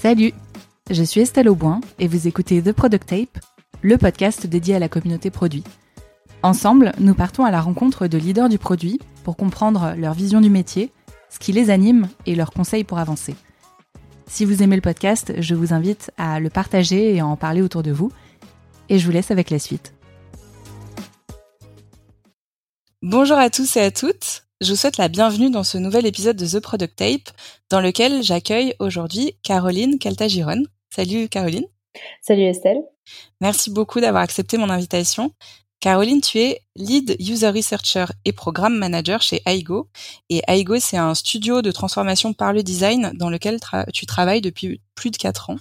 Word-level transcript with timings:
Salut, 0.00 0.32
je 0.92 1.02
suis 1.02 1.22
Estelle 1.22 1.48
Auboin 1.48 1.80
et 1.98 2.06
vous 2.06 2.28
écoutez 2.28 2.62
The 2.62 2.70
Product 2.70 3.04
Tape, 3.04 3.44
le 3.82 3.98
podcast 3.98 4.46
dédié 4.46 4.76
à 4.76 4.78
la 4.78 4.88
communauté 4.88 5.28
produit. 5.28 5.64
Ensemble, 6.44 6.92
nous 7.00 7.14
partons 7.14 7.44
à 7.44 7.50
la 7.50 7.60
rencontre 7.60 8.06
de 8.06 8.16
leaders 8.16 8.48
du 8.48 8.58
produit 8.58 9.00
pour 9.24 9.36
comprendre 9.36 9.94
leur 9.98 10.14
vision 10.14 10.40
du 10.40 10.50
métier, 10.50 10.92
ce 11.30 11.40
qui 11.40 11.50
les 11.50 11.68
anime 11.68 12.08
et 12.26 12.36
leurs 12.36 12.52
conseils 12.52 12.84
pour 12.84 12.98
avancer. 12.98 13.34
Si 14.28 14.44
vous 14.44 14.62
aimez 14.62 14.76
le 14.76 14.82
podcast, 14.82 15.32
je 15.36 15.56
vous 15.56 15.74
invite 15.74 16.12
à 16.16 16.38
le 16.38 16.48
partager 16.48 17.16
et 17.16 17.18
à 17.18 17.26
en 17.26 17.34
parler 17.34 17.60
autour 17.60 17.82
de 17.82 17.90
vous. 17.90 18.12
Et 18.88 19.00
je 19.00 19.04
vous 19.04 19.10
laisse 19.10 19.32
avec 19.32 19.50
la 19.50 19.58
suite. 19.58 19.94
Bonjour 23.02 23.36
à 23.36 23.50
tous 23.50 23.76
et 23.76 23.80
à 23.80 23.90
toutes. 23.90 24.47
Je 24.60 24.72
vous 24.72 24.76
souhaite 24.76 24.96
la 24.96 25.06
bienvenue 25.06 25.50
dans 25.50 25.62
ce 25.62 25.78
nouvel 25.78 26.04
épisode 26.04 26.36
de 26.36 26.44
The 26.44 26.58
Product 26.58 26.96
Tape, 26.96 27.30
dans 27.70 27.80
lequel 27.80 28.24
j'accueille 28.24 28.74
aujourd'hui 28.80 29.36
Caroline 29.44 30.00
Caltagiron. 30.00 30.64
Salut 30.90 31.28
Caroline. 31.28 31.66
Salut 32.22 32.42
Estelle. 32.42 32.82
Merci 33.40 33.70
beaucoup 33.70 34.00
d'avoir 34.00 34.24
accepté 34.24 34.58
mon 34.58 34.68
invitation. 34.68 35.32
Caroline, 35.78 36.20
tu 36.20 36.38
es 36.38 36.60
lead 36.74 37.14
user 37.20 37.50
researcher 37.50 38.06
et 38.24 38.32
programme 38.32 38.76
manager 38.76 39.22
chez 39.22 39.42
Aigo. 39.46 39.90
Et 40.28 40.42
Aigo, 40.48 40.80
c'est 40.80 40.96
un 40.96 41.14
studio 41.14 41.62
de 41.62 41.70
transformation 41.70 42.32
par 42.32 42.52
le 42.52 42.64
design 42.64 43.12
dans 43.14 43.30
lequel 43.30 43.60
tu 43.94 44.06
travailles 44.06 44.40
depuis 44.40 44.80
plus 44.96 45.12
de 45.12 45.16
quatre 45.18 45.50
ans. 45.50 45.58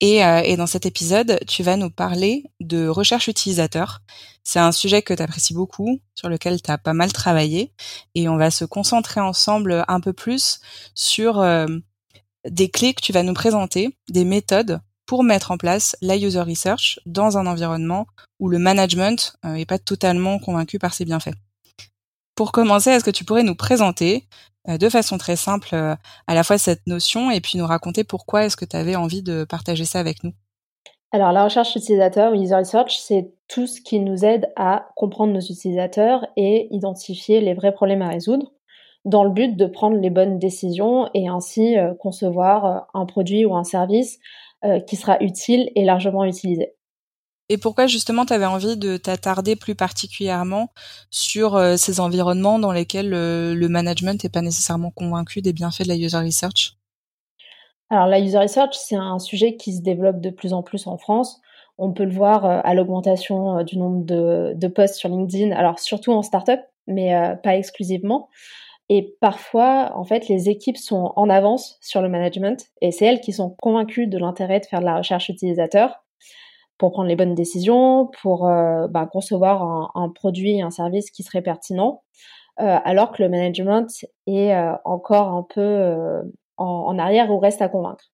Et, 0.00 0.24
euh, 0.24 0.42
et, 0.44 0.56
dans 0.56 0.66
cet 0.66 0.86
épisode, 0.86 1.40
tu 1.46 1.62
vas 1.62 1.76
nous 1.76 1.90
parler 1.90 2.44
de 2.60 2.86
recherche 2.86 3.26
utilisateur. 3.26 4.00
C'est 4.44 4.60
un 4.60 4.72
sujet 4.72 5.02
que 5.02 5.12
tu 5.12 5.22
apprécies 5.22 5.54
beaucoup, 5.54 6.00
sur 6.14 6.28
lequel 6.28 6.62
tu 6.62 6.70
as 6.70 6.78
pas 6.78 6.92
mal 6.92 7.12
travaillé. 7.12 7.72
Et 8.14 8.28
on 8.28 8.36
va 8.36 8.50
se 8.50 8.64
concentrer 8.64 9.20
ensemble 9.20 9.84
un 9.88 10.00
peu 10.00 10.12
plus 10.12 10.60
sur 10.94 11.40
euh, 11.40 11.66
des 12.48 12.68
clés 12.68 12.94
que 12.94 13.02
tu 13.02 13.12
vas 13.12 13.22
nous 13.22 13.34
présenter, 13.34 13.96
des 14.08 14.24
méthodes 14.24 14.80
pour 15.06 15.24
mettre 15.24 15.50
en 15.50 15.56
place 15.56 15.96
la 16.02 16.16
user 16.16 16.42
research 16.42 17.00
dans 17.06 17.38
un 17.38 17.46
environnement 17.46 18.06
où 18.38 18.48
le 18.48 18.58
management 18.58 19.36
euh, 19.44 19.54
est 19.54 19.66
pas 19.66 19.78
totalement 19.78 20.38
convaincu 20.38 20.78
par 20.78 20.94
ses 20.94 21.04
bienfaits. 21.04 21.34
Pour 22.34 22.52
commencer, 22.52 22.90
est-ce 22.90 23.04
que 23.04 23.10
tu 23.10 23.24
pourrais 23.24 23.42
nous 23.42 23.56
présenter 23.56 24.26
euh, 24.26 24.57
de 24.76 24.88
façon 24.88 25.16
très 25.16 25.36
simple 25.36 25.70
euh, 25.72 25.96
à 26.26 26.34
la 26.34 26.42
fois 26.44 26.58
cette 26.58 26.86
notion 26.86 27.30
et 27.30 27.40
puis 27.40 27.56
nous 27.56 27.66
raconter 27.66 28.04
pourquoi 28.04 28.44
est-ce 28.44 28.56
que 28.56 28.66
tu 28.66 28.76
avais 28.76 28.96
envie 28.96 29.22
de 29.22 29.44
partager 29.44 29.84
ça 29.84 30.00
avec 30.00 30.24
nous 30.24 30.32
alors, 31.10 31.32
la 31.32 31.44
recherche 31.44 31.74
utilisateur, 31.74 32.34
user 32.34 32.54
research, 32.54 32.98
c'est 32.98 33.32
tout 33.48 33.66
ce 33.66 33.80
qui 33.80 33.98
nous 33.98 34.26
aide 34.26 34.52
à 34.56 34.90
comprendre 34.94 35.32
nos 35.32 35.40
utilisateurs 35.40 36.26
et 36.36 36.68
identifier 36.70 37.40
les 37.40 37.54
vrais 37.54 37.72
problèmes 37.72 38.02
à 38.02 38.10
résoudre 38.10 38.52
dans 39.06 39.24
le 39.24 39.30
but 39.30 39.56
de 39.56 39.64
prendre 39.64 39.96
les 39.96 40.10
bonnes 40.10 40.38
décisions 40.38 41.08
et 41.14 41.26
ainsi 41.26 41.78
euh, 41.78 41.94
concevoir 41.94 42.88
un 42.92 43.06
produit 43.06 43.46
ou 43.46 43.56
un 43.56 43.64
service 43.64 44.18
qui 44.86 44.96
sera 44.96 45.16
utile 45.22 45.70
et 45.76 45.84
largement 45.84 46.24
utilisé. 46.24 46.74
Et 47.50 47.56
pourquoi 47.56 47.86
justement 47.86 48.26
tu 48.26 48.34
avais 48.34 48.46
envie 48.46 48.76
de 48.76 48.96
t'attarder 48.96 49.56
plus 49.56 49.74
particulièrement 49.74 50.68
sur 51.10 51.56
euh, 51.56 51.76
ces 51.76 51.98
environnements 52.00 52.58
dans 52.58 52.72
lesquels 52.72 53.14
euh, 53.14 53.54
le 53.54 53.68
management 53.68 54.22
n'est 54.22 54.30
pas 54.30 54.42
nécessairement 54.42 54.90
convaincu 54.90 55.40
des 55.40 55.54
bienfaits 55.54 55.84
de 55.84 55.88
la 55.88 55.96
user 55.96 56.18
research? 56.18 56.74
Alors 57.90 58.06
la 58.06 58.20
user 58.20 58.38
research, 58.38 58.74
c'est 58.74 58.96
un 58.96 59.18
sujet 59.18 59.56
qui 59.56 59.74
se 59.74 59.80
développe 59.80 60.20
de 60.20 60.28
plus 60.28 60.52
en 60.52 60.62
plus 60.62 60.86
en 60.86 60.98
France. 60.98 61.40
On 61.78 61.92
peut 61.92 62.04
le 62.04 62.12
voir 62.12 62.44
euh, 62.44 62.60
à 62.64 62.74
l'augmentation 62.74 63.62
du 63.62 63.78
nombre 63.78 64.04
de, 64.04 64.52
de, 64.54 64.68
posts 64.68 64.96
sur 64.96 65.08
LinkedIn, 65.08 65.56
alors 65.56 65.78
surtout 65.78 66.12
en 66.12 66.22
startup, 66.22 66.60
mais 66.86 67.14
pas 67.42 67.56
exclusivement. 67.56 68.28
Et 68.90 69.14
parfois, 69.20 69.92
en 69.96 70.04
fait, 70.04 70.28
les 70.28 70.48
équipes 70.48 70.78
sont 70.78 71.12
en 71.16 71.28
avance 71.28 71.78
sur 71.82 72.00
le 72.00 72.08
management 72.08 72.66
et 72.80 72.90
c'est 72.90 73.04
elles 73.04 73.20
qui 73.20 73.34
sont 73.34 73.54
convaincues 73.60 74.06
de 74.06 74.16
l'intérêt 74.16 74.60
de 74.60 74.66
faire 74.66 74.80
de 74.80 74.86
la 74.86 74.96
recherche 74.96 75.28
utilisateur 75.28 76.02
pour 76.78 76.92
prendre 76.92 77.08
les 77.08 77.16
bonnes 77.16 77.34
décisions, 77.34 78.08
pour 78.22 78.48
euh, 78.48 78.86
bah, 78.88 79.06
concevoir 79.10 79.62
un, 79.62 79.90
un, 79.94 80.08
produit 80.08 80.62
un 80.62 80.70
service 80.70 81.10
qui 81.10 81.24
serait 81.24 81.42
pertinent, 81.42 82.02
euh, 82.60 82.78
alors 82.84 83.12
que 83.12 83.22
le 83.22 83.28
management 83.28 83.88
est 84.26 84.54
euh, 84.54 84.72
encore 84.84 85.28
un 85.28 85.42
peu 85.42 86.22
en, 86.56 86.98
arrière 86.98 87.30
ou 87.30 87.38
reste 87.38 87.60
à 87.60 87.68
convaincre. 87.68 88.12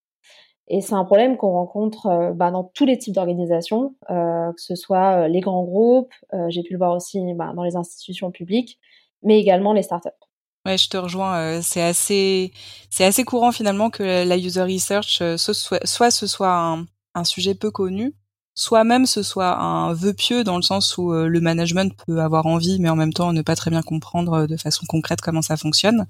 Et 0.68 0.80
c'est 0.80 0.94
un 0.94 1.04
problème 1.04 1.36
qu'on 1.36 1.52
rencontre 1.52 2.32
bah, 2.34 2.50
dans 2.50 2.64
tous 2.64 2.86
les 2.86 2.96
types 2.96 3.14
d'organisations, 3.14 3.94
que 4.08 4.52
ce 4.56 4.74
soit 4.74 5.28
les 5.28 5.40
grands 5.40 5.64
groupes, 5.64 6.14
j'ai 6.48 6.62
pu 6.62 6.72
le 6.72 6.78
voir 6.78 6.96
aussi 6.96 7.20
bah, 7.34 7.52
dans 7.54 7.62
les 7.62 7.76
institutions 7.76 8.30
publiques, 8.30 8.78
mais 9.22 9.38
également 9.38 9.74
les 9.74 9.82
startups. 9.82 10.08
Ouais, 10.64 10.78
je 10.78 10.88
te 10.88 10.96
rejoins. 10.96 11.60
c'est 11.60 11.82
assez, 11.82 12.52
c'est 12.88 13.04
assez 13.04 13.24
courant 13.24 13.52
finalement 13.52 13.90
que 13.90 14.26
la 14.26 14.36
user 14.38 14.62
research 14.62 15.22
soit, 15.36 15.86
soit 15.86 16.10
ce 16.10 16.26
soit 16.26 16.78
un 17.14 17.24
sujet 17.24 17.54
peu 17.54 17.70
connu, 17.70 18.14
soit 18.54 18.84
même 18.84 19.06
ce 19.06 19.22
soit 19.22 19.58
un 19.58 19.92
vœu 19.92 20.12
pieux 20.12 20.44
dans 20.44 20.56
le 20.56 20.62
sens 20.62 20.96
où 20.96 21.12
euh, 21.12 21.26
le 21.26 21.40
management 21.40 21.92
peut 22.06 22.20
avoir 22.20 22.46
envie 22.46 22.78
mais 22.80 22.88
en 22.88 22.96
même 22.96 23.12
temps 23.12 23.32
ne 23.32 23.42
pas 23.42 23.56
très 23.56 23.70
bien 23.70 23.82
comprendre 23.82 24.32
euh, 24.34 24.46
de 24.46 24.56
façon 24.56 24.86
concrète 24.86 25.20
comment 25.20 25.42
ça 25.42 25.56
fonctionne. 25.56 26.06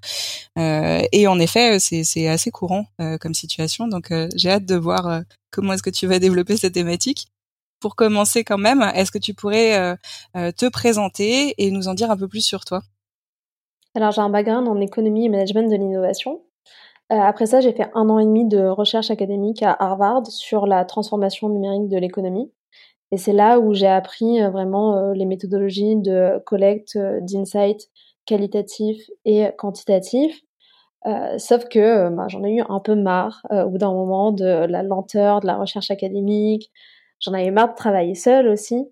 Euh, 0.59 1.03
et 1.13 1.27
en 1.27 1.39
effet 1.39 1.79
c'est 1.79 2.29
assez 2.29 2.51
courant 2.51 2.87
comme 3.21 3.35
situation. 3.35 3.89
Donc 3.89 4.13
j'ai 4.35 4.51
hâte 4.51 4.67
de 4.67 4.75
voir 4.75 5.23
comment 5.51 5.73
est-ce 5.73 5.83
que 5.83 5.91
tu 5.91 6.07
vas 6.07 6.19
développer 6.19 6.57
cette 6.57 6.75
thématique. 6.75 7.29
Pour 7.81 7.97
commencer 7.97 8.45
quand 8.45 8.59
même 8.59 8.83
est-ce 8.95 9.11
que 9.11 9.19
tu 9.19 9.35
pourrais 9.35 9.97
te 10.35 10.69
présenter 10.69 11.55
et 11.59 11.71
nous 11.71 11.89
en 11.89 11.95
dire 11.95 12.11
un 12.11 12.17
peu 12.17 12.29
plus 12.29 12.41
sur 12.41 12.65
toi? 12.65 12.83
Alors 13.95 14.13
j'ai 14.13 14.21
un 14.21 14.31
background 14.31 14.69
en 14.69 14.81
économie 14.81 15.27
et 15.27 15.29
management 15.29 15.71
de 15.71 15.77
l'innovation 15.77 16.41
après 17.19 17.47
ça, 17.47 17.61
j'ai 17.61 17.73
fait 17.73 17.91
un 17.95 18.09
an 18.09 18.19
et 18.19 18.25
demi 18.25 18.47
de 18.47 18.67
recherche 18.67 19.11
académique 19.11 19.63
à 19.63 19.77
Harvard 19.79 20.27
sur 20.27 20.67
la 20.67 20.85
transformation 20.85 21.49
numérique 21.49 21.89
de 21.89 21.99
l'économie. 21.99 22.51
Et 23.11 23.17
c'est 23.17 23.33
là 23.33 23.61
où 23.61 23.75
j'ai 23.75 23.87
appris 23.87 24.43
euh, 24.43 24.51
vraiment 24.51 24.97
euh, 24.97 25.13
les 25.15 25.27
méthodologies 25.27 25.97
de 25.97 26.43
collecte 26.47 26.99
d'insights 26.99 27.89
qualitatifs 28.27 29.09
et 29.25 29.51
quantitatifs. 29.59 30.41
Euh, 31.07 31.39
sauf 31.39 31.69
que 31.69 32.09
bah, 32.09 32.27
j'en 32.29 32.43
ai 32.43 32.55
eu 32.55 32.63
un 32.69 32.81
peu 32.81 32.95
marre 32.95 33.43
au 33.51 33.69
bout 33.69 33.79
d'un 33.79 33.93
moment 33.93 34.33
de 34.33 34.45
la 34.45 34.83
lenteur 34.83 35.41
de 35.41 35.47
la 35.47 35.57
recherche 35.59 35.91
académique. 35.91 36.73
J'en 37.21 37.35
avais 37.35 37.51
marre 37.51 37.71
de 37.71 37.75
travailler 37.77 38.15
seule 38.15 38.49
aussi. 38.49 38.89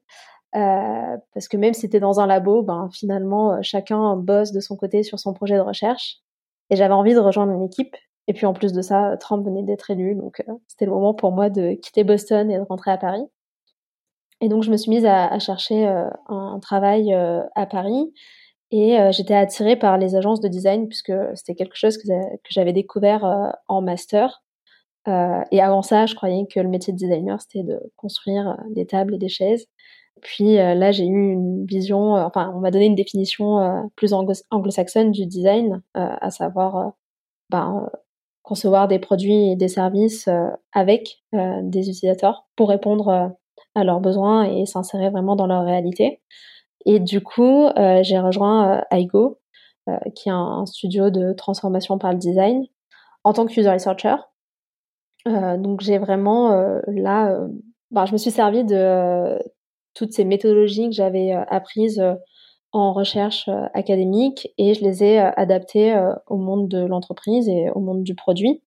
Euh, 0.54 1.16
parce 1.34 1.48
que 1.48 1.56
même 1.56 1.72
si 1.74 1.80
c'était 1.82 2.00
dans 2.00 2.20
un 2.20 2.26
labo, 2.26 2.62
ben, 2.62 2.90
finalement, 2.92 3.60
chacun 3.62 4.16
bosse 4.16 4.52
de 4.52 4.60
son 4.60 4.76
côté 4.76 5.02
sur 5.02 5.18
son 5.18 5.32
projet 5.32 5.56
de 5.56 5.60
recherche. 5.62 6.18
Et 6.70 6.76
j'avais 6.76 6.94
envie 6.94 7.14
de 7.14 7.18
rejoindre 7.18 7.52
une 7.52 7.62
équipe. 7.62 7.96
Et 8.28 8.32
puis 8.34 8.46
en 8.46 8.52
plus 8.52 8.72
de 8.72 8.82
ça, 8.82 9.16
Trump 9.18 9.44
venait 9.44 9.62
d'être 9.62 9.90
élu, 9.90 10.14
donc 10.14 10.42
euh, 10.48 10.52
c'était 10.68 10.84
le 10.84 10.92
moment 10.92 11.14
pour 11.14 11.32
moi 11.32 11.50
de 11.50 11.72
quitter 11.74 12.04
Boston 12.04 12.50
et 12.50 12.58
de 12.58 12.62
rentrer 12.62 12.92
à 12.92 12.98
Paris. 12.98 13.24
Et 14.40 14.48
donc 14.48 14.62
je 14.62 14.70
me 14.70 14.76
suis 14.76 14.90
mise 14.90 15.06
à, 15.06 15.38
chercher 15.38 15.86
euh, 15.86 16.08
un, 16.28 16.58
travail 16.60 17.14
euh, 17.14 17.42
à 17.54 17.66
Paris. 17.66 18.12
Et 18.74 18.96
j'étais 19.12 19.34
attirée 19.34 19.76
par 19.76 19.98
les 19.98 20.16
agences 20.16 20.40
de 20.40 20.48
design 20.48 20.88
puisque 20.88 21.12
c'était 21.34 21.54
quelque 21.54 21.76
chose 21.76 21.98
que, 21.98 22.08
j'avais 22.48 22.72
découvert 22.72 23.52
en 23.68 23.82
master. 23.82 24.42
et 25.06 25.60
avant 25.60 25.82
ça, 25.82 26.06
je 26.06 26.14
croyais 26.14 26.46
que 26.46 26.58
le 26.58 26.70
métier 26.70 26.94
de 26.94 26.98
designer, 26.98 27.38
c'était 27.38 27.64
de 27.64 27.78
construire 27.96 28.56
des 28.70 28.86
tables 28.86 29.14
et 29.16 29.18
des 29.18 29.28
chaises. 29.28 29.66
Puis 30.22 30.54
là, 30.54 30.90
j'ai 30.90 31.04
eu 31.04 31.32
une 31.32 31.66
vision, 31.66 32.14
enfin, 32.14 32.50
on 32.56 32.60
m'a 32.60 32.70
donné 32.70 32.86
une 32.86 32.94
définition 32.94 33.90
plus 33.94 34.14
anglo-saxonne 34.14 35.10
du 35.10 35.26
design, 35.26 35.82
à 35.92 36.30
savoir 36.30 36.94
ben, 37.50 37.90
concevoir 38.42 38.88
des 38.88 38.98
produits 38.98 39.52
et 39.52 39.56
des 39.56 39.68
services 39.68 40.28
avec 40.72 41.22
des 41.32 41.88
utilisateurs 41.88 42.46
pour 42.56 42.68
répondre 42.68 43.34
à 43.74 43.84
leurs 43.84 44.00
besoins 44.00 44.44
et 44.44 44.66
s'insérer 44.66 45.10
vraiment 45.10 45.36
dans 45.36 45.46
leur 45.46 45.64
réalité. 45.64 46.20
Et 46.84 46.98
du 46.98 47.20
coup, 47.20 47.68
j'ai 48.02 48.18
rejoint 48.18 48.82
Aigo, 48.90 49.38
qui 50.14 50.28
est 50.28 50.32
un, 50.32 50.66
studio 50.66 51.10
de 51.10 51.32
transformation 51.32 51.98
par 51.98 52.12
le 52.12 52.18
design, 52.18 52.66
en 53.24 53.32
tant 53.32 53.46
que 53.46 53.58
user 53.58 53.70
researcher. 53.70 54.16
donc 55.24 55.80
j'ai 55.80 55.98
vraiment 55.98 56.50
là, 56.88 57.38
ben, 57.92 58.06
je 58.06 58.12
me 58.12 58.18
suis 58.18 58.32
servi 58.32 58.64
de 58.64 59.38
toutes 59.94 60.12
ces 60.12 60.24
méthodologies 60.24 60.88
que 60.88 60.94
j'avais 60.94 61.32
euh, 61.32 61.44
apprises 61.48 62.00
euh, 62.00 62.14
en 62.72 62.92
recherche 62.92 63.48
euh, 63.48 63.66
académique 63.74 64.48
et 64.58 64.74
je 64.74 64.82
les 64.82 65.04
ai 65.04 65.18
adaptées 65.18 65.94
au 66.26 66.36
monde 66.36 66.68
de 66.68 66.84
l'entreprise 66.84 67.48
et 67.48 67.70
au 67.70 67.80
monde 67.80 68.02
du 68.02 68.14
produit. 68.14 68.62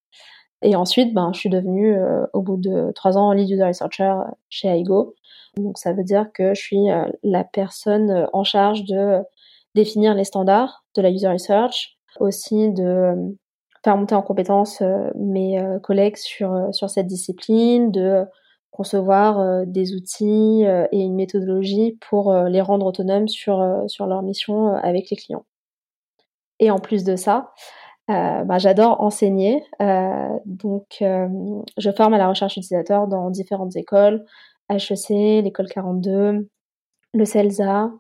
Et 0.62 0.76
ensuite, 0.76 1.14
ben, 1.14 1.32
je 1.34 1.40
suis 1.40 1.50
devenue, 1.50 1.96
au 2.34 2.42
bout 2.42 2.58
de 2.58 2.92
trois 2.96 3.18
ans, 3.18 3.32
lead 3.34 3.50
user 3.50 3.66
researcher 3.66 4.14
chez 4.50 4.70
Aigo. 4.70 5.14
Donc, 5.58 5.78
ça 5.78 5.94
veut 5.94 6.04
dire 6.04 6.32
que 6.34 6.56
je 6.56 6.62
suis 6.62 6.88
la 7.24 7.44
personne 7.44 8.28
en 8.34 8.44
charge 8.44 8.84
de 8.86 9.22
définir 9.76 10.16
les 10.16 10.24
standards 10.24 10.84
de 10.96 11.02
la 11.02 11.12
user 11.12 11.28
research, 11.28 12.00
aussi 12.20 12.72
de 12.72 13.36
faire 13.84 13.98
monter 13.98 14.16
en 14.16 14.24
compétence 14.24 14.82
mes 15.14 15.62
collègues 15.84 16.18
sur, 16.18 16.70
sur 16.72 16.90
cette 16.90 17.08
discipline, 17.08 17.92
de 17.92 18.26
concevoir 18.76 19.40
euh, 19.40 19.64
des 19.66 19.96
outils 19.96 20.66
euh, 20.66 20.86
et 20.92 21.00
une 21.00 21.16
méthodologie 21.16 21.98
pour 22.10 22.32
euh, 22.32 22.50
les 22.50 22.60
rendre 22.60 22.86
autonomes 22.86 23.30
sur, 23.30 23.84
sur 23.88 24.06
leur 24.06 24.22
mission 24.22 24.76
avec 24.76 25.10
les 25.10 25.16
clients. 25.16 25.46
Et 26.60 26.72
en 26.72 26.80
plus 26.80 27.04
de 27.04 27.16
ça, 27.16 27.54
bah, 28.08 28.60
J'adore 28.60 29.02
enseigner, 29.02 29.64
donc 30.46 30.98
je 31.02 31.92
forme 31.98 32.14
à 32.14 32.18
la 32.20 32.30
recherche 32.30 32.56
utilisateur 32.56 33.08
dans 33.08 33.32
différentes 33.32 33.76
écoles, 33.76 34.24
HEC, 34.70 35.10
l'école 35.44 35.68
42, 35.68 36.48
le 37.14 37.26
CELSA, 37.26 37.92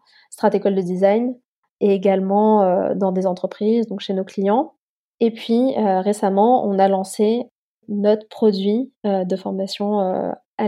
École 0.54 0.76
de 0.76 0.82
Design, 0.82 1.36
et 1.82 1.92
également 1.92 2.94
dans 2.94 3.12
des 3.12 3.26
entreprises, 3.26 3.88
donc 3.88 4.00
chez 4.00 4.14
nos 4.14 4.24
clients. 4.24 4.76
Et 5.20 5.32
puis 5.32 5.74
récemment, 5.76 6.66
on 6.66 6.78
a 6.78 6.88
lancé 6.88 7.50
notre 7.90 8.28
produit 8.30 8.94
de 9.04 9.36
formation 9.36 10.36
à 10.58 10.66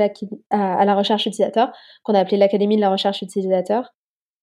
la, 0.86 0.96
recherche 0.96 1.26
utilisateur, 1.26 1.72
qu'on 2.04 2.14
a 2.14 2.20
appelé 2.20 2.38
l'Académie 2.38 2.76
de 2.76 2.82
la 2.82 2.90
recherche 2.90 3.22
utilisateur. 3.22 3.94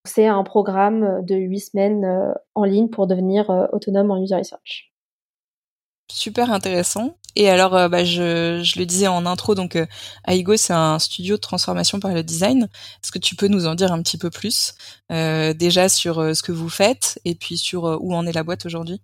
C'est 0.06 0.26
un 0.26 0.44
programme 0.44 1.24
de 1.24 1.34
huit 1.34 1.60
semaines 1.60 2.34
en 2.54 2.64
ligne 2.64 2.88
pour 2.88 3.06
devenir 3.06 3.48
autonome 3.72 4.10
en 4.10 4.22
user 4.22 4.36
research. 4.36 4.94
Super 6.12 6.50
intéressant. 6.50 7.16
Et 7.36 7.48
alors, 7.48 7.74
euh, 7.74 7.88
bah, 7.88 8.04
je, 8.04 8.78
le 8.78 8.84
disais 8.84 9.08
en 9.08 9.26
intro, 9.26 9.54
donc 9.54 9.74
euh, 9.76 9.86
Aigo, 10.28 10.56
c'est 10.56 10.72
un 10.72 10.98
studio 10.98 11.36
de 11.36 11.40
transformation 11.40 11.98
par 11.98 12.12
le 12.12 12.22
design. 12.22 12.68
Est-ce 13.02 13.10
que 13.10 13.18
tu 13.18 13.34
peux 13.34 13.48
nous 13.48 13.66
en 13.66 13.74
dire 13.74 13.92
un 13.92 14.02
petit 14.02 14.18
peu 14.18 14.30
plus, 14.30 14.74
euh, 15.10 15.52
déjà 15.54 15.88
sur 15.88 16.20
euh, 16.20 16.34
ce 16.34 16.42
que 16.42 16.52
vous 16.52 16.68
faites 16.68 17.18
et 17.24 17.34
puis 17.34 17.58
sur 17.58 17.84
où 18.00 18.14
en 18.14 18.26
est 18.26 18.32
la 18.32 18.44
boîte 18.44 18.66
aujourd'hui? 18.66 19.00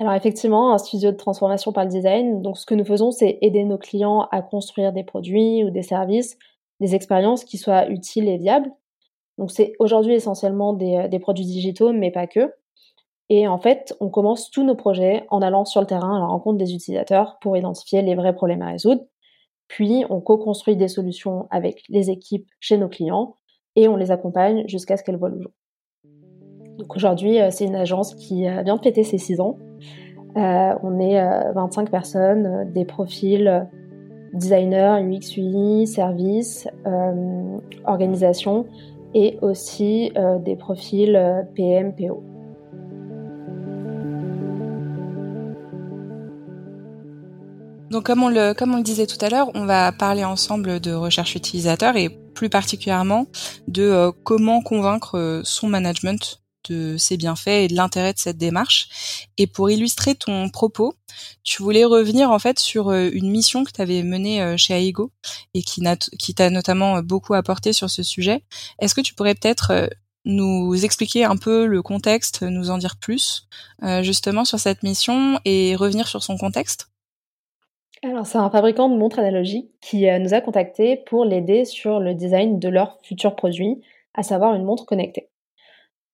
Alors 0.00 0.14
effectivement, 0.14 0.72
un 0.72 0.78
studio 0.78 1.12
de 1.12 1.16
transformation 1.16 1.72
par 1.72 1.84
le 1.84 1.90
design. 1.90 2.42
Donc 2.42 2.58
ce 2.58 2.66
que 2.66 2.74
nous 2.74 2.84
faisons, 2.84 3.10
c'est 3.10 3.38
aider 3.42 3.64
nos 3.64 3.78
clients 3.78 4.26
à 4.30 4.42
construire 4.42 4.92
des 4.92 5.04
produits 5.04 5.64
ou 5.64 5.70
des 5.70 5.82
services, 5.82 6.38
des 6.80 6.94
expériences 6.94 7.44
qui 7.44 7.58
soient 7.58 7.88
utiles 7.88 8.28
et 8.28 8.38
viables. 8.38 8.70
Donc 9.38 9.50
c'est 9.50 9.74
aujourd'hui 9.78 10.14
essentiellement 10.14 10.72
des, 10.72 11.08
des 11.08 11.18
produits 11.18 11.44
digitaux, 11.44 11.92
mais 11.92 12.10
pas 12.10 12.26
que. 12.26 12.52
Et 13.28 13.48
en 13.48 13.58
fait, 13.58 13.96
on 14.00 14.10
commence 14.10 14.50
tous 14.50 14.64
nos 14.64 14.74
projets 14.74 15.24
en 15.30 15.40
allant 15.40 15.64
sur 15.64 15.80
le 15.80 15.86
terrain 15.86 16.16
à 16.16 16.20
la 16.20 16.26
rencontre 16.26 16.58
des 16.58 16.74
utilisateurs 16.74 17.38
pour 17.40 17.56
identifier 17.56 18.02
les 18.02 18.14
vrais 18.14 18.34
problèmes 18.34 18.62
à 18.62 18.68
résoudre. 18.68 19.02
Puis, 19.68 20.04
on 20.10 20.20
co-construit 20.20 20.76
des 20.76 20.88
solutions 20.88 21.46
avec 21.50 21.82
les 21.88 22.10
équipes 22.10 22.48
chez 22.60 22.76
nos 22.76 22.88
clients 22.88 23.36
et 23.76 23.88
on 23.88 23.96
les 23.96 24.10
accompagne 24.10 24.68
jusqu'à 24.68 24.96
ce 24.98 25.02
qu'elles 25.02 25.16
voient 25.16 25.30
le 25.30 25.40
jour. 25.40 25.52
Aujourd'hui, 26.88 27.40
euh, 27.40 27.48
c'est 27.50 27.64
une 27.64 27.76
agence 27.76 28.14
qui 28.14 28.48
euh, 28.48 28.62
vient 28.62 28.76
de 28.76 28.80
péter 28.80 29.04
ses 29.04 29.18
6 29.18 29.40
ans. 29.40 29.58
Euh, 30.36 30.74
on 30.82 30.98
est 30.98 31.20
25 31.54 31.90
personnes, 31.90 32.72
des 32.72 32.86
profils 32.86 33.68
designer, 34.32 34.98
UX, 35.02 35.36
UI, 35.36 35.86
service, 35.86 36.66
organisation 37.84 38.64
et 39.12 39.36
aussi 39.42 40.10
des 40.42 40.56
profils 40.56 41.46
PM, 41.54 41.94
PO. 41.94 42.22
Donc 47.90 48.04
comme 48.04 48.22
on 48.22 48.30
le 48.30 48.82
disait 48.82 49.06
tout 49.06 49.22
à 49.22 49.28
l'heure, 49.28 49.50
on 49.54 49.66
va 49.66 49.92
parler 49.92 50.24
ensemble 50.24 50.80
de 50.80 50.94
recherche 50.94 51.36
utilisateur 51.36 51.98
et 51.98 52.08
plus 52.08 52.48
particulièrement 52.48 53.26
de 53.68 54.10
comment 54.24 54.62
convaincre 54.62 55.42
son 55.44 55.68
management 55.68 56.41
de 56.68 56.96
ses 56.96 57.16
bienfaits 57.16 57.48
et 57.48 57.68
de 57.68 57.74
l'intérêt 57.74 58.12
de 58.12 58.18
cette 58.18 58.38
démarche. 58.38 59.26
Et 59.38 59.46
pour 59.46 59.70
illustrer 59.70 60.14
ton 60.14 60.48
propos, 60.48 60.94
tu 61.44 61.62
voulais 61.62 61.84
revenir 61.84 62.30
en 62.30 62.38
fait 62.38 62.58
sur 62.58 62.90
euh, 62.90 63.10
une 63.12 63.30
mission 63.30 63.64
que 63.64 63.72
tu 63.72 63.80
avais 63.80 64.02
menée 64.02 64.56
chez 64.56 64.74
Aigo 64.86 65.12
et 65.54 65.62
qui 65.62 66.34
t'a 66.34 66.50
notamment 66.50 67.02
beaucoup 67.02 67.34
apporté 67.34 67.72
sur 67.72 67.90
ce 67.90 68.02
sujet. 68.02 68.42
Est-ce 68.78 68.94
que 68.94 69.00
tu 69.00 69.14
pourrais 69.14 69.34
peut-être 69.34 69.90
nous 70.24 70.84
expliquer 70.84 71.24
un 71.24 71.36
peu 71.36 71.66
le 71.66 71.82
contexte, 71.82 72.42
nous 72.42 72.70
en 72.70 72.78
dire 72.78 72.96
plus 72.96 73.48
justement 74.02 74.44
sur 74.44 74.60
cette 74.60 74.82
mission 74.82 75.38
et 75.44 75.76
revenir 75.76 76.08
sur 76.08 76.22
son 76.22 76.36
contexte? 76.36 76.92
Alors, 78.04 78.26
c'est 78.26 78.38
un 78.38 78.50
fabricant 78.50 78.88
de 78.88 78.96
montres 78.96 79.20
analogiques 79.20 79.70
qui 79.80 80.08
euh, 80.08 80.18
nous 80.18 80.34
a 80.34 80.40
contactés 80.40 80.96
pour 80.96 81.24
l'aider 81.24 81.64
sur 81.64 82.00
le 82.00 82.14
design 82.14 82.58
de 82.58 82.68
leur 82.68 82.98
futur 83.04 83.36
produit, 83.36 83.80
à 84.14 84.24
savoir 84.24 84.54
une 84.54 84.64
montre 84.64 84.84
connectée. 84.86 85.28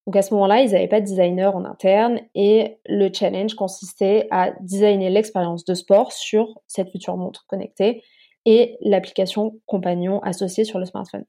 Donc 0.09 0.17
à 0.17 0.23
ce 0.23 0.33
moment-là, 0.33 0.63
ils 0.63 0.73
n'avaient 0.73 0.89
pas 0.89 1.03
de 1.03 1.05
designer 1.05 1.55
en 1.55 1.67
interne 1.67 2.19
et 2.35 2.79
le 2.87 3.13
challenge 3.13 3.53
consistait 3.53 4.27
à 4.31 4.53
designer 4.63 5.11
l'expérience 5.11 5.67
de 5.67 5.75
sport 5.75 6.13
sur 6.13 6.63
cette 6.67 6.89
future 6.89 7.19
montre 7.19 7.45
connectée 7.47 8.03
et 8.47 8.79
l'application 8.81 9.61
compagnon 9.67 10.21
associée 10.23 10.65
sur 10.65 10.79
le 10.79 10.87
smartphone. 10.87 11.27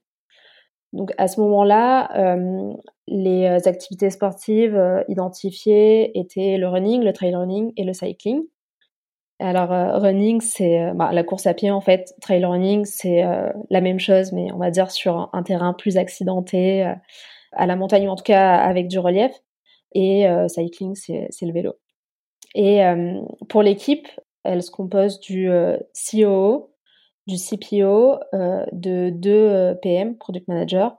Donc 0.94 1.12
à 1.18 1.28
ce 1.28 1.42
moment-là, 1.42 2.08
euh, 2.16 2.72
les 3.06 3.68
activités 3.68 4.08
sportives 4.08 4.74
euh, 4.74 5.04
identifiées 5.08 6.18
étaient 6.18 6.56
le 6.56 6.66
running, 6.66 7.02
le 7.02 7.12
trail 7.12 7.34
running 7.34 7.74
et 7.76 7.84
le 7.84 7.92
cycling. 7.92 8.44
Alors, 9.40 9.72
euh, 9.72 9.98
running, 9.98 10.40
c'est 10.40 10.90
bah, 10.94 11.12
la 11.12 11.22
course 11.22 11.46
à 11.46 11.52
pied 11.52 11.70
en 11.70 11.82
fait. 11.82 12.14
Trail 12.22 12.46
running, 12.46 12.86
c'est 12.86 13.22
la 13.68 13.80
même 13.82 14.00
chose, 14.00 14.32
mais 14.32 14.50
on 14.52 14.56
va 14.56 14.70
dire 14.70 14.90
sur 14.90 15.28
un, 15.34 15.42
terrain 15.42 15.74
plus 15.74 15.98
accidenté, 15.98 16.94
à 17.52 17.66
la 17.66 17.76
montagne 17.76 18.08
ou 18.08 18.10
en 18.10 18.16
tout 18.16 18.24
cas 18.24 18.56
avec 18.56 18.88
du 18.88 18.98
relief. 18.98 19.32
Et 19.92 20.26
cycling, 20.48 20.94
c'est 20.94 21.28
le 21.42 21.52
vélo. 21.52 21.74
Et 22.54 22.80
pour 23.48 23.62
l'équipe, 23.62 24.06
elle 24.44 24.62
se 24.62 24.70
compose 24.70 25.18
du 25.18 25.50
COO, 25.92 26.70
du 27.26 27.36
CPO, 27.36 28.20
de 28.72 29.10
deux 29.10 29.74
PM, 29.82 30.16
Product 30.16 30.46
Manager, 30.46 30.96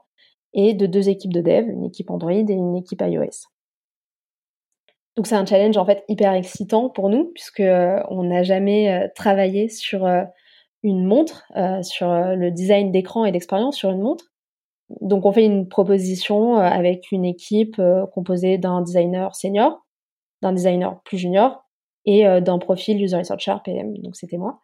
et 0.54 0.74
de 0.74 0.86
deux 0.86 1.08
équipes 1.08 1.32
de 1.32 1.40
dev, 1.40 1.68
une 1.68 1.84
équipe 1.84 2.10
Android 2.10 2.32
et 2.32 2.52
une 2.52 2.76
équipe 2.76 3.02
iOS. 3.02 3.48
Donc 5.16 5.26
c'est 5.26 5.34
un 5.34 5.44
challenge 5.44 5.76
en 5.76 5.84
fait 5.84 6.04
hyper 6.08 6.32
excitant 6.32 6.88
pour 6.88 7.10
nous 7.10 7.30
puisque 7.34 7.60
euh, 7.60 8.02
on 8.08 8.22
n'a 8.22 8.42
jamais 8.42 8.92
euh, 8.92 9.08
travaillé 9.14 9.68
sur 9.68 10.06
euh, 10.06 10.22
une 10.82 11.04
montre, 11.04 11.44
sur 11.82 12.08
le 12.12 12.50
design 12.50 12.90
d'écran 12.90 13.24
et 13.24 13.30
d'expérience 13.30 13.76
sur 13.76 13.90
une 13.90 14.00
montre. 14.00 14.31
Donc 15.00 15.26
on 15.26 15.32
fait 15.32 15.44
une 15.44 15.68
proposition 15.68 16.56
avec 16.56 17.10
une 17.12 17.24
équipe 17.24 17.80
composée 18.12 18.58
d'un 18.58 18.82
designer 18.82 19.34
senior, 19.34 19.86
d'un 20.42 20.52
designer 20.52 21.00
plus 21.04 21.18
junior 21.18 21.64
et 22.04 22.24
d'un 22.40 22.58
profil 22.58 23.00
user 23.02 23.16
researcher 23.16 23.54
PM. 23.64 23.96
Donc 23.98 24.16
c'était 24.16 24.38
moi. 24.38 24.62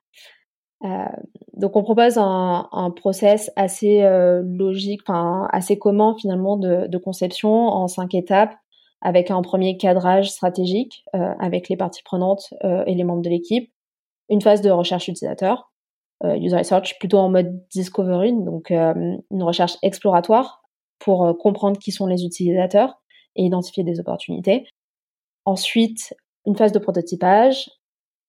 donc 1.54 1.76
on 1.76 1.82
propose 1.82 2.18
un, 2.18 2.68
un 2.72 2.90
process 2.90 3.50
assez 3.56 4.02
logique, 4.42 5.02
enfin 5.06 5.48
assez 5.52 5.78
commun 5.78 6.14
finalement 6.20 6.56
de, 6.56 6.86
de 6.86 6.98
conception 6.98 7.50
en 7.50 7.88
cinq 7.88 8.14
étapes 8.14 8.54
avec 9.00 9.30
un 9.30 9.42
premier 9.42 9.76
cadrage 9.76 10.30
stratégique 10.30 11.04
euh, 11.14 11.34
avec 11.38 11.68
les 11.68 11.76
parties 11.76 12.02
prenantes 12.02 12.52
euh, 12.64 12.84
et 12.86 12.94
les 12.94 13.04
membres 13.04 13.22
de 13.22 13.30
l'équipe, 13.30 13.72
une 14.28 14.42
phase 14.42 14.60
de 14.60 14.70
recherche 14.70 15.08
utilisateur, 15.08 15.58
euh, 15.60 15.77
user 16.24 16.56
research 16.56 16.98
plutôt 16.98 17.18
en 17.18 17.28
mode 17.28 17.66
discovery, 17.68 18.32
donc 18.32 18.70
une 18.70 19.42
recherche 19.42 19.76
exploratoire 19.82 20.62
pour 20.98 21.36
comprendre 21.38 21.78
qui 21.78 21.92
sont 21.92 22.06
les 22.06 22.24
utilisateurs 22.24 23.00
et 23.36 23.44
identifier 23.44 23.84
des 23.84 24.00
opportunités. 24.00 24.66
Ensuite, 25.44 26.14
une 26.44 26.56
phase 26.56 26.72
de 26.72 26.78
prototypage, 26.78 27.70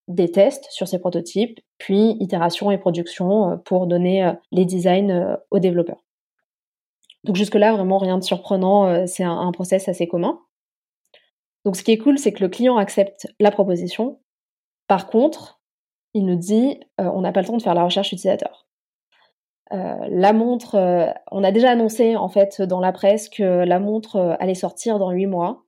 des 0.08 0.32
tests 0.32 0.68
sur 0.72 0.88
ces 0.88 1.00
prototypes, 1.00 1.60
puis 1.78 2.16
itération 2.20 2.70
et 2.72 2.78
production 2.78 3.60
pour 3.66 3.88
donner 3.88 4.34
les 4.52 4.66
designs 4.66 5.38
aux 5.50 5.60
développeurs. 5.60 6.04
Donc 7.24 7.36
jusque-là, 7.36 7.74
vraiment 7.74 7.98
rien 7.98 8.18
de 8.18 8.24
surprenant, 8.24 9.06
c'est 9.08 9.24
un, 9.24 9.38
un 9.38 9.52
process 9.52 9.90
assez 9.90 10.08
commun. 10.08 10.40
Donc 11.66 11.76
ce 11.76 11.84
qui 11.84 11.92
est 11.92 11.98
cool, 11.98 12.18
c'est 12.18 12.32
que 12.32 12.44
le 12.44 12.50
client 12.50 12.78
accepte 12.78 13.28
la 13.40 13.52
proposition. 13.52 14.20
Par 14.88 15.08
contre, 15.08 15.59
il 16.14 16.26
nous 16.26 16.36
dit 16.36 16.80
euh, 17.00 17.10
on 17.14 17.22
n'a 17.22 17.32
pas 17.32 17.42
le 17.42 17.48
temps 17.48 17.58
de 17.58 17.62
faire 17.62 17.74
la 17.74 17.84
recherche 17.84 18.12
utilisateur. 18.12 18.68
Euh, 19.72 19.96
la 20.10 20.34
montre, 20.34 20.76
euh, 20.76 21.12
on 21.32 21.44
a 21.44 21.52
déjà 21.52 21.70
annoncé 21.70 22.16
en 22.16 22.30
fait 22.30 22.62
dans 22.62 22.80
la 22.80 22.92
presse 22.92 23.30
que 23.30 23.44
la 23.44 23.80
montre 23.80 24.38
allait 24.40 24.56
sortir 24.56 24.98
dans 24.98 25.12
8 25.12 25.28
mois. 25.28 25.66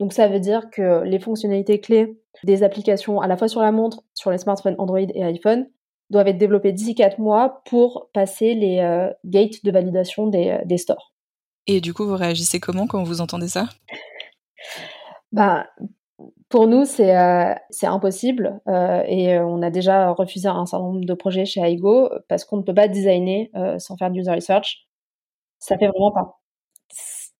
Donc 0.00 0.12
ça 0.12 0.26
veut 0.26 0.40
dire 0.40 0.70
que 0.70 1.04
les 1.04 1.20
fonctionnalités 1.20 1.80
clés 1.80 2.18
des 2.42 2.64
applications 2.64 3.20
à 3.20 3.28
la 3.28 3.36
fois 3.36 3.46
sur 3.46 3.60
la 3.60 3.70
montre, 3.70 4.02
sur 4.14 4.30
les 4.32 4.38
smartphones 4.38 4.74
Android 4.78 4.98
et 4.98 5.22
iPhone 5.22 5.68
doivent 6.10 6.26
être 6.26 6.38
développées 6.38 6.72
d'ici 6.72 6.94
4 6.94 7.20
mois 7.20 7.62
pour 7.64 8.10
passer 8.12 8.54
les 8.54 9.08
gates 9.24 9.64
de 9.64 9.70
validation 9.70 10.26
des, 10.26 10.58
des 10.64 10.78
stores. 10.78 11.14
Et 11.66 11.80
du 11.80 11.94
coup, 11.94 12.04
vous 12.04 12.16
réagissez 12.16 12.60
comment 12.60 12.86
quand 12.86 13.02
vous 13.04 13.20
entendez 13.20 13.48
ça? 13.48 13.68
Bah, 15.32 15.66
pour 16.48 16.66
nous, 16.68 16.84
c'est 16.84 17.16
euh, 17.16 17.54
impossible 17.82 18.60
euh, 18.68 19.02
et 19.06 19.34
euh, 19.34 19.44
on 19.44 19.62
a 19.62 19.70
déjà 19.70 20.12
refusé 20.12 20.48
un 20.48 20.66
certain 20.66 20.84
nombre 20.84 21.04
de 21.04 21.14
projets 21.14 21.44
chez 21.44 21.60
Aigo 21.60 22.08
parce 22.28 22.44
qu'on 22.44 22.58
ne 22.58 22.62
peut 22.62 22.74
pas 22.74 22.88
designer 22.88 23.50
sans 23.78 23.96
faire 23.96 24.10
du 24.10 24.20
user 24.20 24.30
research. 24.30 24.86
Ça 25.58 25.76
fait 25.78 25.88
vraiment 25.88 26.12
pas. 26.12 26.40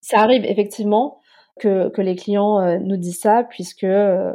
Ça 0.01 0.19
arrive 0.19 0.45
effectivement 0.45 1.19
que, 1.59 1.89
que 1.89 2.01
les 2.01 2.15
clients 2.15 2.79
nous 2.79 2.97
disent 2.97 3.21
ça 3.21 3.43
puisque, 3.43 3.85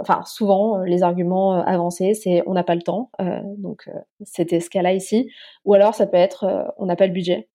enfin, 0.00 0.22
souvent 0.24 0.78
les 0.78 1.02
arguments 1.02 1.60
avancés, 1.62 2.14
c'est 2.14 2.42
on 2.46 2.54
n'a 2.54 2.64
pas 2.64 2.74
le 2.74 2.82
temps, 2.82 3.10
donc 3.58 3.88
c'était 4.22 4.60
ce 4.60 4.70
cas-là 4.70 4.94
ici, 4.94 5.30
ou 5.64 5.74
alors 5.74 5.94
ça 5.94 6.06
peut 6.06 6.16
être 6.16 6.72
on 6.78 6.86
n'a 6.86 6.96
pas 6.96 7.06
le 7.06 7.12
budget. 7.12 7.48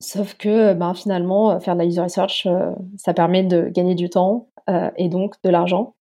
Sauf 0.00 0.34
que 0.34 0.72
ben, 0.72 0.94
finalement, 0.94 1.60
faire 1.60 1.74
de 1.74 1.80
la 1.80 1.86
user 1.86 2.00
research, 2.00 2.48
ça 2.96 3.12
permet 3.12 3.44
de 3.44 3.68
gagner 3.68 3.94
du 3.94 4.08
temps, 4.08 4.48
euh, 4.68 4.90
et 4.96 5.08
donc 5.08 5.34
de 5.44 5.50
l'argent. 5.50 5.94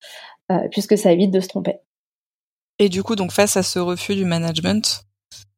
puisque 0.71 0.97
ça 0.97 1.11
évite 1.11 1.31
de 1.31 1.39
se 1.41 1.47
tromper. 1.47 1.79
Et 2.79 2.89
du 2.89 3.03
coup, 3.03 3.15
donc 3.15 3.31
face 3.31 3.55
à 3.55 3.61
ce 3.61 3.77
refus 3.77 4.15
du 4.15 4.25
management, 4.25 5.03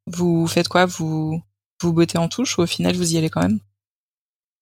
vous 0.06 0.46
faites 0.46 0.68
quoi? 0.68 0.84
Vous 0.84 1.40
vous 1.82 1.92
bottez 1.92 2.18
en 2.18 2.28
touche 2.28 2.58
ou 2.58 2.62
au 2.62 2.66
final 2.66 2.94
vous 2.94 3.14
y 3.14 3.18
allez 3.18 3.30
quand 3.30 3.42
même? 3.42 3.60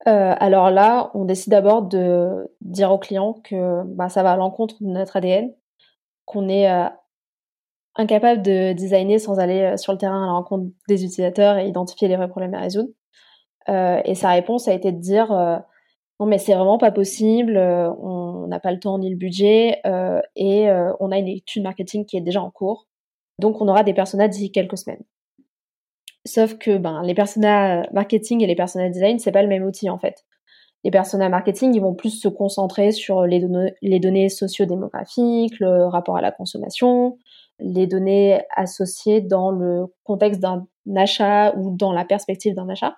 Euh, 0.09 0.35
alors 0.39 0.71
là, 0.71 1.11
on 1.15 1.25
décide 1.25 1.51
d'abord 1.51 1.83
de 1.83 2.51
dire 2.63 2.91
au 2.91 2.99
client 2.99 3.35
que 3.45 3.83
bah, 3.85 4.09
ça 4.09 4.23
va 4.23 4.33
à 4.33 4.37
l'encontre 4.37 4.77
de 4.81 4.89
notre 4.89 5.17
ADN, 5.17 5.53
qu'on 6.25 6.49
est 6.49 6.71
euh, 6.71 6.89
incapable 7.97 8.41
de 8.43 8.73
designer 8.73 9.19
sans 9.19 9.39
aller 9.39 9.61
euh, 9.61 9.77
sur 9.77 9.93
le 9.93 9.99
terrain 9.99 10.23
à 10.23 10.27
la 10.27 10.33
rencontre 10.33 10.73
des 10.89 11.05
utilisateurs 11.05 11.59
et 11.59 11.69
identifier 11.69 12.09
les 12.09 12.17
vrais 12.17 12.29
problèmes 12.29 12.55
à 12.55 12.61
résoudre. 12.61 12.89
Et 13.71 14.15
sa 14.15 14.31
réponse 14.31 14.69
a 14.69 14.75
été 14.75 14.93
de 14.93 14.99
dire 14.99 15.31
non 16.19 16.27
mais 16.27 16.39
c'est 16.39 16.55
vraiment 16.55 16.79
pas 16.79 16.91
possible, 16.91 17.57
on 17.57 18.47
n'a 18.49 18.61
pas 18.61 18.73
le 18.73 18.81
temps 18.81 18.99
ni 18.99 19.09
le 19.11 19.17
budget 19.17 19.81
et 20.37 20.69
on 21.01 21.13
a 21.13 21.19
une 21.19 21.29
étude 21.29 21.63
marketing 21.63 22.05
qui 22.05 22.17
est 22.17 22.21
déjà 22.21 22.43
en 22.43 22.51
cours, 22.51 22.89
donc 23.39 23.61
on 23.61 23.69
aura 23.69 23.85
des 23.85 23.95
personnages 23.95 24.31
d'ici 24.31 24.53
quelques 24.53 24.79
semaines. 24.79 25.03
Sauf 26.27 26.59
que 26.59 26.77
ben, 26.77 27.03
les 27.03 27.15
personas 27.15 27.87
marketing 27.93 28.43
et 28.43 28.47
les 28.47 28.55
personas 28.55 28.91
design, 28.91 29.19
c'est 29.19 29.33
pas 29.33 29.43
le 29.43 29.49
même 29.49 29.65
outil 29.65 29.89
en 29.89 29.99
fait. 29.99 30.27
Les 30.85 30.91
personas 30.91 31.29
marketing, 31.29 31.75
ils 31.75 31.81
vont 31.81 31.95
plus 31.95 32.11
se 32.11 32.29
concentrer 32.29 32.93
sur 32.93 33.27
les, 33.27 33.41
données, 33.41 33.75
les 33.83 34.01
données 34.01 34.29
sociodémographiques, 34.29 35.59
le 35.61 35.87
rapport 35.87 36.17
à 36.17 36.23
la 36.23 36.33
consommation, 36.33 37.19
les 37.59 37.87
données 37.87 38.41
associées 38.57 39.21
dans 39.21 39.51
le 39.51 39.87
contexte 40.05 40.41
d'un 40.41 40.67
achat 40.97 41.55
ou 41.57 41.77
dans 41.77 41.93
la 41.93 42.05
perspective 42.05 42.55
d'un 42.55 42.69
achat. 42.69 42.97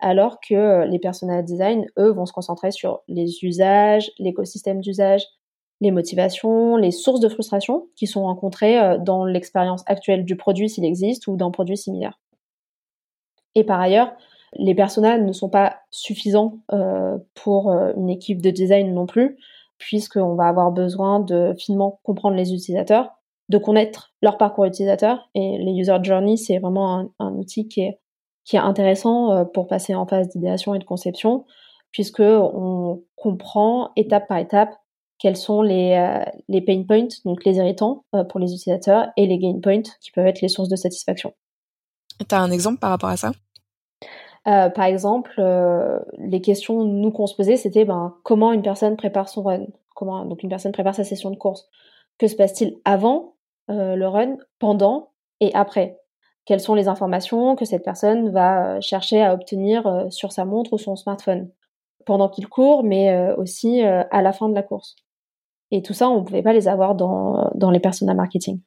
Alors 0.00 0.40
que 0.40 0.86
les 0.86 0.98
personas 0.98 1.42
design, 1.42 1.86
eux, 1.98 2.10
vont 2.10 2.26
se 2.26 2.32
concentrer 2.32 2.70
sur 2.70 3.00
les 3.06 3.44
usages, 3.44 4.10
l'écosystème 4.18 4.80
d'usage, 4.80 5.24
les 5.80 5.90
motivations, 5.90 6.76
les 6.76 6.90
sources 6.90 7.20
de 7.20 7.28
frustration 7.28 7.88
qui 7.96 8.06
sont 8.06 8.22
rencontrées 8.22 8.78
euh, 8.78 8.98
dans 8.98 9.24
l'expérience 9.24 9.82
actuelle 9.86 10.24
du 10.24 10.36
produit 10.36 10.68
s'il 10.68 10.84
existe 10.84 11.26
ou 11.26 11.36
d'un 11.36 11.50
produit 11.50 11.76
similaire. 11.76 12.18
Et 13.54 13.64
par 13.64 13.80
ailleurs, 13.80 14.12
les 14.54 14.74
personnages 14.74 15.22
ne 15.22 15.32
sont 15.32 15.48
pas 15.48 15.78
suffisants 15.90 16.58
euh, 16.72 17.18
pour 17.34 17.70
euh, 17.70 17.92
une 17.96 18.10
équipe 18.10 18.42
de 18.42 18.50
design 18.50 18.92
non 18.92 19.06
plus, 19.06 19.38
puisqu'on 19.78 20.34
va 20.34 20.48
avoir 20.48 20.72
besoin 20.72 21.20
de 21.20 21.54
finement 21.58 22.00
comprendre 22.02 22.36
les 22.36 22.52
utilisateurs, 22.52 23.10
de 23.48 23.58
connaître 23.58 24.12
leur 24.22 24.36
parcours 24.38 24.66
utilisateur. 24.66 25.30
Et 25.34 25.58
les 25.58 25.72
user 25.72 25.96
journey, 26.02 26.36
c'est 26.36 26.58
vraiment 26.58 27.10
un, 27.18 27.34
outil 27.34 27.68
qui 27.68 27.82
est, 27.82 27.98
qui 28.50 28.56
est 28.56 28.60
intéressant 28.60 29.32
euh, 29.32 29.44
pour 29.44 29.68
passer 29.68 29.94
en 29.94 30.06
phase 30.06 30.28
d'idéation 30.30 30.74
et 30.74 30.80
de 30.80 30.84
conception, 30.84 31.44
puisque 31.92 32.18
on 32.20 33.04
comprend 33.14 33.92
étape 33.94 34.26
par 34.26 34.38
étape 34.38 34.74
quels 35.20 35.36
sont 35.36 35.62
les, 35.62 36.22
les 36.48 36.60
pain 36.60 36.82
points, 36.82 37.08
donc 37.24 37.44
les 37.44 37.56
irritants 37.56 38.04
pour 38.30 38.40
les 38.40 38.54
utilisateurs, 38.54 39.08
et 39.16 39.26
les 39.26 39.38
gain 39.38 39.60
points, 39.62 39.82
qui 40.00 40.10
peuvent 40.12 40.26
être 40.26 40.40
les 40.40 40.48
sources 40.48 40.70
de 40.70 40.76
satisfaction. 40.76 41.34
Tu 42.26 42.34
as 42.34 42.40
un 42.40 42.50
exemple 42.50 42.78
par 42.78 42.90
rapport 42.90 43.10
à 43.10 43.16
ça? 43.18 43.32
Euh, 44.48 44.70
par 44.70 44.86
exemple, 44.86 45.34
euh, 45.38 45.98
les 46.18 46.40
questions 46.40 46.84
nous 46.84 47.12
qu'on 47.12 47.26
se 47.26 47.34
posait, 47.34 47.56
c'était 47.56 47.84
ben, 47.84 48.16
comment 48.22 48.52
une 48.52 48.62
personne 48.62 48.96
prépare 48.96 49.28
son 49.28 49.42
run, 49.42 49.66
comment 49.94 50.24
donc 50.24 50.42
une 50.42 50.48
personne 50.48 50.72
prépare 50.72 50.94
sa 50.94 51.04
session 51.04 51.30
de 51.30 51.36
course? 51.36 51.68
Que 52.18 52.26
se 52.26 52.34
passe-t-il 52.34 52.78
avant 52.84 53.34
euh, 53.70 53.96
le 53.96 54.08
run, 54.08 54.38
pendant 54.58 55.10
et 55.40 55.54
après? 55.54 55.99
Quelles 56.50 56.58
sont 56.60 56.74
les 56.74 56.88
informations 56.88 57.54
que 57.54 57.64
cette 57.64 57.84
personne 57.84 58.30
va 58.30 58.80
chercher 58.80 59.22
à 59.22 59.34
obtenir 59.34 60.08
sur 60.10 60.32
sa 60.32 60.44
montre 60.44 60.72
ou 60.72 60.78
son 60.78 60.96
smartphone 60.96 61.48
pendant 62.06 62.28
qu'il 62.28 62.48
court, 62.48 62.82
mais 62.82 63.32
aussi 63.34 63.82
à 63.82 64.20
la 64.20 64.32
fin 64.32 64.48
de 64.48 64.54
la 64.56 64.64
course. 64.64 64.96
Et 65.70 65.80
tout 65.80 65.94
ça, 65.94 66.10
on 66.10 66.22
ne 66.22 66.24
pouvait 66.24 66.42
pas 66.42 66.52
les 66.52 66.66
avoir 66.66 66.96
dans, 66.96 67.52
dans 67.54 67.70
les 67.70 67.78
personas 67.78 68.14
marketing. 68.14 68.60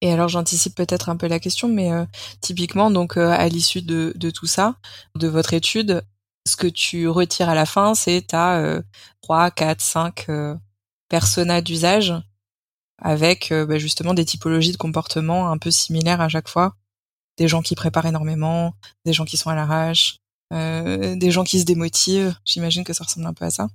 Et 0.00 0.12
alors 0.12 0.28
j'anticipe 0.28 0.74
peut-être 0.74 1.08
un 1.10 1.16
peu 1.16 1.26
la 1.26 1.38
question, 1.38 1.68
mais 1.68 1.92
euh, 1.92 2.06
typiquement 2.40 2.90
donc 2.90 3.16
euh, 3.16 3.30
à 3.30 3.48
l'issue 3.48 3.82
de, 3.82 4.14
de, 4.16 4.30
tout 4.30 4.46
ça, 4.46 4.76
de 5.14 5.28
votre 5.28 5.52
étude, 5.52 6.02
ce 6.46 6.56
que 6.56 6.66
tu 6.66 7.06
retires 7.08 7.50
à 7.50 7.54
la 7.54 7.66
fin, 7.66 7.94
c'est 7.94 8.28
ta 8.28 8.58
euh, 8.58 8.80
3, 9.20 9.50
4, 9.50 9.80
5 9.80 10.26
personas 11.08 11.60
d'usage 11.60 12.14
avec 13.00 13.52
euh, 13.52 13.66
bah, 13.66 13.78
justement 13.78 14.14
des 14.14 14.24
typologies 14.24 14.72
de 14.72 14.76
comportement 14.76 15.50
un 15.50 15.58
peu 15.58 15.70
similaires 15.70 16.20
à 16.20 16.28
chaque 16.28 16.48
fois. 16.48 16.74
Des 17.38 17.48
gens 17.48 17.62
qui 17.62 17.74
préparent 17.74 18.06
énormément, 18.06 18.74
des 19.04 19.12
gens 19.12 19.24
qui 19.24 19.36
sont 19.36 19.50
à 19.50 19.54
l'arrache, 19.54 20.18
des 20.50 21.30
gens 21.30 21.44
qui 21.44 21.60
se 21.60 21.64
démotivent. 21.64 22.34
J'imagine 22.44 22.84
que 22.84 22.92
ça 22.92 23.04
ressemble 23.04 23.26
un 23.26 23.32
peu 23.32 23.44
à 23.44 23.50
ça. 23.50 23.68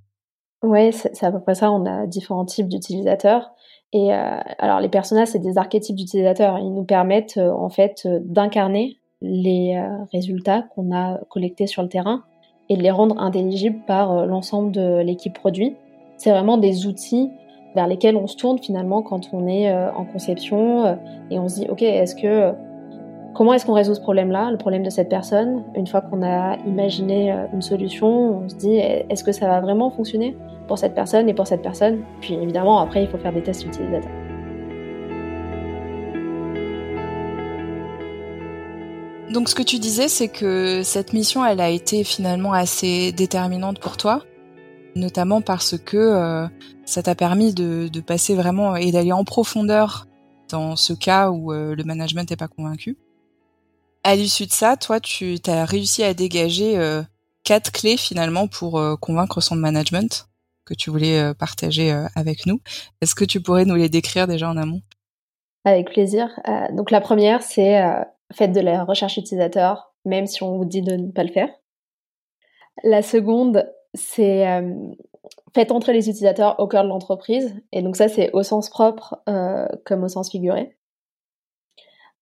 Oui, 0.62 0.92
c'est 0.92 1.24
à 1.24 1.32
peu 1.32 1.40
près 1.40 1.56
ça. 1.56 1.72
On 1.72 1.86
a 1.86 2.06
différents 2.06 2.46
types 2.46 2.68
d'utilisateurs. 2.68 3.52
Et 3.94 4.14
euh, 4.14 4.40
alors 4.60 4.80
les 4.80 4.90
personnages, 4.90 5.30
c'est 5.30 5.40
des 5.40 5.58
archétypes 5.58 5.96
d'utilisateurs. 5.96 6.58
Ils 6.60 6.74
nous 6.74 6.84
permettent 6.84 7.38
euh, 7.38 7.52
en 7.52 7.70
fait 7.70 8.04
euh, 8.06 8.20
d'incarner 8.24 9.00
les 9.22 9.82
résultats 10.12 10.64
qu'on 10.76 10.94
a 10.94 11.20
collectés 11.30 11.66
sur 11.66 11.82
le 11.82 11.88
terrain 11.88 12.24
et 12.70 12.78
de 12.78 12.84
les 12.84 12.92
rendre 12.92 13.18
intelligibles 13.18 13.80
par 13.88 14.28
l'ensemble 14.28 14.72
de 14.72 15.00
l'équipe 15.00 15.34
produit. 15.34 15.78
C'est 16.18 16.30
vraiment 16.30 16.58
des 16.58 16.86
outils 16.86 17.32
vers 17.76 17.88
lesquels 17.88 18.16
on 18.16 18.28
se 18.28 18.36
tourne 18.38 18.58
finalement 18.60 19.02
quand 19.02 19.30
on 19.34 19.48
est 19.48 19.72
en 19.72 20.06
conception 20.06 20.98
et 21.30 21.38
on 21.40 21.50
se 21.50 21.60
dit 21.60 21.68
ok 21.70 21.82
est-ce 21.82 22.16
que 22.16 22.54
comment 23.34 23.54
est-ce 23.54 23.66
qu'on 23.66 23.74
résout 23.74 23.94
ce 23.94 24.02
problème-là, 24.02 24.50
le 24.50 24.58
problème 24.58 24.84
de 24.84 24.90
cette 24.90 25.10
personne? 25.10 25.64
Une 25.76 25.86
fois 25.86 26.02
qu'on 26.02 26.24
a 26.24 26.58
imaginé 26.66 27.36
une 27.54 27.62
solution, 27.62 28.40
on 28.44 28.50
se 28.50 28.56
dit 28.56 28.78
est-ce 28.78 29.24
que 29.24 29.34
ça 29.34 29.48
va 29.48 29.60
vraiment 29.60 29.92
fonctionner 29.92 30.36
pour 30.68 30.78
cette 30.78 30.96
personne 30.96 31.28
et 31.30 31.34
pour 31.34 31.46
cette 31.46 31.62
personne? 31.62 32.00
Puis 32.22 32.36
évidemment, 32.36 32.80
après, 32.80 33.04
il 33.04 33.10
faut 33.10 33.18
faire 33.18 33.34
des 33.34 33.44
tests 33.44 33.66
utilisateurs. 33.66 34.12
Donc 39.34 39.50
ce 39.50 39.56
que 39.56 39.64
tu 39.64 39.80
disais, 39.80 40.08
c'est 40.08 40.30
que 40.30 40.82
cette 40.84 41.12
mission, 41.12 41.46
elle 41.46 41.60
a 41.60 41.70
été 41.70 42.06
finalement 42.06 42.54
assez 42.54 43.12
déterminante 43.12 43.80
pour 43.80 43.98
toi, 43.98 44.22
notamment 44.96 45.42
parce 45.42 45.78
que 45.78 45.98
euh, 45.98 46.48
ça 46.86 47.04
t'a 47.04 47.16
permis 47.16 47.54
de, 47.54 47.90
passer 48.00 48.36
vraiment 48.36 48.76
et 48.76 48.92
d'aller 48.92 49.12
en 49.12 49.24
profondeur 49.24 50.08
dans 50.50 50.76
ce 50.76 50.94
cas 50.94 51.30
où 51.30 51.52
euh, 51.52 51.76
le 51.76 51.84
management 51.84 52.30
n'est 52.30 52.38
pas 52.38 52.48
convaincu. 52.48 52.98
À 54.04 54.16
l'issue 54.16 54.46
de 54.46 54.52
ça, 54.52 54.78
toi, 54.78 55.00
tu 55.00 55.38
as 55.48 55.66
réussi 55.66 56.04
à 56.04 56.14
dégager 56.14 56.78
euh, 56.78 57.02
quatre 57.44 57.72
clés 57.72 57.98
finalement 57.98 58.48
pour 58.48 58.82
convaincre 59.00 59.42
son 59.42 59.56
management 59.56 60.28
que 60.66 60.74
tu 60.74 60.90
voulais 60.90 61.34
partager 61.36 61.92
avec 62.16 62.46
nous. 62.48 62.60
Est-ce 63.02 63.14
que 63.14 63.26
tu 63.26 63.40
pourrais 63.40 63.66
nous 63.66 63.76
les 63.76 63.90
décrire 63.90 64.28
déjà 64.28 64.50
en 64.50 64.58
amont? 64.58 64.82
Avec 65.64 65.92
plaisir. 65.92 66.40
Donc 66.74 66.90
la 66.90 67.02
première, 67.02 67.44
c'est 67.44 67.84
faites 68.34 68.52
de 68.52 68.62
la 68.62 68.84
recherche 68.84 69.18
utilisateur, 69.18 69.94
même 70.06 70.26
si 70.26 70.42
on 70.42 70.58
vous 70.58 70.66
dit 70.66 70.82
de 70.82 70.96
ne 70.96 71.12
pas 71.12 71.24
le 71.24 71.32
faire. 71.32 71.50
La 72.84 73.04
seconde, 73.04 73.72
c'est 73.96 74.46
faites 75.54 75.72
entrer 75.72 75.94
les 75.94 76.10
utilisateurs 76.10 76.60
au 76.60 76.68
cœur 76.68 76.84
de 76.84 76.90
l'entreprise. 76.90 77.60
Et 77.72 77.82
donc 77.82 77.96
ça, 77.96 78.08
c'est 78.08 78.32
au 78.34 78.44
sens 78.44 78.70
propre 78.70 79.22
comme 79.86 80.04
au 80.04 80.08
sens 80.08 80.30
figuré. 80.30 80.78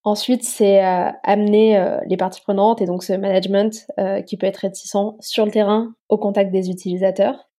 Ensuite, 0.04 0.44
c'est 0.44 0.80
amener 0.80 1.98
les 2.06 2.16
parties 2.16 2.40
prenantes 2.42 2.80
et 2.80 2.86
donc 2.86 3.02
ce 3.02 3.12
management 3.12 3.86
qui 4.26 4.36
peut 4.36 4.46
être 4.46 4.58
réticent 4.58 4.96
sur 5.20 5.44
le 5.44 5.50
terrain 5.50 5.94
au 6.08 6.18
contact 6.18 6.50
des 6.50 6.70
utilisateurs. 6.70 7.50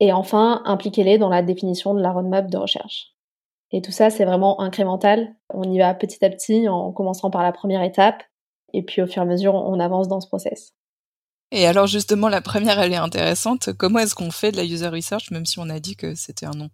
Et 0.00 0.12
enfin, 0.12 0.62
impliquez-les 0.64 1.18
dans 1.18 1.28
la 1.28 1.42
définition 1.42 1.94
de 1.94 2.00
la 2.00 2.12
roadmap 2.12 2.50
de 2.50 2.56
recherche. 2.56 3.14
Et 3.70 3.82
tout 3.82 3.92
ça, 3.92 4.10
c'est 4.10 4.24
vraiment 4.24 4.60
incrémental. 4.60 5.34
On 5.52 5.64
y 5.64 5.78
va 5.78 5.94
petit 5.94 6.24
à 6.24 6.30
petit 6.30 6.68
en 6.68 6.92
commençant 6.92 7.30
par 7.30 7.42
la 7.42 7.52
première 7.52 7.82
étape. 7.82 8.22
Et 8.72 8.82
puis 8.82 9.02
au 9.02 9.06
fur 9.06 9.22
et 9.22 9.24
à 9.24 9.28
mesure, 9.28 9.54
on 9.54 9.78
avance 9.80 10.08
dans 10.08 10.20
ce 10.20 10.28
process. 10.28 10.72
Et 11.50 11.66
alors 11.66 11.86
justement, 11.86 12.28
la 12.28 12.40
première, 12.40 12.80
elle 12.80 12.92
est 12.92 12.96
intéressante. 12.96 13.72
Comment 13.78 14.00
est-ce 14.00 14.14
qu'on 14.14 14.30
fait 14.30 14.50
de 14.50 14.56
la 14.56 14.64
user 14.64 14.88
research, 14.88 15.30
même 15.30 15.46
si 15.46 15.58
on 15.58 15.68
a 15.70 15.78
dit 15.78 15.96
que 15.96 16.14
c'était 16.14 16.46
un 16.46 16.52
nom? 16.52 16.68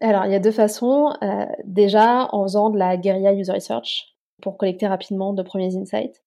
Alors, 0.00 0.26
il 0.26 0.32
y 0.32 0.34
a 0.34 0.40
deux 0.40 0.52
façons. 0.52 1.12
Euh, 1.22 1.46
déjà, 1.64 2.28
en 2.32 2.44
faisant 2.44 2.70
de 2.70 2.78
la 2.78 2.96
guérilla 2.96 3.32
user 3.32 3.52
research 3.52 4.14
pour 4.42 4.56
collecter 4.56 4.86
rapidement 4.86 5.32
de 5.32 5.42
premiers 5.42 5.76
insights. 5.76 6.22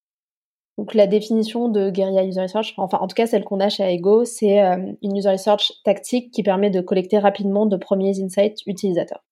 Donc 0.78 0.94
la 0.94 1.06
définition 1.06 1.68
de 1.68 1.90
guerilla 1.90 2.24
user 2.24 2.40
research, 2.40 2.74
enfin 2.78 2.98
en 2.98 3.06
tout 3.06 3.14
cas 3.14 3.26
celle 3.26 3.44
qu'on 3.44 3.60
a 3.60 3.68
chez 3.68 3.84
Aigo, 3.84 4.24
c'est 4.24 4.62
euh, 4.62 4.92
une 5.02 5.16
user 5.16 5.30
research 5.30 5.72
tactique 5.84 6.32
qui 6.32 6.42
permet 6.42 6.70
de 6.70 6.80
collecter 6.80 7.18
rapidement 7.18 7.66
de 7.66 7.76
premiers 7.76 8.22
insights 8.22 8.66
utilisateurs. 8.66 9.22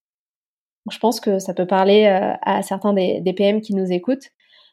je 0.91 0.99
pense 0.99 1.19
que 1.19 1.39
ça 1.39 1.55
peut 1.55 1.67
parler 1.67 2.05
euh, 2.07 2.35
à 2.43 2.63
certains 2.63 2.93
des, 2.93 3.33
PM 3.35 3.63
qui 3.63 3.75
nous 3.75 3.91
écoutent. 3.91 4.29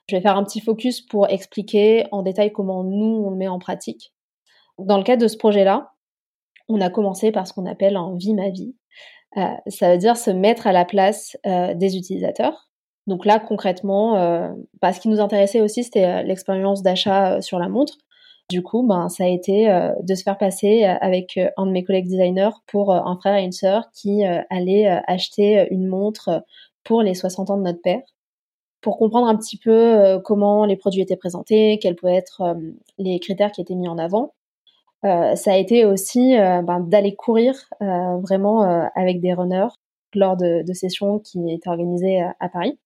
Je 0.08 0.16
vais 0.16 0.22
faire 0.22 0.38
un 0.38 0.44
petit 0.44 0.62
focus 0.62 1.02
pour 1.02 1.30
expliquer 1.30 2.06
en 2.12 2.24
détail 2.24 2.52
comment 2.52 2.84
nous 2.84 3.24
on 3.26 3.30
le 3.30 3.38
met 3.38 3.48
en 3.48 3.60
pratique. 3.60 4.14
Dans 4.80 4.98
le 4.98 5.04
cadre 5.04 5.22
de 5.22 5.28
ce 5.28 5.38
projet-là, 5.38 5.94
on 6.70 6.82
a 6.82 6.90
commencé 6.90 7.32
par 7.32 7.48
ce 7.48 7.54
qu'on 7.54 7.66
appelle 7.66 7.96
un 7.96 8.16
vie 8.16 8.34
ma 8.34 8.50
vie. 8.50 8.76
Euh, 9.38 9.44
ça 9.68 9.92
veut 9.92 9.98
dire 9.98 10.18
se 10.18 10.32
mettre 10.32 10.68
à 10.68 10.72
la 10.72 10.86
place 10.86 11.38
des 11.44 11.98
utilisateurs 11.98 12.68
donc 13.08 13.26
là, 13.26 13.40
concrètement, 13.40 14.18
euh, 14.18 14.50
bah, 14.82 14.92
ce 14.92 15.00
qui 15.00 15.08
nous 15.08 15.22
intéressait 15.22 15.62
aussi, 15.62 15.84
c'était 15.86 16.06
euh, 16.06 16.24
l'expérience 16.24 16.84
d'achat 16.84 17.36
euh, 17.36 17.42
sur 17.42 17.58
la 17.58 17.70
montre. 17.70 17.98
Du 18.50 18.62
coup, 18.62 18.86
ben, 18.86 19.10
ça 19.10 19.24
a 19.24 19.28
été 19.28 19.68
de 20.02 20.16
se 20.16 20.24
faire 20.24 20.38
passer 20.38 20.86
avec 20.86 21.38
un 21.58 21.66
de 21.66 21.72
mes 21.72 21.84
collègues 21.84 22.08
designers 22.08 22.52
pour 22.66 22.94
un 22.94 23.18
frère 23.18 23.36
et 23.36 23.44
une 23.44 23.52
sœur 23.52 23.90
qui 23.94 24.24
allaient 24.24 24.88
acheter 25.06 25.68
une 25.70 25.86
montre 25.86 26.46
pour 26.86 27.02
les 27.02 27.14
60 27.14 27.50
ans 27.50 27.58
de 27.58 27.64
notre 27.64 27.82
père 27.82 28.00
pour 28.88 28.98
comprendre 28.98 29.28
un 29.28 29.36
petit 29.36 29.58
peu 29.58 30.18
comment 30.24 30.64
les 30.64 30.78
produits 30.78 31.02
étaient 31.02 31.18
présentés, 31.18 31.78
quels 31.82 31.98
pouvaient 31.98 32.16
être 32.16 32.56
les 32.98 33.20
critères 33.20 33.52
qui 33.52 33.60
étaient 33.60 33.76
mis 33.76 33.90
en 33.90 33.98
avant. 33.98 34.34
ça 35.04 35.52
a 35.52 35.58
été 35.58 35.84
aussi 35.84 36.38
ben, 36.38 36.80
d'aller 36.80 37.14
courir 37.14 37.54
vraiment 37.82 38.62
avec 38.96 39.20
des 39.20 39.34
runners 39.34 39.68
lors 40.14 40.38
de, 40.38 40.64
sessions 40.72 41.20
qui 41.20 41.52
étaient 41.52 41.68
organisées 41.68 42.22
à, 42.40 42.48
Paris. 42.48 42.80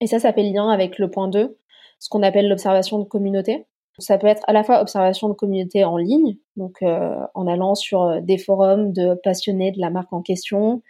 Et 0.00 0.06
ça, 0.06 0.20
ça 0.20 0.32
fait 0.32 0.42
lien 0.42 0.70
avec 0.70 0.98
le 0.98 1.10
point 1.10 1.28
2, 1.28 1.54
ce 1.98 2.08
qu'on 2.08 2.22
appelle 2.22 2.48
l'observation 2.48 2.98
de 2.98 3.04
communauté. 3.04 3.66
Ça 3.98 4.16
peut 4.16 4.26
être 4.26 4.42
à 4.46 4.54
la 4.54 4.64
fois 4.64 4.80
observation 4.80 5.28
de 5.28 5.34
communauté 5.34 5.84
en 5.84 5.98
ligne, 5.98 6.38
donc 6.56 6.78
en 6.80 7.46
allant 7.46 7.74
sur 7.74 8.22
des 8.22 8.38
forums 8.38 8.94
de 8.94 9.20
passionnés 9.22 9.70
de 9.70 9.80
la 9.80 9.90
marque 9.90 10.14
en 10.14 10.22
question, 10.22 10.80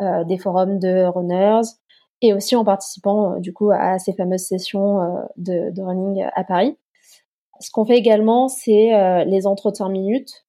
des 0.00 0.38
forums 0.38 0.80
de 0.80 1.04
runners, 1.04 1.68
et 2.22 2.32
aussi 2.32 2.56
en 2.56 2.64
participant 2.64 3.34
euh, 3.34 3.40
du 3.40 3.52
coup 3.52 3.70
à 3.70 3.98
ces 3.98 4.12
fameuses 4.12 4.46
sessions 4.46 5.00
euh, 5.00 5.22
de, 5.36 5.82
running 5.82 6.26
à 6.34 6.44
Paris. 6.44 6.76
Ce 7.60 7.70
qu'on 7.70 7.86
fait 7.86 7.96
également, 7.96 8.48
c'est 8.48 8.94
euh, 8.94 9.24
les 9.24 9.46
entretiens 9.46 9.88
minutes. 9.88 10.46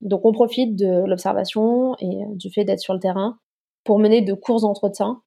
Donc 0.00 0.24
on 0.24 0.32
profite 0.32 0.76
de 0.76 1.04
l'observation 1.04 1.94
et 2.00 2.24
du 2.34 2.50
fait 2.50 2.64
d'être 2.64 2.80
sur 2.80 2.94
le 2.94 3.00
terrain 3.00 3.38
pour 3.84 3.98
mener 3.98 4.20
de 4.20 4.32
courts 4.32 4.64
entretiens 4.64 5.22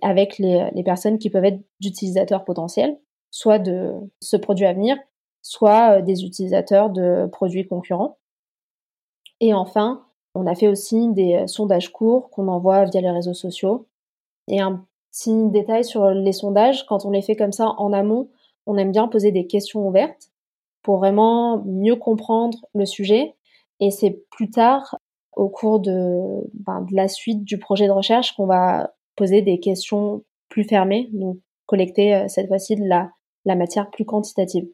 avec 0.00 0.38
les, 0.38 0.68
les 0.72 0.82
personnes 0.82 1.18
qui 1.18 1.30
peuvent 1.30 1.44
être 1.44 1.60
d'utilisateurs 1.80 2.44
potentiels, 2.44 2.98
soit 3.30 3.58
de 3.58 3.94
ce 4.20 4.36
produit 4.36 4.66
à 4.66 4.72
venir, 4.72 4.96
soit 5.42 6.02
des 6.02 6.24
utilisateurs 6.24 6.90
de 6.90 7.26
produits 7.32 7.66
concurrents. 7.66 8.18
Et 9.40 9.54
enfin, 9.54 10.06
on 10.34 10.46
a 10.46 10.54
fait 10.54 10.68
aussi 10.68 11.08
des 11.12 11.46
sondages 11.48 11.90
courts 11.92 12.30
qu'on 12.30 12.48
envoie 12.48 12.84
via 12.84 13.00
les 13.00 13.10
réseaux 13.10 13.34
sociaux 13.34 13.88
et 14.48 14.60
un 14.60 14.86
Petit 15.12 15.48
détail 15.50 15.84
sur 15.84 16.10
les 16.10 16.32
sondages, 16.32 16.86
quand 16.86 17.04
on 17.04 17.10
les 17.10 17.22
fait 17.22 17.36
comme 17.36 17.52
ça 17.52 17.74
en 17.76 17.92
amont, 17.92 18.30
on 18.66 18.78
aime 18.78 18.92
bien 18.92 19.08
poser 19.08 19.30
des 19.30 19.46
questions 19.46 19.86
ouvertes 19.86 20.30
pour 20.82 20.96
vraiment 20.96 21.62
mieux 21.66 21.96
comprendre 21.96 22.58
le 22.74 22.86
sujet. 22.86 23.34
Et 23.80 23.90
c'est 23.90 24.24
plus 24.30 24.50
tard, 24.50 24.96
au 25.36 25.48
cours 25.48 25.80
de, 25.80 26.50
ben, 26.54 26.82
de 26.82 26.94
la 26.94 27.08
suite 27.08 27.44
du 27.44 27.58
projet 27.58 27.86
de 27.86 27.92
recherche, 27.92 28.34
qu'on 28.36 28.46
va 28.46 28.94
poser 29.16 29.42
des 29.42 29.60
questions 29.60 30.24
plus 30.48 30.64
fermées, 30.64 31.10
donc 31.12 31.38
collecter 31.66 32.14
euh, 32.14 32.28
cette 32.28 32.48
fois-ci 32.48 32.76
de 32.76 32.84
la, 32.84 33.10
la 33.44 33.54
matière 33.54 33.90
plus 33.90 34.04
quantitative. 34.04 34.66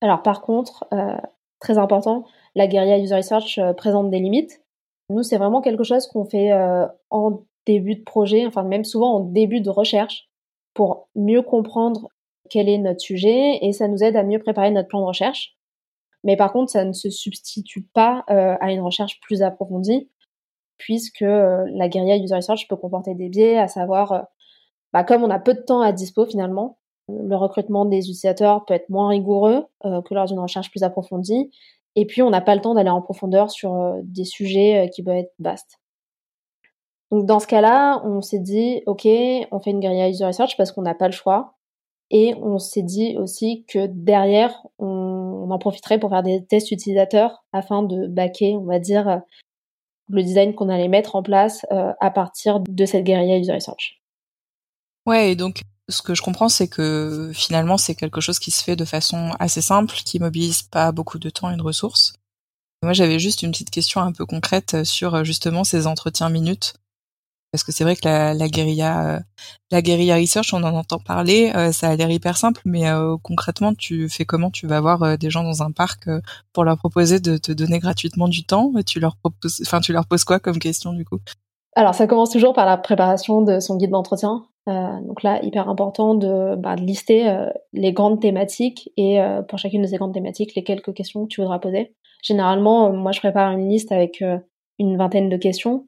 Alors 0.00 0.22
par 0.22 0.42
contre, 0.42 0.84
euh, 0.92 1.16
très 1.60 1.78
important, 1.78 2.24
la 2.54 2.66
guérilla 2.66 2.98
user 2.98 3.16
research 3.16 3.58
euh, 3.58 3.72
présente 3.72 4.10
des 4.10 4.18
limites. 4.18 4.62
Nous, 5.10 5.22
c'est 5.22 5.36
vraiment 5.36 5.60
quelque 5.60 5.84
chose 5.84 6.06
qu'on 6.06 6.24
fait 6.24 6.50
en 7.10 7.42
début 7.66 7.96
de 7.96 8.02
projet, 8.02 8.46
enfin 8.46 8.62
même 8.62 8.84
souvent 8.84 9.16
en 9.16 9.20
début 9.20 9.60
de 9.60 9.70
recherche, 9.70 10.28
pour 10.74 11.08
mieux 11.14 11.42
comprendre 11.42 12.08
quel 12.50 12.68
est 12.68 12.78
notre 12.78 13.00
sujet 13.00 13.58
et 13.62 13.72
ça 13.72 13.88
nous 13.88 14.02
aide 14.02 14.16
à 14.16 14.22
mieux 14.22 14.38
préparer 14.38 14.70
notre 14.70 14.88
plan 14.88 15.00
de 15.00 15.06
recherche. 15.06 15.56
Mais 16.24 16.36
par 16.36 16.52
contre, 16.52 16.72
ça 16.72 16.84
ne 16.84 16.92
se 16.92 17.10
substitue 17.10 17.82
pas 17.82 18.24
euh, 18.30 18.56
à 18.60 18.72
une 18.72 18.80
recherche 18.80 19.20
plus 19.20 19.42
approfondie, 19.42 20.10
puisque 20.78 21.22
euh, 21.22 21.64
la 21.74 21.88
guérilla 21.88 22.16
user 22.16 22.34
research 22.34 22.66
peut 22.68 22.76
comporter 22.76 23.14
des 23.14 23.28
biais, 23.28 23.58
à 23.58 23.68
savoir, 23.68 24.12
euh, 24.12 24.22
bah, 24.92 25.04
comme 25.04 25.22
on 25.22 25.30
a 25.30 25.38
peu 25.38 25.54
de 25.54 25.60
temps 25.60 25.82
à 25.82 25.92
dispo 25.92 26.24
finalement, 26.26 26.78
le 27.08 27.36
recrutement 27.36 27.84
des 27.84 27.98
utilisateurs 27.98 28.64
peut 28.64 28.72
être 28.72 28.88
moins 28.88 29.08
rigoureux 29.08 29.66
que 29.82 30.14
lors 30.14 30.24
d'une 30.24 30.38
recherche 30.38 30.70
plus 30.70 30.84
approfondie, 30.84 31.50
et 31.96 32.06
puis 32.06 32.22
on 32.22 32.30
n'a 32.30 32.40
pas 32.40 32.54
le 32.54 32.62
temps 32.62 32.74
d'aller 32.74 32.88
en 32.88 33.02
profondeur 33.02 33.50
sur 33.50 33.94
des 34.02 34.24
sujets 34.24 34.88
qui 34.94 35.02
peuvent 35.02 35.16
être 35.16 35.34
vastes. 35.38 35.78
Donc 37.14 37.26
dans 37.26 37.38
ce 37.38 37.46
cas-là, 37.46 38.02
on 38.04 38.22
s'est 38.22 38.40
dit, 38.40 38.82
ok, 38.86 39.06
on 39.06 39.60
fait 39.60 39.70
une 39.70 39.78
guérilla 39.78 40.08
user 40.08 40.24
research 40.24 40.56
parce 40.56 40.72
qu'on 40.72 40.82
n'a 40.82 40.96
pas 40.96 41.06
le 41.06 41.12
choix. 41.12 41.54
Et 42.10 42.34
on 42.42 42.58
s'est 42.58 42.82
dit 42.82 43.16
aussi 43.16 43.64
que 43.68 43.86
derrière, 43.86 44.66
on, 44.80 45.48
en 45.48 45.58
profiterait 45.60 46.00
pour 46.00 46.10
faire 46.10 46.24
des 46.24 46.44
tests 46.44 46.72
utilisateurs 46.72 47.44
afin 47.52 47.84
de 47.84 48.08
baquer, 48.08 48.56
on 48.56 48.64
va 48.64 48.80
dire, 48.80 49.20
le 50.08 50.22
design 50.24 50.56
qu'on 50.56 50.68
allait 50.68 50.88
mettre 50.88 51.14
en 51.14 51.22
place 51.22 51.64
euh, 51.70 51.92
à 52.00 52.10
partir 52.10 52.58
de 52.58 52.84
cette 52.84 53.04
guérilla 53.04 53.38
user 53.38 53.52
research. 53.52 54.02
Ouais, 55.06 55.30
et 55.30 55.36
donc 55.36 55.60
ce 55.88 56.02
que 56.02 56.16
je 56.16 56.22
comprends, 56.22 56.48
c'est 56.48 56.66
que 56.66 57.30
finalement, 57.32 57.76
c'est 57.76 57.94
quelque 57.94 58.20
chose 58.20 58.40
qui 58.40 58.50
se 58.50 58.64
fait 58.64 58.74
de 58.74 58.84
façon 58.84 59.30
assez 59.38 59.60
simple, 59.60 59.94
qui 60.04 60.18
mobilise 60.18 60.62
pas 60.62 60.90
beaucoup 60.90 61.20
de 61.20 61.30
temps 61.30 61.52
et 61.52 61.56
de 61.56 61.62
ressources. 61.62 62.14
Moi, 62.82 62.92
j'avais 62.92 63.20
juste 63.20 63.42
une 63.42 63.52
petite 63.52 63.70
question 63.70 64.00
un 64.00 64.10
peu 64.10 64.26
concrète 64.26 64.82
sur 64.82 65.24
justement 65.24 65.62
ces 65.62 65.86
entretiens 65.86 66.28
minutes 66.28 66.74
parce 67.54 67.62
que 67.62 67.70
c'est 67.70 67.84
vrai 67.84 67.94
que 67.94 68.00
la, 68.04 68.34
la 68.34 68.48
guérilla, 68.48 69.14
euh, 69.14 69.20
la 69.70 69.80
guérilla 69.80 70.16
research, 70.16 70.52
on 70.52 70.64
en 70.64 70.74
entend 70.74 70.98
parler, 70.98 71.52
euh, 71.54 71.70
ça 71.70 71.90
a 71.90 71.94
l'air 71.94 72.10
hyper 72.10 72.36
simple, 72.36 72.60
mais 72.64 72.88
euh, 72.88 73.14
concrètement, 73.22 73.74
tu 73.74 74.08
fais 74.08 74.24
comment? 74.24 74.50
Tu 74.50 74.66
vas 74.66 74.80
voir 74.80 75.16
des 75.16 75.30
gens 75.30 75.44
dans 75.44 75.62
un 75.62 75.70
parc 75.70 76.08
pour 76.52 76.64
leur 76.64 76.76
proposer 76.76 77.20
de 77.20 77.36
te 77.36 77.52
donner 77.52 77.78
gratuitement 77.78 78.26
du 78.26 78.44
temps. 78.44 78.72
Et 78.76 78.82
tu 78.82 78.98
leur 78.98 79.14
proposes, 79.14 79.62
enfin, 79.64 79.78
tu 79.78 79.92
leur 79.92 80.06
poses 80.06 80.24
quoi 80.24 80.40
comme 80.40 80.58
question 80.58 80.94
du 80.94 81.04
coup? 81.04 81.20
Alors, 81.76 81.94
ça 81.94 82.08
commence 82.08 82.30
toujours 82.30 82.54
par 82.54 82.66
la 82.66 82.76
préparation 82.76 83.40
de 83.40 83.60
son 83.60 83.76
guide 83.76 83.90
d'entretien. 83.90 84.46
donc 84.66 85.22
là, 85.22 85.40
hyper 85.44 85.68
important 85.68 86.16
de, 86.16 86.56
bah, 86.56 86.74
de 86.74 86.82
lister 86.82 87.32
les 87.72 87.92
grandes 87.92 88.20
thématiques 88.20 88.90
et 88.96 89.20
pour 89.48 89.60
chacune 89.60 89.82
de 89.82 89.86
ces 89.86 89.96
grandes 89.96 90.14
thématiques, 90.14 90.56
les 90.56 90.64
quelques 90.64 90.92
questions 90.92 91.22
que 91.22 91.28
tu 91.28 91.40
voudras 91.40 91.60
poser. 91.60 91.94
Généralement, 92.24 92.92
moi, 92.92 93.12
je 93.12 93.20
prépare 93.20 93.52
une 93.52 93.68
liste 93.68 93.92
avec 93.92 94.24
une 94.80 94.96
vingtaine 94.96 95.28
de 95.28 95.36
questions 95.36 95.86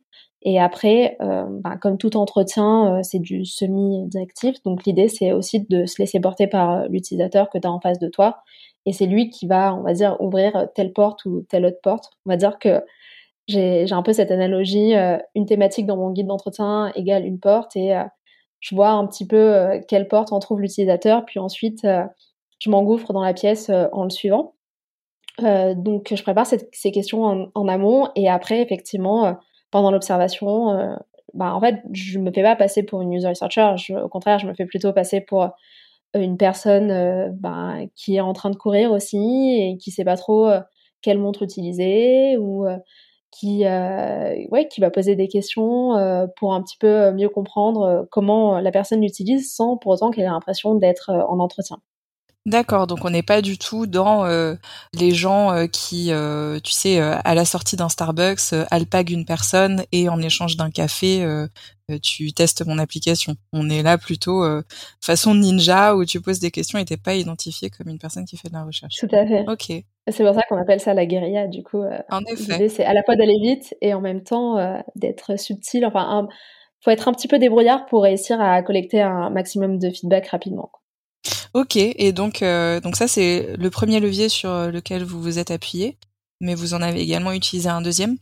et 0.49 0.61
après, 0.61 1.17
euh, 1.21 1.45
bah, 1.49 1.77
comme 1.77 1.99
tout 1.99 2.17
entretien, 2.17 2.99
euh, 2.99 3.01
c'est 3.03 3.19
du 3.19 3.45
semi-directif. 3.45 4.63
Donc 4.63 4.85
l'idée, 4.87 5.09
c'est 5.09 5.33
aussi 5.33 5.67
de 5.69 5.87
se 5.87 6.01
laisser 6.01 6.21
porter 6.21 6.47
par 6.47 6.71
euh, 6.71 6.87
l'utilisateur 6.89 7.51
que 7.51 7.59
tu 7.59 7.67
as 7.67 7.73
en 7.73 7.81
face 7.81 7.99
de 7.99 8.09
toi. 8.09 8.45
Et 8.87 8.93
c'est 8.93 9.07
lui 9.07 9.29
qui 9.29 9.49
va, 9.49 9.75
on 9.75 9.83
va 9.83 9.93
dire, 9.93 10.17
ouvrir 10.21 10.69
telle 10.77 10.93
porte 10.93 11.25
ou 11.25 11.45
telle 11.49 11.67
autre 11.67 11.81
porte. 11.83 12.11
On 12.27 12.31
va 12.31 12.37
dire 12.37 12.61
que 12.61 12.81
j'ai 13.49 13.93
un 13.93 14.03
peu 14.03 14.13
cette 14.13 14.31
analogie, 14.31 14.95
une 15.35 15.47
thématique 15.47 15.87
dans 15.87 15.97
mon 15.97 16.13
guide 16.13 16.29
d'entretien 16.29 16.93
égale 16.95 17.27
une 17.27 17.41
porte. 17.41 17.75
Et 17.75 17.97
je 18.61 18.75
vois 18.77 18.91
un 18.91 19.07
petit 19.09 19.27
peu 19.27 19.81
quelle 19.89 20.07
porte 20.07 20.33
en 20.33 20.39
trouve 20.39 20.61
l'utilisateur. 20.61 21.25
Puis 21.25 21.41
ensuite, 21.41 21.85
je 22.61 22.71
m'engouffre 22.71 23.13
dans 23.13 23.23
la 23.23 23.35
pièce 23.35 23.71
en 23.71 24.05
le 24.05 24.11
suivant. 24.11 24.55
donc 25.41 26.13
je 26.15 26.23
prépare 26.23 26.47
ces 26.47 26.93
questions 26.93 27.25
en, 27.25 27.49
en, 27.55 27.69
amont. 27.69 28.09
Et 28.15 28.29
après, 28.29 28.63
effectivement 28.63 29.37
pendant 29.71 29.91
l'observation, 29.91 30.71
euh, 30.71 30.97
bah, 31.35 31.55
en 31.55 31.61
fait, 31.61 31.77
je 31.93 32.19
me 32.19 32.31
fais 32.33 32.43
pas 32.43 32.57
passer 32.57 32.83
pour 32.83 33.03
une 33.03 33.13
user 33.13 33.29
researcher. 33.29 33.75
au 34.03 34.09
contraire, 34.09 34.39
je 34.39 34.47
me 34.47 34.55
fais 34.55 34.67
plutôt 34.67 34.93
passer 34.93 35.21
pour 35.21 35.45
euh, 35.45 35.49
une 36.15 36.37
personne 36.37 36.91
euh, 36.91 37.29
bah, 37.33 37.75
qui 37.95 38.17
est 38.17 38.21
en 38.21 38.33
train 38.33 38.51
de 38.51 38.57
courir 38.57 38.93
aussi 38.93 39.19
et 39.19 39.79
qui 39.79 39.91
sait 39.91 40.05
pas 40.05 40.17
trop 40.17 40.51
quelle 41.03 41.19
montre 41.19 41.43
utiliser 41.43 42.37
ou 42.39 42.67
qui, 43.31 43.65
ouais, 43.65 44.69
qui 44.69 44.81
va 44.81 44.91
poser 44.91 45.15
des 45.15 45.29
questions 45.29 46.29
pour 46.37 46.55
un 46.55 46.63
petit 46.63 46.79
peu 46.79 47.13
mieux 47.13 47.29
comprendre 47.29 48.09
comment 48.11 48.61
la 48.61 48.71
personne 48.73 49.03
l'utilise 49.03 49.55
sans 49.55 49.77
pour 49.77 49.93
autant 49.93 50.11
qu'elle 50.11 50.25
ait 50.25 50.29
l'impression 50.29 50.75
d'être 50.75 51.11
en 51.11 51.39
entretien. 51.39 51.79
D'accord, 52.47 52.87
donc 52.87 53.05
on 53.05 53.11
n'est 53.11 53.25
pas 53.25 53.43
du 53.43 53.59
tout 53.59 53.87
dans 53.87 54.25
euh, 54.25 54.55
les 54.95 55.11
gens 55.11 55.53
euh, 55.53 55.67
qui, 55.67 56.13
euh, 56.13 56.61
tu 56.63 56.71
sais, 56.71 57.01
à 57.01 57.35
la 57.35 57.45
sortie 57.45 57.75
d'un 57.75 57.89
Starbucks, 57.89 58.53
alpaguent 58.71 59.11
une 59.11 59.25
personne 59.25 59.83
et 59.91 60.09
en 60.09 60.23
échange 60.23 60.57
d'un 60.57 60.71
café, 60.71 61.27
tu 62.03 62.33
testes 62.33 62.65
mon 62.65 62.79
application. 62.79 63.35
On 63.53 63.69
est 63.69 63.83
là 63.83 63.99
plutôt 63.99 64.45
façon 65.01 65.35
ninja 65.35 65.97
où 65.97 66.05
tu 66.05 66.21
poses 66.21 66.39
des 66.39 66.53
questions 66.53 66.79
et 66.79 66.85
t'es 66.85 66.97
pas 66.97 67.15
identifié 67.15 67.69
comme 67.69 67.89
une 67.89 67.99
personne 67.99 68.25
qui 68.25 68.37
fait 68.37 68.49
de 68.49 68.55
la 68.55 68.65
recherche. 68.65 68.95
Tout 69.01 69.09
à 69.11 69.27
fait. 69.27 69.45
Ok. 69.49 69.85
C'est 70.09 70.25
pour 70.25 70.35
ça 70.35 70.43
qu'on 70.49 70.57
appelle 70.57 70.79
ça 70.79 70.95
la 70.95 71.05
guérilla, 71.05 71.49
du 71.49 71.65
coup. 71.65 71.83
en 72.11 72.21
effet. 72.27 72.69
C'est 72.69 72.85
à 72.85 72.95
la 72.95 73.03
fois 73.03 73.17
d'aller 73.17 73.39
vite 73.43 73.75
et 73.81 73.93
en 73.93 74.01
même 74.01 74.23
temps 74.23 74.57
d'être 74.95 75.37
subtil. 75.37 75.85
Enfin, 75.85 76.29
faut 76.85 76.93
être 76.93 77.09
un 77.09 77.13
petit 77.13 77.27
peu 77.27 77.41
débrouillard 77.41 77.87
pour 77.87 78.05
réussir 78.05 78.41
à 78.41 78.63
collecter 78.63 79.03
un 79.03 79.31
maximum 79.31 79.81
de 79.81 79.91
feedback 79.91 80.29
rapidement. 80.29 80.71
Ok, 81.55 81.77
et 81.77 82.13
donc, 82.13 82.43
euh, 82.43 82.81
donc 82.81 82.97
ça 82.97 83.09
c'est 83.09 83.57
le 83.57 83.71
premier 83.71 84.01
levier 84.01 84.29
sur 84.29 84.51
lequel 84.71 85.05
vous 85.05 85.21
vous 85.21 85.39
êtes 85.39 85.51
appuyé, 85.51 85.97
mais 86.41 86.55
vous 86.55 86.75
en 86.75 86.83
avez 86.83 87.01
également 87.01 87.33
utilisé 87.33 87.69
un 87.69 87.81
deuxième? 87.81 88.17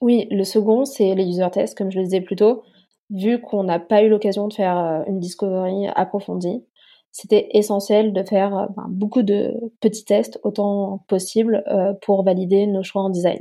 Oui, 0.00 0.26
le 0.30 0.44
second 0.44 0.84
c'est 0.84 1.14
les 1.14 1.26
user 1.26 1.48
tests, 1.52 1.76
comme 1.76 1.90
je 1.90 1.98
le 1.98 2.04
disais 2.04 2.20
plus 2.20 2.36
tôt. 2.36 2.62
Vu 3.10 3.40
qu'on 3.40 3.64
n'a 3.64 3.80
pas 3.80 4.02
eu 4.02 4.08
l'occasion 4.08 4.46
de 4.46 4.54
faire 4.54 4.78
euh, 4.78 5.02
une 5.06 5.18
discovery 5.18 5.88
approfondie, 5.94 6.64
c'était 7.10 7.48
essentiel 7.52 8.12
de 8.12 8.22
faire 8.22 8.56
euh, 8.56 8.66
ben, 8.76 8.86
beaucoup 8.88 9.22
de 9.22 9.54
petits 9.80 10.04
tests 10.04 10.38
autant 10.44 11.04
possible 11.08 11.64
pour 12.02 12.24
valider 12.24 12.66
nos 12.66 12.82
choix 12.82 13.02
en 13.02 13.10
design. 13.10 13.40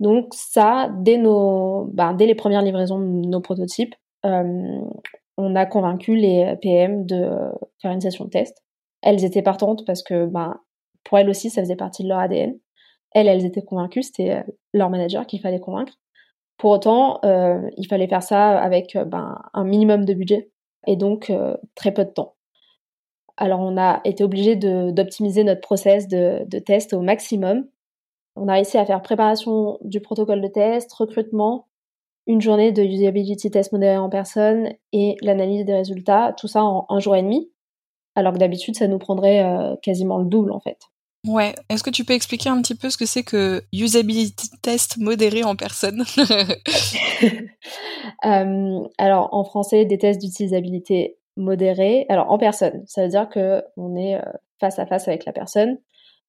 Donc 0.00 0.32
ça, 0.32 0.90
dès, 0.98 1.18
nos, 1.18 1.84
ben, 1.92 2.14
dès 2.14 2.26
les 2.26 2.34
premières 2.34 2.62
livraisons 2.62 2.98
de 2.98 3.28
nos 3.28 3.40
prototypes, 3.40 3.94
on 5.40 5.54
a 5.56 5.66
convaincu 5.66 6.16
les 6.16 6.56
PM 6.62 7.06
de 7.06 7.28
faire 7.80 7.92
une 7.92 8.00
session 8.00 8.24
de 8.24 8.30
test. 8.30 8.62
elles 9.02 9.24
étaient 9.24 9.42
partantes 9.42 9.84
parce 9.86 10.02
que 10.02 10.26
ben, 10.26 10.60
pour 11.04 11.18
elles 11.18 11.30
aussi, 11.30 11.50
ça 11.50 11.62
faisait 11.62 11.76
partie 11.76 12.02
de 12.02 12.08
leur 12.08 12.18
ADN. 12.18 12.58
Elles, 13.12 13.28
elles 13.28 13.44
étaient 13.44 13.62
convaincues, 13.62 14.02
c'était 14.02 14.44
leur 14.72 14.90
manager 14.90 15.26
qu'il 15.26 15.40
fallait 15.40 15.60
convaincre. 15.60 15.94
Pour 16.58 16.70
autant, 16.70 17.20
il 17.22 17.86
fallait 17.88 18.06
faire 18.06 18.22
ça 18.22 18.58
avec 18.58 18.96
ben, 19.06 19.40
un 19.54 19.64
minimum 19.64 20.04
de 20.04 20.14
budget 20.14 20.50
et 20.86 20.96
donc 20.96 21.32
très 21.74 21.92
peu 21.92 22.04
de 22.04 22.10
temps. 22.10 22.36
Alors 23.40 23.60
on 23.60 23.78
a 23.78 24.02
été 24.04 24.22
obligé 24.22 24.54
d'optimiser 24.54 25.44
notre 25.44 25.62
process 25.62 26.06
de, 26.08 26.44
de, 26.46 26.58
test 26.58 26.92
au 26.92 27.00
maximum. 27.00 27.66
On 28.36 28.48
a 28.48 28.52
réussi 28.52 28.76
à 28.76 28.84
faire 28.84 29.00
préparation 29.00 29.78
du 29.80 30.00
protocole 30.02 30.42
de 30.42 30.48
test, 30.48 30.92
recrutement, 30.92 31.66
une 32.30 32.40
journée 32.40 32.70
de 32.70 32.84
usability 32.84 33.50
test 33.50 33.72
modéré 33.72 33.96
en 33.96 34.08
personne 34.08 34.68
et 34.92 35.16
l'analyse 35.20 35.64
des 35.64 35.74
résultats, 35.74 36.32
tout 36.38 36.46
ça 36.46 36.62
en 36.62 36.86
un 36.88 37.00
jour 37.00 37.16
et 37.16 37.22
demi, 37.22 37.50
alors 38.14 38.32
que 38.32 38.38
d'habitude 38.38 38.76
ça 38.76 38.86
nous 38.86 38.98
prendrait 38.98 39.42
euh, 39.42 39.74
quasiment 39.82 40.18
le 40.18 40.26
double 40.26 40.52
en 40.52 40.60
fait. 40.60 40.78
Ouais, 41.26 41.56
est-ce 41.68 41.82
que 41.82 41.90
tu 41.90 42.04
peux 42.04 42.14
expliquer 42.14 42.48
un 42.48 42.62
petit 42.62 42.76
peu 42.76 42.88
ce 42.88 42.96
que 42.96 43.04
c'est 43.04 43.24
que 43.24 43.62
usability 43.72 44.48
test 44.62 44.96
modéré 44.98 45.42
en 45.44 45.56
personne? 45.56 46.04
Euh, 48.24 48.80
Alors 48.98 49.32
en 49.32 49.44
français, 49.44 49.86
des 49.86 49.96
tests 49.96 50.20
d'utilisabilité 50.20 51.18
modérés, 51.36 52.04
alors 52.10 52.30
en 52.30 52.36
personne, 52.36 52.82
ça 52.86 53.02
veut 53.02 53.08
dire 53.08 53.28
que 53.30 53.62
on 53.78 53.96
est 53.96 54.16
euh, 54.16 54.32
face 54.58 54.78
à 54.78 54.86
face 54.86 55.08
avec 55.08 55.24
la 55.24 55.32
personne. 55.32 55.78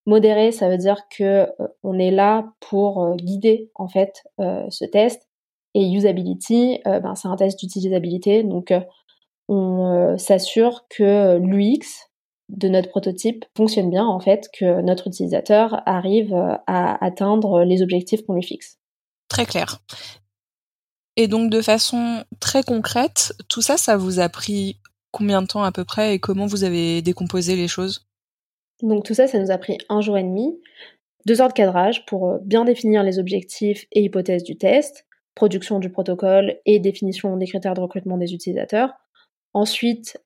Modéré, 0.06 0.52
ça 0.52 0.70
veut 0.70 0.78
dire 0.78 1.02
que 1.10 1.48
on 1.84 2.00
est 2.00 2.12
là 2.12 2.46
pour 2.62 3.16
guider 3.18 3.72
en 3.76 3.88
fait 3.90 4.24
ce 4.38 4.86
test 4.86 5.28
et 5.74 5.92
usability, 5.92 6.80
euh, 6.88 7.00
ben, 7.00 7.16
c'est 7.16 7.28
un 7.28 7.36
test 7.36 7.60
d'utilisabilité. 7.60 8.44
Donc, 8.44 8.72
euh, 8.72 8.82
on 9.48 9.86
euh, 9.86 10.18
s'assure 10.18 10.86
que 10.90 11.38
l'UX 11.38 12.10
de 12.50 12.68
notre 12.68 12.90
prototype 12.90 13.46
fonctionne 13.56 13.90
bien, 13.90 14.06
en 14.06 14.20
fait, 14.20 14.50
que 14.58 14.82
notre 14.82 15.08
utilisateur 15.08 15.82
arrive 15.86 16.34
à 16.68 17.04
atteindre 17.04 17.64
les 17.64 17.82
objectifs 17.82 18.24
qu'on 18.26 18.34
lui 18.34 18.44
fixe. 18.44 18.78
Très 19.30 19.46
clair. 19.46 19.80
Et 21.16 21.28
donc, 21.28 21.50
de 21.50 21.62
façon 21.62 22.24
très 22.42 22.64
concrète, 22.64 23.34
tout 23.48 23.62
ça, 23.62 23.78
ça 23.78 23.96
vous 23.96 24.20
a 24.20 24.28
pris 24.28 24.78
combien 25.12 25.42
de 25.42 25.48
temps 25.48 25.64
à 25.64 25.72
peu 25.72 25.86
près 25.86 26.16
et 26.16 26.20
comment 26.20 26.46
vous 26.46 26.66
avez 26.66 27.02
décomposé 27.02 27.56
les 27.56 27.70
choses? 27.70 28.06
Donc, 28.82 29.06
tout 29.06 29.14
ça, 29.14 29.28
ça 29.28 29.40
nous 29.40 29.52
a 29.52 29.58
pris 29.58 29.78
un 29.88 30.02
jour 30.02 30.18
et 30.18 30.24
demi. 30.24 30.60
Deux 31.26 31.40
heures 31.40 31.50
de 31.50 31.54
cadrage 31.54 32.06
pour 32.06 32.40
bien 32.40 32.66
définir 32.66 33.04
les 33.04 33.20
objectifs 33.20 33.86
et 33.92 34.02
hypothèses 34.02 34.44
du 34.44 34.58
test, 34.58 35.06
production 35.36 35.80
du 35.80 35.90
protocole 35.90 36.58
et 36.66 36.80
définition 36.80 37.36
des 37.38 37.48
critères 37.48 37.74
de 37.74 37.82
recrutement 37.82 38.18
des 38.18 38.34
utilisateurs. 38.34 38.94
Ensuite, 39.54 40.18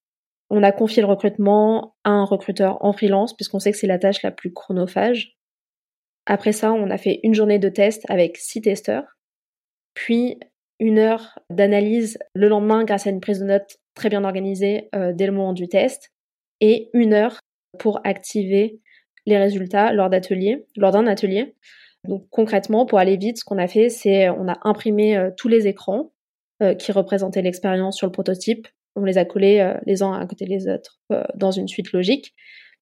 on 0.50 0.64
a 0.64 0.72
confié 0.72 1.02
le 1.02 1.08
recrutement 1.08 1.96
à 2.04 2.12
un 2.12 2.26
recruteur 2.26 2.84
en 2.84 2.94
freelance 2.94 3.36
puisqu'on 3.36 3.60
sait 3.60 3.72
que 3.72 3.78
c'est 3.78 3.88
la 3.88 4.00
tâche 4.00 4.22
la 4.24 4.32
plus 4.32 4.54
chronophage. 4.54 5.38
Après 6.26 6.52
ça, 6.52 6.74
on 6.74 6.90
a 6.90 6.98
fait 6.98 7.20
une 7.24 7.34
journée 7.34 7.60
de 7.60 7.70
test 7.70 8.04
avec 8.10 8.38
six 8.38 8.62
testeurs, 8.62 9.18
puis 9.94 10.40
une 10.80 10.98
heure 10.98 11.40
d'analyse 11.50 12.18
le 12.34 12.48
lendemain 12.48 12.84
grâce 12.84 13.08
à 13.08 13.12
une 13.12 13.22
prise 13.22 13.40
de 13.40 13.46
notes 13.46 13.78
très 13.94 14.10
bien 14.10 14.24
organisée 14.24 14.90
euh, 14.96 15.14
dès 15.14 15.28
le 15.28 15.32
moment 15.32 15.54
du 15.54 15.68
test, 15.68 16.12
et 16.62 16.90
une 16.94 17.14
heure 17.14 17.40
pour 17.78 18.00
activer 18.04 18.80
les 19.26 19.38
résultats 19.38 19.94
lors 19.94 20.10
d'un 20.10 21.08
atelier. 21.08 21.56
Donc 22.08 22.28
concrètement, 22.30 22.86
pour 22.86 23.00
aller 23.00 23.18
vite, 23.18 23.40
ce 23.40 23.44
qu'on 23.44 23.58
a 23.58 23.68
fait, 23.68 23.90
c'est 23.90 24.30
on 24.30 24.48
a 24.48 24.58
imprimé 24.64 25.18
euh, 25.18 25.32
tous 25.36 25.48
les 25.48 25.68
écrans 25.68 26.12
euh, 26.62 26.74
qui 26.76 26.92
représentaient 26.92 27.42
l'expérience 27.42 27.98
sur 27.98 28.08
le 28.08 28.12
prototype. 28.12 28.68
On 28.96 29.04
les 29.04 29.18
a 29.18 29.26
collés 29.26 29.60
euh, 29.60 29.78
les 29.86 30.04
uns 30.04 30.14
à 30.14 30.26
côté 30.26 30.46
des 30.46 30.68
autres 30.68 31.00
dans 31.36 31.52
une 31.52 31.68
suite 31.68 31.92
logique. 31.92 32.34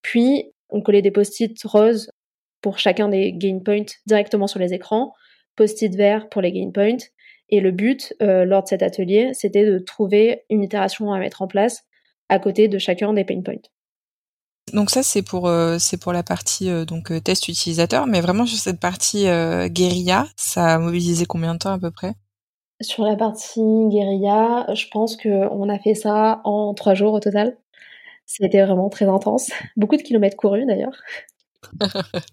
Puis 0.01 0.51
on 0.69 0.81
collait 0.81 1.01
des 1.01 1.11
post-it 1.11 1.57
roses 1.63 2.09
pour 2.61 2.79
chacun 2.79 3.09
des 3.09 3.33
gain 3.33 3.59
points 3.63 3.85
directement 4.05 4.47
sur 4.47 4.59
les 4.59 4.73
écrans, 4.73 5.13
post-it 5.55 5.95
verts 5.95 6.29
pour 6.29 6.41
les 6.41 6.51
gain 6.51 6.71
points. 6.71 6.97
Et 7.49 7.59
le 7.59 7.71
but 7.71 8.13
lors 8.19 8.63
de 8.63 8.67
cet 8.67 8.81
atelier, 8.81 9.31
c'était 9.33 9.65
de 9.65 9.77
trouver 9.77 10.43
une 10.49 10.63
itération 10.63 11.11
à 11.11 11.19
mettre 11.19 11.41
en 11.41 11.47
place 11.47 11.83
à 12.29 12.39
côté 12.39 12.67
de 12.67 12.77
chacun 12.79 13.13
des 13.13 13.25
pain 13.25 13.41
points. 13.41 13.61
Donc 14.71 14.89
ça 14.89 15.03
c'est 15.03 15.21
pour 15.21 15.47
euh, 15.47 15.77
c'est 15.77 15.97
pour 15.97 16.13
la 16.13 16.23
partie 16.23 16.69
euh, 16.69 16.85
donc 16.85 17.11
euh, 17.11 17.19
test 17.19 17.47
utilisateur, 17.47 18.07
mais 18.07 18.21
vraiment 18.21 18.45
sur 18.45 18.57
cette 18.57 18.79
partie 18.79 19.25
guérilla, 19.67 20.27
ça 20.37 20.75
a 20.75 20.79
mobilisé 20.79 21.25
combien 21.25 21.53
de 21.53 21.59
temps 21.59 21.73
à 21.73 21.79
peu 21.79 21.91
près? 21.91 22.13
Sur 22.81 23.03
la 23.03 23.15
partie 23.15 23.61
guérilla, 23.89 24.65
je 24.73 24.85
pense 24.91 25.15
que 25.15 25.29
on 25.51 25.69
a 25.69 25.79
fait 25.79 25.95
ça 25.95 26.41
en 26.43 26.73
trois 26.73 26.93
jours 26.95 27.13
au 27.13 27.19
total. 27.19 27.57
C'était 28.25 28.63
vraiment 28.63 28.89
très 28.89 29.05
intense, 29.05 29.51
beaucoup 29.75 29.97
de 29.97 30.01
kilomètres 30.01 30.37
courus 30.37 30.65
d'ailleurs. 30.65 30.95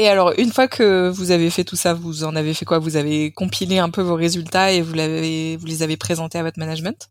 Et 0.00 0.06
alors, 0.06 0.32
une 0.38 0.52
fois 0.52 0.68
que 0.68 1.08
vous 1.08 1.32
avez 1.32 1.50
fait 1.50 1.64
tout 1.64 1.74
ça, 1.74 1.92
vous 1.92 2.22
en 2.22 2.36
avez 2.36 2.54
fait 2.54 2.64
quoi? 2.64 2.78
Vous 2.78 2.94
avez 2.94 3.32
compilé 3.32 3.78
un 3.78 3.90
peu 3.90 4.00
vos 4.00 4.14
résultats 4.14 4.70
et 4.70 4.80
vous, 4.80 4.94
l'avez, 4.94 5.56
vous 5.56 5.66
les 5.66 5.82
avez 5.82 5.96
présentés 5.96 6.38
à 6.38 6.44
votre 6.44 6.60
management? 6.60 7.10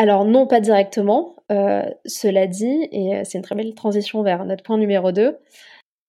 Alors 0.00 0.24
non, 0.24 0.46
pas 0.46 0.60
directement. 0.60 1.36
Euh, 1.52 1.82
cela 2.06 2.46
dit, 2.46 2.88
et 2.90 3.16
euh, 3.16 3.20
c'est 3.24 3.36
une 3.36 3.44
très 3.44 3.54
belle 3.54 3.74
transition 3.74 4.22
vers 4.22 4.46
notre 4.46 4.62
point 4.62 4.78
numéro 4.78 5.12
2, 5.12 5.36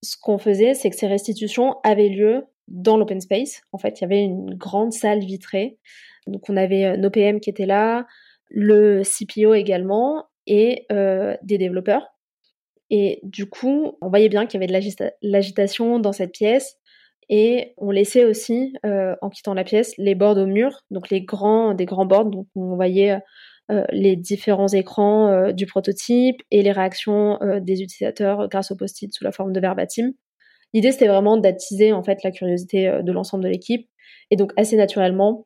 ce 0.01 0.15
qu'on 0.15 0.37
faisait, 0.37 0.75
c'est 0.75 0.89
que 0.89 0.95
ces 0.95 1.07
restitutions 1.07 1.75
avaient 1.83 2.07
lieu 2.07 2.45
dans 2.69 2.95
l'open 2.95 3.19
space. 3.19 3.63
En 3.73 3.77
fait, 3.77 3.99
il 3.99 4.03
y 4.03 4.05
avait 4.05 4.23
une 4.23 4.55
grande 4.55 4.93
salle 4.93 5.19
vitrée. 5.19 5.77
Donc 6.25 6.49
on 6.49 6.55
avait 6.55 6.85
euh, 6.85 6.95
nos 6.95 7.09
PM 7.09 7.41
qui 7.41 7.49
étaient 7.49 7.65
là, 7.65 8.07
le 8.49 9.01
CPO 9.03 9.55
également, 9.55 10.23
et 10.47 10.87
des 10.89 11.57
développeurs. 11.57 12.07
Et 12.89 13.19
du 13.23 13.45
coup, 13.47 13.97
on 14.01 14.07
voyait 14.07 14.29
bien 14.29 14.45
qu'il 14.45 14.59
y 14.59 14.63
avait 14.63 14.71
de 14.71 15.11
l'agitation 15.21 15.99
dans 15.99 16.13
cette 16.13 16.31
pièce. 16.31 16.77
Et 17.29 17.73
on 17.77 17.91
laissait 17.91 18.25
aussi, 18.25 18.73
en 18.83 19.29
quittant 19.29 19.53
la 19.53 19.63
pièce, 19.63 19.93
les 19.97 20.15
boards 20.15 20.37
au 20.37 20.47
mur, 20.47 20.81
donc 20.91 21.09
les 21.09 21.21
grands, 21.21 21.73
des 21.73 21.85
grands 21.85 22.05
boards. 22.05 22.25
Donc 22.25 22.47
on 22.55 22.75
voyait 22.75 23.19
les 23.91 24.15
différents 24.15 24.67
écrans 24.67 25.27
euh, 25.27 25.51
du 25.51 25.65
prototype 25.65 26.41
et 26.51 26.61
les 26.61 26.71
réactions 26.71 27.41
euh, 27.41 27.59
des 27.59 27.81
utilisateurs 27.81 28.47
grâce 28.49 28.71
au 28.71 28.75
post-it 28.75 29.13
sous 29.13 29.23
la 29.23 29.31
forme 29.31 29.53
de 29.53 29.59
verbatim. 29.59 30.11
L'idée, 30.73 30.91
c'était 30.91 31.07
vraiment 31.07 31.37
d'attiser 31.37 31.93
en 31.93 32.03
fait 32.03 32.23
la 32.23 32.31
curiosité 32.31 33.01
de 33.03 33.11
l'ensemble 33.11 33.43
de 33.43 33.49
l'équipe. 33.49 33.89
Et 34.29 34.37
donc, 34.37 34.53
assez 34.55 34.77
naturellement, 34.77 35.45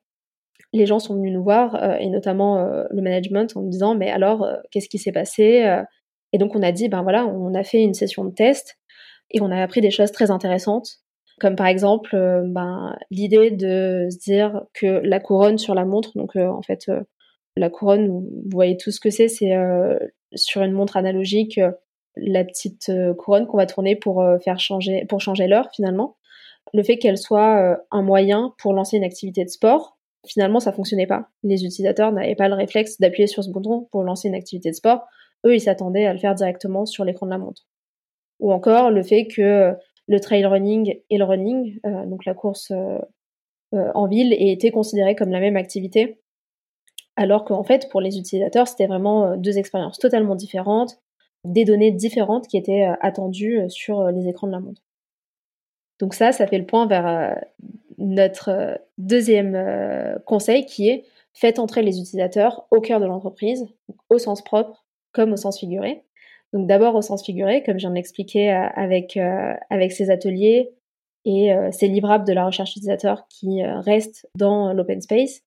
les 0.72 0.86
gens 0.86 1.00
sont 1.00 1.16
venus 1.16 1.34
nous 1.34 1.44
voir, 1.44 2.00
et 2.00 2.10
notamment 2.10 2.64
le 2.92 3.02
management, 3.02 3.58
en 3.58 3.62
nous 3.62 3.70
disant, 3.70 3.96
mais 3.96 4.12
alors, 4.12 4.48
qu'est-ce 4.70 4.88
qui 4.88 5.00
s'est 5.00 5.12
passé 5.12 5.66
Et 6.32 6.38
donc, 6.38 6.56
on 6.56 6.62
a 6.62 6.72
dit, 6.72 6.90
ben 6.90 7.02
voilà, 7.02 7.26
on 7.26 7.56
a 7.56 7.64
fait 7.64 7.82
une 7.82 7.96
session 7.96 8.24
de 8.24 8.36
test, 8.36 8.78
et 9.32 9.42
on 9.42 9.50
a 9.50 9.60
appris 9.64 9.82
des 9.82 9.90
choses 9.90 10.12
très 10.12 10.30
intéressantes, 10.30 11.00
comme 11.40 11.56
par 11.56 11.68
exemple 11.68 12.16
ben, 12.46 12.96
l'idée 13.10 13.50
de 13.50 14.08
se 14.12 14.20
dire 14.20 14.62
que 14.76 15.02
la 15.04 15.20
couronne 15.20 15.58
sur 15.58 15.74
la 15.74 15.86
montre, 15.86 16.12
donc 16.16 16.36
en 16.36 16.62
fait 16.62 16.88
la 17.58 17.70
couronne, 17.70 18.08
vous 18.08 18.50
voyez 18.52 18.78
tout 18.78 18.92
ce 18.92 19.00
que 19.00 19.10
c'est, 19.10 19.28
c'est 19.28 19.56
euh, 19.56 19.98
sur 20.34 20.62
une 20.62 20.74
montre 20.74 20.98
analogique 20.98 21.58
euh, 21.58 21.72
la 22.18 22.44
petite 22.44 22.90
euh, 22.90 23.14
couronne 23.14 23.48
qu'on 23.48 23.58
va 23.58 23.66
tourner 23.66 23.96
pour 23.96 24.26
faire 24.44 24.60
changer, 24.60 25.06
pour 25.06 25.20
changer 25.20 25.48
l'heure 25.48 25.70
finalement. 25.74 26.18
Le 26.74 26.82
fait 26.82 26.98
qu'elle 26.98 27.18
soit 27.18 27.78
un 27.92 28.02
moyen 28.02 28.54
pour 28.58 28.74
lancer 28.74 28.98
une 28.98 29.04
activité 29.04 29.44
de 29.44 29.50
sport, 29.50 29.98
finalement 30.26 30.60
ça 30.60 30.72
fonctionnait 30.72 31.08
pas. 31.08 31.30
Les 31.44 31.66
utilisateurs 31.66 32.12
n'avaient 32.12 32.36
pas 32.36 32.48
le 32.48 32.56
réflexe 32.56 33.00
d'appuyer 33.00 33.28
sur 33.28 33.44
ce 33.44 33.52
bouton 33.52 33.88
pour 33.92 34.04
lancer 34.04 34.30
une 34.30 34.36
activité 34.36 34.70
de 34.72 34.76
sport. 34.76 35.06
Eux, 35.46 35.56
ils 35.56 35.60
s'attendaient 35.60 36.06
à 36.06 36.14
le 36.14 36.20
faire 36.20 36.36
directement 36.36 36.86
sur 36.86 37.06
l'écran 37.06 37.28
de 37.28 37.32
la 37.32 37.38
montre. 37.38 37.68
Ou 38.40 38.52
encore 38.52 38.90
le 38.92 39.04
fait 39.04 39.28
que 39.28 39.74
le 40.08 40.20
trail 40.20 40.46
running 40.46 40.96
et 41.10 41.18
le 41.18 41.24
running, 41.24 41.80
donc 41.84 42.26
la 42.26 42.34
course 42.34 42.72
en 43.72 44.08
ville, 44.08 44.34
aient 44.34 44.52
été 44.52 44.72
considérés 44.72 45.16
comme 45.16 45.30
la 45.30 45.40
même 45.40 45.58
activité 45.58 46.20
alors 47.16 47.46
qu'en 47.46 47.64
fait, 47.64 47.90
pour 47.90 48.02
les 48.02 48.18
utilisateurs, 48.18 48.68
c'était 48.68 48.88
vraiment 48.88 49.26
euh, 49.26 49.36
deux 49.38 49.58
expériences 49.58 50.00
totalement 50.00 50.36
différentes, 50.36 51.00
des 51.44 51.64
données 51.64 51.92
différentes 51.92 52.48
qui 52.48 52.58
étaient 52.58 52.88
euh, 52.88 52.96
attendues 53.02 53.60
euh, 53.60 53.70
sur 53.70 54.12
les 54.12 54.28
écrans 54.28 54.48
de 54.48 54.52
la 54.52 54.60
montre. 54.60 54.82
Donc 56.00 56.14
ça, 56.14 56.34
ça 56.34 56.46
fait 56.46 56.58
le 56.58 56.66
point 56.66 56.88
vers 56.88 57.42
notre 57.98 58.78
deuxième 58.98 60.20
conseil 60.26 60.66
qui 60.66 60.90
est 60.90 61.06
faites 61.32 61.58
entrer 61.58 61.84
les 61.84 62.02
utilisateurs 62.02 62.68
au 62.70 62.82
cœur 62.82 63.00
de 63.00 63.06
l'entreprise, 63.06 63.66
au 64.10 64.18
sens 64.18 64.44
propre 64.44 64.86
comme 65.14 65.32
au 65.32 65.38
sens 65.38 65.58
figuré. 65.58 66.04
Donc 66.52 66.68
d'abord 66.68 66.96
au 66.96 67.02
sens 67.02 67.24
figuré, 67.24 67.64
comme 67.64 67.80
je 67.80 67.88
viens 67.88 67.92
de 67.92 68.76
avec, 68.76 69.16
avec 69.70 69.94
ces 69.94 70.10
ateliers 70.10 70.74
et 71.24 71.56
ces 71.72 71.88
livrables 71.88 72.28
de 72.28 72.34
la 72.34 72.46
recherche 72.46 72.72
utilisateur 72.72 73.26
qui 73.30 73.64
restent 73.64 74.28
dans 74.36 74.74
l'open 74.74 75.00
space, 75.00 75.45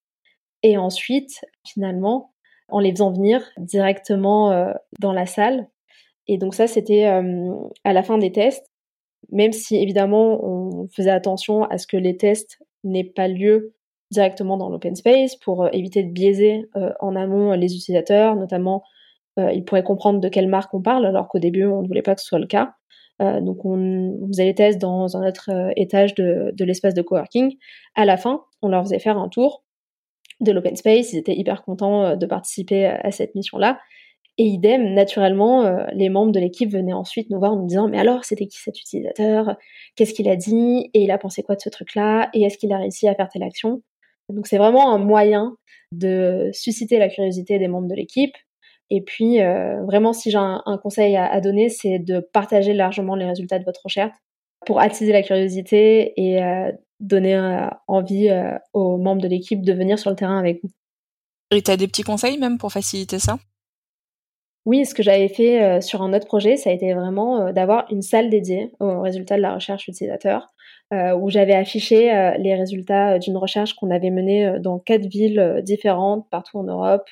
et 0.62 0.77
ensuite, 0.77 1.44
finalement, 1.66 2.33
en 2.68 2.81
les 2.81 2.90
faisant 2.90 3.12
venir 3.12 3.42
directement 3.59 4.53
euh, 4.53 4.73
dans 5.01 5.12
la 5.12 5.27
salle. 5.27 5.68
Et 6.27 6.38
donc 6.38 6.55
ça, 6.55 6.66
c'était 6.66 7.07
euh, 7.07 7.55
à 7.85 7.92
la 7.92 8.03
fin 8.03 8.18
des 8.18 8.33
tests, 8.33 8.66
même 9.31 9.53
si 9.53 9.77
évidemment 9.77 10.38
on 10.44 10.88
faisait 10.88 11.11
attention 11.11 11.64
à 11.64 11.79
ce 11.79 11.87
que 11.87 11.97
les 11.97 12.16
tests 12.16 12.59
n'aient 12.85 13.05
pas 13.05 13.29
lieu 13.29 13.75
directement 14.11 14.57
dans 14.57 14.68
l'open 14.68 14.94
space 14.94 15.37
pour 15.37 15.64
euh, 15.64 15.68
éviter 15.73 16.03
de 16.03 16.11
biaiser 16.11 16.64
en 17.01 17.16
amont 17.16 17.53
les 17.53 17.75
utilisateurs, 17.75 18.37
notamment 18.37 18.83
ils 19.53 19.64
pourraient 19.64 19.85
comprendre 19.85 20.18
de 20.18 20.29
quelle 20.29 20.49
marque 20.49 20.75
on 20.75 20.83
parle, 20.83 21.07
alors 21.07 21.29
qu'au 21.29 21.38
début, 21.38 21.64
on 21.64 21.83
ne 21.83 21.87
voulait 21.87 22.03
pas 22.03 22.16
que 22.16 22.21
ce 22.21 22.27
soit 22.27 22.40
le 22.40 22.49
cas. 22.49 22.73
donc, 23.21 23.64
on, 23.64 24.27
faisait 24.33 24.47
les 24.47 24.55
tests 24.57 24.81
dans 24.81 25.16
un 25.16 25.25
autre 25.25 25.49
étage 25.77 26.16
de, 26.16 26.51
de 26.55 26.64
l'espace 26.64 26.92
de 26.92 27.03
coworking. 27.03 27.57
À 27.94 28.05
la 28.05 28.16
fin, 28.16 28.42
on 28.62 28.68
leur 28.68 28.83
faisait 28.83 28.99
faire 28.99 29.16
un 29.16 29.29
tour 29.29 29.62
de 30.40 30.53
l'open 30.53 30.77
space. 30.77 31.12
Ils 31.12 31.18
étaient 31.18 31.37
hyper 31.37 31.62
contents 31.62 32.16
de 32.16 32.27
participer 32.27 32.87
à 32.87 33.11
cette 33.11 33.35
mission-là. 33.35 33.79
Et 34.40 34.44
idem, 34.44 34.94
naturellement, 34.94 35.64
euh, 35.64 35.85
les 35.92 36.09
membres 36.09 36.31
de 36.31 36.38
l'équipe 36.38 36.70
venaient 36.70 36.92
ensuite 36.92 37.29
nous 37.29 37.40
voir 37.40 37.53
en 37.53 37.57
nous 37.57 37.66
disant 37.66 37.88
mais 37.88 37.98
alors 37.98 38.24
c'était 38.24 38.46
qui 38.46 38.59
cet 38.59 38.81
utilisateur? 38.81 39.57
Qu'est-ce 39.96 40.14
qu'il 40.14 40.29
a 40.29 40.37
dit? 40.37 40.90
Et 40.94 41.03
il 41.03 41.11
a 41.11 41.18
pensé 41.18 41.42
quoi 41.42 41.57
de 41.57 41.61
ce 41.61 41.68
truc-là? 41.68 42.31
Et 42.33 42.42
est-ce 42.44 42.57
qu'il 42.57 42.72
a 42.72 42.79
réussi 42.79 43.09
à 43.09 43.16
faire 43.16 43.29
telle 43.29 43.42
action? 43.42 43.83
Donc 44.29 44.46
c'est 44.46 44.59
vraiment 44.59 44.92
un 44.94 44.98
moyen 44.98 45.57
de 45.90 46.51
susciter 46.53 46.98
la 46.98 47.09
curiosité 47.09 47.59
des 47.59 47.66
membres 47.66 47.88
de 47.88 47.96
l'équipe. 47.96 48.35
Et 48.90 49.03
puis 49.03 49.40
euh, 49.42 49.83
vraiment, 49.85 50.12
si 50.12 50.31
j'ai 50.31 50.38
un, 50.38 50.81
conseil 50.81 51.16
à, 51.16 51.40
donner, 51.40 51.68
c'est 51.68 51.98
de 51.98 52.20
partager 52.20 52.74
largement 52.74 53.16
les 53.16 53.27
résultats 53.27 53.59
de 53.59 53.64
votre 53.64 53.81
recherche 53.85 54.14
pour 54.66 54.81
attiser 54.81 55.12
la 55.12 55.22
curiosité 55.22 56.12
et 56.16 56.42
euh, 56.42 56.70
donner 57.00 57.68
envie 57.87 58.28
aux 58.72 58.96
membres 58.96 59.22
de 59.22 59.28
l'équipe 59.28 59.62
de 59.62 59.72
venir 59.72 59.98
sur 59.98 60.11
le 60.11 60.16
terrain 60.16 60.38
avec 60.38 60.61
vous. 60.62 60.70
Et 61.50 61.62
tu 61.62 61.70
as 61.70 61.76
des 61.76 61.87
petits 61.87 62.02
conseils 62.02 62.38
même 62.38 62.58
pour 62.58 62.72
faciliter 62.72 63.18
ça? 63.18 63.38
Oui, 64.68 64.84
ce 64.84 64.94
que 64.94 65.02
j'avais 65.02 65.28
fait 65.28 65.62
euh, 65.62 65.80
sur 65.80 66.02
un 66.02 66.12
autre 66.12 66.26
projet, 66.26 66.58
ça 66.58 66.68
a 66.68 66.74
été 66.74 66.92
vraiment 66.92 67.40
euh, 67.40 67.52
d'avoir 67.52 67.90
une 67.90 68.02
salle 68.02 68.28
dédiée 68.28 68.70
aux 68.80 69.00
résultats 69.00 69.38
de 69.38 69.40
la 69.40 69.54
recherche 69.54 69.88
utilisateur, 69.88 70.46
euh, 70.92 71.16
où 71.16 71.30
j'avais 71.30 71.54
affiché 71.54 72.34
les 72.38 72.54
résultats 72.54 73.18
d'une 73.18 73.38
recherche 73.38 73.74
qu'on 73.74 73.90
avait 73.90 74.11
menée 74.11 74.58
dans 74.61 74.78
quatre 74.78 75.06
villes 75.06 75.62
différentes 75.62 76.28
partout 76.30 76.58
en 76.58 76.64
Europe, 76.64 77.08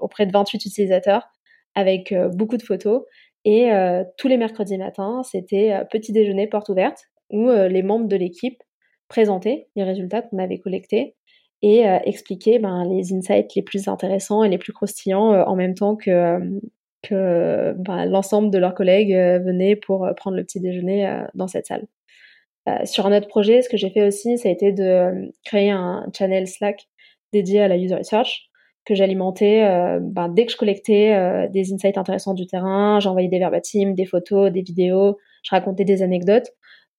auprès 0.00 0.26
de 0.26 0.32
28 0.32 0.64
utilisateurs, 0.64 1.28
avec 1.74 2.14
beaucoup 2.34 2.56
de 2.56 2.62
photos. 2.62 3.02
Et 3.44 3.70
tous 4.16 4.26
les 4.26 4.36
mercredis 4.36 4.76
matins, 4.76 5.22
c'était 5.22 5.84
petit 5.90 6.12
déjeuner 6.12 6.48
porte 6.48 6.68
ouverte, 6.68 7.04
où 7.30 7.48
les 7.48 7.82
membres 7.82 8.08
de 8.08 8.16
l'équipe 8.16 8.60
présentaient 9.08 9.68
les 9.76 9.84
résultats 9.84 10.22
qu'on 10.22 10.38
avait 10.38 10.58
collectés 10.58 11.14
et 11.62 11.84
expliquaient 12.04 12.58
ben, 12.58 12.84
les 12.84 13.14
insights 13.14 13.54
les 13.54 13.62
plus 13.62 13.88
intéressants 13.88 14.44
et 14.44 14.48
les 14.48 14.58
plus 14.58 14.72
croustillants 14.72 15.42
en 15.42 15.56
même 15.56 15.74
temps 15.74 15.96
que, 15.96 16.38
que 17.06 17.74
bah, 17.78 18.06
l'ensemble 18.06 18.50
de 18.50 18.58
leurs 18.58 18.74
collègues 18.74 19.14
euh, 19.14 19.38
venaient 19.38 19.76
pour 19.76 20.04
euh, 20.04 20.12
prendre 20.14 20.36
le 20.36 20.44
petit 20.44 20.60
déjeuner 20.60 21.06
euh, 21.06 21.24
dans 21.34 21.48
cette 21.48 21.66
salle. 21.66 21.86
sur 22.84 23.06
un 23.06 23.16
autre 23.16 23.28
projet, 23.28 23.62
ce 23.62 23.68
que 23.68 23.76
j'ai 23.76 23.90
fait 23.90 24.06
aussi, 24.06 24.38
ça 24.38 24.48
a 24.48 24.52
été 24.52 24.72
de 24.72 25.30
créer 25.44 25.70
un 25.70 26.06
channel 26.16 26.48
Slack 26.48 26.88
dédié 27.32 27.60
à 27.60 27.68
la 27.68 27.76
user 27.76 27.94
research 27.94 28.50
que 28.84 28.94
j'alimentais 28.94 29.62
ben, 30.00 30.28
dès 30.28 30.46
que 30.46 30.52
je 30.52 30.56
collectais 30.56 31.48
des 31.52 31.72
insights 31.72 31.98
intéressants 31.98 32.34
du 32.34 32.46
terrain, 32.46 33.00
j'envoyais 33.00 33.28
des 33.28 33.38
verbatims, 33.38 33.94
des 33.94 34.04
photos, 34.04 34.50
des 34.52 34.62
vidéos, 34.62 35.16
je 35.42 35.50
racontais 35.50 35.84
des 35.84 36.02
anecdotes 36.02 36.48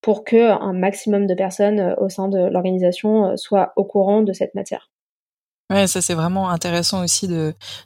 pour 0.07 0.23
que 0.23 0.51
un 0.51 0.71
maximum 0.71 1.27
de 1.27 1.33
personnes 1.33 1.93
au 1.97 2.07
sein 2.07 2.29
de 2.29 2.39
l'organisation 2.39 3.35
soient 3.35 3.73
au 3.75 3.83
courant 3.83 4.21
de 4.21 4.31
cette 4.31 4.55
matière. 4.55 4.89
Ouais, 5.69 5.85
ça 5.85 6.01
c'est 6.01 6.13
vraiment 6.13 6.49
intéressant 6.49 7.03
aussi 7.03 7.27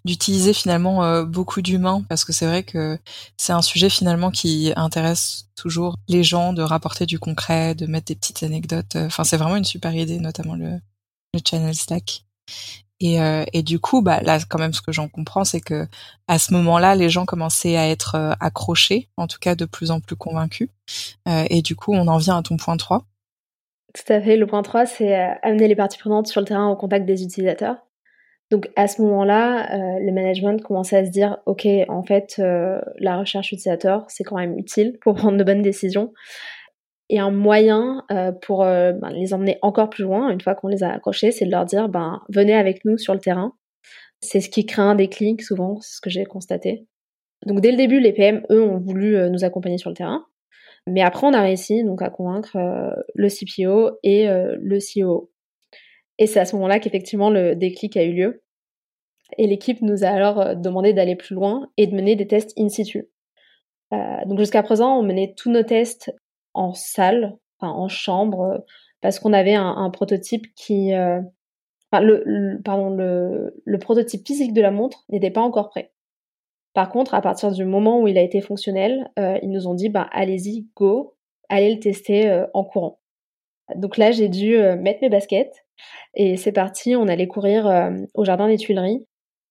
d'utiliser 0.06 0.54
finalement 0.54 1.04
euh, 1.04 1.26
beaucoup 1.26 1.64
d'humains 1.64 2.04
parce 2.08 2.24
que 2.24 2.32
c'est 2.32 2.46
vrai 2.46 2.62
que 2.62 3.00
c'est 3.38 3.54
un 3.54 3.64
sujet 3.64 3.90
finalement 3.90 4.30
qui 4.30 4.72
intéresse 4.76 5.48
toujours 5.56 5.96
les 6.08 6.24
gens 6.24 6.54
de 6.54 6.62
rapporter 6.62 7.08
du 7.08 7.18
concret, 7.18 7.74
de 7.74 7.88
mettre 7.88 8.06
des 8.06 8.16
petites 8.16 8.44
anecdotes. 8.44 8.98
Enfin, 8.98 9.24
c'est 9.24 9.38
vraiment 9.38 9.56
une 9.56 9.66
super 9.66 9.96
idée, 9.96 10.20
notamment 10.20 10.54
le 10.54 10.80
le 11.34 11.40
channel 11.44 11.74
Slack. 11.74 12.24
Et, 13.02 13.22
euh, 13.22 13.44
et 13.52 13.64
du 13.64 13.80
coup, 13.80 14.02
bah 14.02 14.22
là 14.22 14.38
quand 14.48 14.60
même 14.60 14.74
ce 14.74 14.82
que 14.82 14.94
j'en 14.94 15.10
comprends, 15.10 15.44
c'est 15.44 15.60
que 15.60 15.88
à 16.28 16.40
ce 16.40 16.54
moment-là, 16.54 16.96
les 16.96 17.10
gens 17.10 17.26
commençaient 17.26 17.76
à 17.76 17.90
être 17.90 18.16
euh, 18.16 18.34
accrochés, 18.40 19.10
en 19.18 19.28
tout 19.28 19.40
cas 19.40 19.56
de 19.56 19.66
plus 19.66 19.92
en 19.92 20.00
plus 20.00 20.16
convaincus. 20.16 20.70
et 21.28 21.62
du 21.62 21.76
coup, 21.76 21.94
on 21.94 22.08
en 22.08 22.18
vient 22.18 22.38
à 22.38 22.44
ton 22.44 22.58
point 22.58 22.78
3 22.78 23.06
tout 23.94 24.14
à 24.14 24.22
fait. 24.22 24.38
Le 24.38 24.48
point 24.48 24.62
3, 24.62 24.86
c'est 24.86 25.18
euh, 25.18 25.34
amener 25.42 25.68
les 25.68 25.76
parties 25.76 25.98
prenantes 25.98 26.28
sur 26.28 26.42
le 26.42 26.48
terrain 26.48 26.70
au 26.70 26.76
contact 26.76 27.06
des 27.06 27.24
utilisateurs. 27.24 27.78
Donc 28.50 28.70
à 28.76 28.88
ce 28.88 29.02
moment-là, 29.02 29.74
euh, 29.74 30.00
le 30.00 30.12
management 30.12 30.62
commençait 30.62 30.98
à 30.98 31.06
se 31.06 31.10
dire, 31.10 31.38
ok, 31.46 31.68
en 31.88 32.04
fait, 32.04 32.36
euh, 32.40 32.82
la 33.00 33.18
recherche 33.18 33.52
utilisateur, 33.52 34.06
c'est 34.10 34.24
quand 34.24 34.38
même 34.38 34.58
utile 34.58 34.98
pour 35.02 35.16
prendre 35.16 35.38
de 35.38 35.44
bonnes 35.44 35.62
décisions. 35.62 36.14
Et 37.14 37.20
un 37.20 37.30
moyen 37.30 38.06
pour 38.42 38.60
ben, 38.60 39.10
les 39.12 39.34
emmener 39.34 39.60
encore 39.62 39.90
plus 39.90 40.04
loin, 40.04 40.30
une 40.30 40.40
fois 40.40 40.56
qu'on 40.56 40.70
les 40.70 40.82
a 40.82 40.94
accrochés, 40.94 41.32
c'est 41.32 41.46
de 41.46 41.52
leur 41.52 41.66
dire, 41.66 41.90
ben, 41.90 42.22
venez 42.30 42.54
avec 42.54 42.86
nous 42.86 42.98
sur 42.98 43.14
le 43.14 43.20
terrain. 43.20 43.54
C'est 44.22 44.40
ce 44.40 44.50
qui 44.50 44.66
crée 44.66 44.82
un 44.82 44.96
déclic 44.96 45.42
souvent, 45.42 45.82
c'est 45.82 45.98
ce 45.98 46.02
que 46.02 46.10
j'ai 46.10 46.24
constaté. 46.24 46.88
Donc 47.46 47.60
dès 47.60 47.72
le 47.72 47.78
début, 47.78 48.00
les 48.00 48.14
PM, 48.14 48.44
eux, 48.50 48.64
ont 48.64 48.80
voulu 48.80 49.18
nous 49.30 49.44
accompagner 49.44 49.78
sur 49.78 49.90
le 49.90 49.96
terrain. 49.96 50.26
Mais 50.88 51.02
après, 51.02 51.28
on 51.28 51.34
a 51.34 51.42
réussi 51.42 51.84
donc 51.84 52.02
à 52.02 52.10
convaincre 52.10 52.56
euh, 52.56 52.92
le 53.14 53.28
CPO 53.30 54.00
et 54.04 54.28
euh, 54.28 54.56
le 54.60 54.80
CEO. 54.80 55.32
Et 56.18 56.28
c'est 56.28 56.40
à 56.40 56.46
ce 56.46 56.56
moment-là 56.56 56.80
qu'effectivement 56.80 57.30
le 57.30 57.56
déclic 57.56 57.98
a 57.98 58.04
eu 58.04 58.14
lieu. 58.14 58.44
Et 59.38 59.48
l'équipe 59.48 59.82
nous 59.82 60.04
a 60.04 60.08
alors 60.08 60.42
euh, 60.42 60.56
demandé 60.56 60.94
d'aller 60.94 61.16
plus 61.16 61.36
loin 61.36 61.70
et 61.78 61.88
de 61.88 61.96
mener 61.96 62.16
des 62.16 62.28
tests 62.28 62.54
in 62.58 62.70
situ. 62.70 63.08
donc 63.92 64.40
jusqu'à 64.40 64.64
présent, 64.64 64.98
on 64.98 65.04
menait 65.04 65.34
tous 65.36 65.52
nos 65.52 65.64
tests 65.64 66.12
en 66.54 66.74
salle, 66.74 67.38
enfin 67.60 67.72
en 67.72 67.88
chambre, 67.88 68.64
parce 69.02 69.20
qu'on 69.20 69.34
avait 69.34 69.56
un, 69.56 69.90
prototype 69.90 70.48
qui, 70.56 70.94
enfin, 70.94 72.02
le, 72.02 72.62
pardon, 72.64 72.90
le, 72.90 73.62
le 73.66 73.80
prototype 73.80 74.26
physique 74.26 74.54
de 74.54 74.62
la 74.62 74.72
montre 74.72 75.06
n'était 75.10 75.32
pas 75.32 75.42
encore 75.42 75.70
prêt. 75.70 75.92
Par 76.74 76.90
contre, 76.90 77.14
à 77.14 77.22
partir 77.22 77.52
du 77.52 77.66
moment 77.66 78.02
où 78.02 78.08
il 78.08 78.18
a 78.18 78.22
été 78.22 78.40
fonctionnel, 78.42 79.10
euh, 79.20 79.38
ils 79.42 79.50
nous 79.50 79.68
ont 79.68 79.74
dit 79.74 79.90
bah, 79.90 80.08
allez-y, 80.12 80.68
go, 80.76 81.16
allez 81.50 81.74
le 81.74 81.80
tester 81.80 82.30
euh, 82.30 82.46
en 82.54 82.64
courant. 82.64 83.00
Donc 83.76 83.98
là, 83.98 84.12
j'ai 84.12 84.30
dû 84.30 84.56
euh, 84.56 84.76
mettre 84.78 85.00
mes 85.02 85.10
baskets 85.10 85.66
et 86.14 86.38
c'est 86.38 86.52
parti. 86.54 86.96
On 86.96 87.08
allait 87.08 87.28
courir 87.28 87.92
au 88.14 88.26
jardin 88.26 88.48
des 88.48 88.58
Tuileries. 88.58 89.06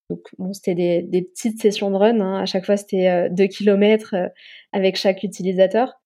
Donc 0.09 0.21
bon, 0.37 0.53
c'était 0.53 1.03
des, 1.03 1.21
petites 1.21 1.61
sessions 1.61 1.91
de 1.91 1.95
run. 1.95 2.19
Hein. 2.21 2.41
À 2.41 2.45
chaque 2.45 2.65
fois, 2.65 2.77
c'était 2.77 3.29
2 3.29 3.47
km 3.47 4.15
avec 4.71 4.95
chaque 4.95 5.23
utilisateur. 5.23 6.00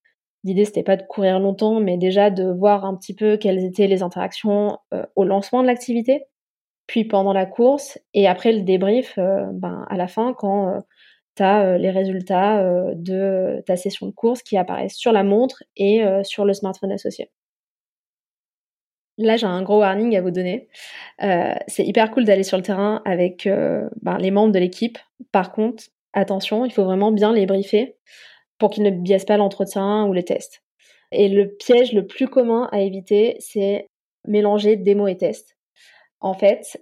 L'idée, 0.45 0.63
c'était 0.63 0.83
pas 0.83 0.95
de 0.95 1.03
courir 1.03 1.39
longtemps, 1.39 1.81
mais 1.81 1.97
déjà 1.97 2.29
de 2.29 2.45
voir 2.45 2.85
un 2.85 2.95
petit 2.95 3.13
peu 3.13 3.35
quelles 3.35 3.65
étaient 3.65 3.87
les 3.87 4.03
interactions 4.03 4.77
au 5.15 5.25
lancement 5.25 5.61
de 5.61 5.67
l'activité, 5.67 6.25
puis 6.87 7.03
pendant 7.03 7.33
la 7.33 7.45
course, 7.45 7.99
et 8.13 8.27
après 8.27 8.53
le 8.53 8.61
débrief 8.61 9.17
ben, 9.17 9.85
à 9.89 9.97
la 9.97 10.07
fin 10.07 10.33
quand 10.33 10.83
tu 11.35 11.43
as 11.43 11.65
euh, 11.65 11.77
les 11.77 11.91
résultats 11.91 12.61
euh, 12.61 12.93
de 12.95 13.61
ta 13.65 13.75
session 13.75 14.07
de 14.07 14.11
course 14.11 14.41
qui 14.41 14.57
apparaissent 14.57 14.95
sur 14.95 15.11
la 15.11 15.23
montre 15.23 15.63
et 15.75 16.03
euh, 16.03 16.23
sur 16.23 16.45
le 16.45 16.53
smartphone 16.53 16.91
associé. 16.91 17.29
Là, 19.17 19.37
j'ai 19.37 19.45
un 19.45 19.61
gros 19.61 19.79
warning 19.79 20.15
à 20.17 20.21
vous 20.21 20.31
donner. 20.31 20.67
c'est 21.67 21.85
hyper 21.85 22.11
cool 22.11 22.25
d'aller 22.25 22.43
sur 22.43 22.57
le 22.57 22.63
terrain 22.63 23.01
avec 23.05 23.47
ben, 24.01 24.17
les 24.17 24.29
membres 24.29 24.51
de 24.51 24.59
l'équipe. 24.59 24.97
Par 25.31 25.53
contre, 25.53 25.85
attention, 26.11 26.65
il 26.65 26.73
faut 26.73 26.83
vraiment 26.83 27.13
bien 27.13 27.31
les 27.31 27.45
briefer 27.45 27.95
pour 28.57 28.69
qu'ils 28.69 28.83
ne 28.83 28.91
biaisent 28.91 29.25
pas 29.25 29.37
l'entretien 29.37 30.05
ou 30.05 30.13
les 30.13 30.23
tests. 30.23 30.63
Et 31.11 31.29
le 31.29 31.55
piège 31.55 31.93
le 31.93 32.05
plus 32.05 32.27
commun 32.27 32.67
à 32.71 32.81
éviter, 32.81 33.35
c'est 33.39 33.89
mélanger 34.27 34.75
démo 34.75 35.07
et 35.07 35.17
test. 35.17 35.57
En 36.19 36.33
fait, 36.33 36.81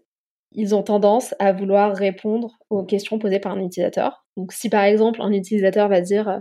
ils 0.54 0.76
ont 0.76 0.84
tendance 0.84 1.36
à 1.40 1.52
vouloir 1.52 1.96
répondre 1.96 2.58
aux 2.70 2.84
questions 2.84 3.20
posées 3.20 3.40
par 3.40 3.54
un 3.54 3.60
utilisateur. 3.60 4.26
Donc 4.38 4.54
si 4.54 4.70
par 4.70 4.84
exemple 4.84 5.22
un 5.22 5.32
utilisateur 5.32 5.90
va 5.90 6.02
dire 6.02 6.30
euh, 6.30 6.40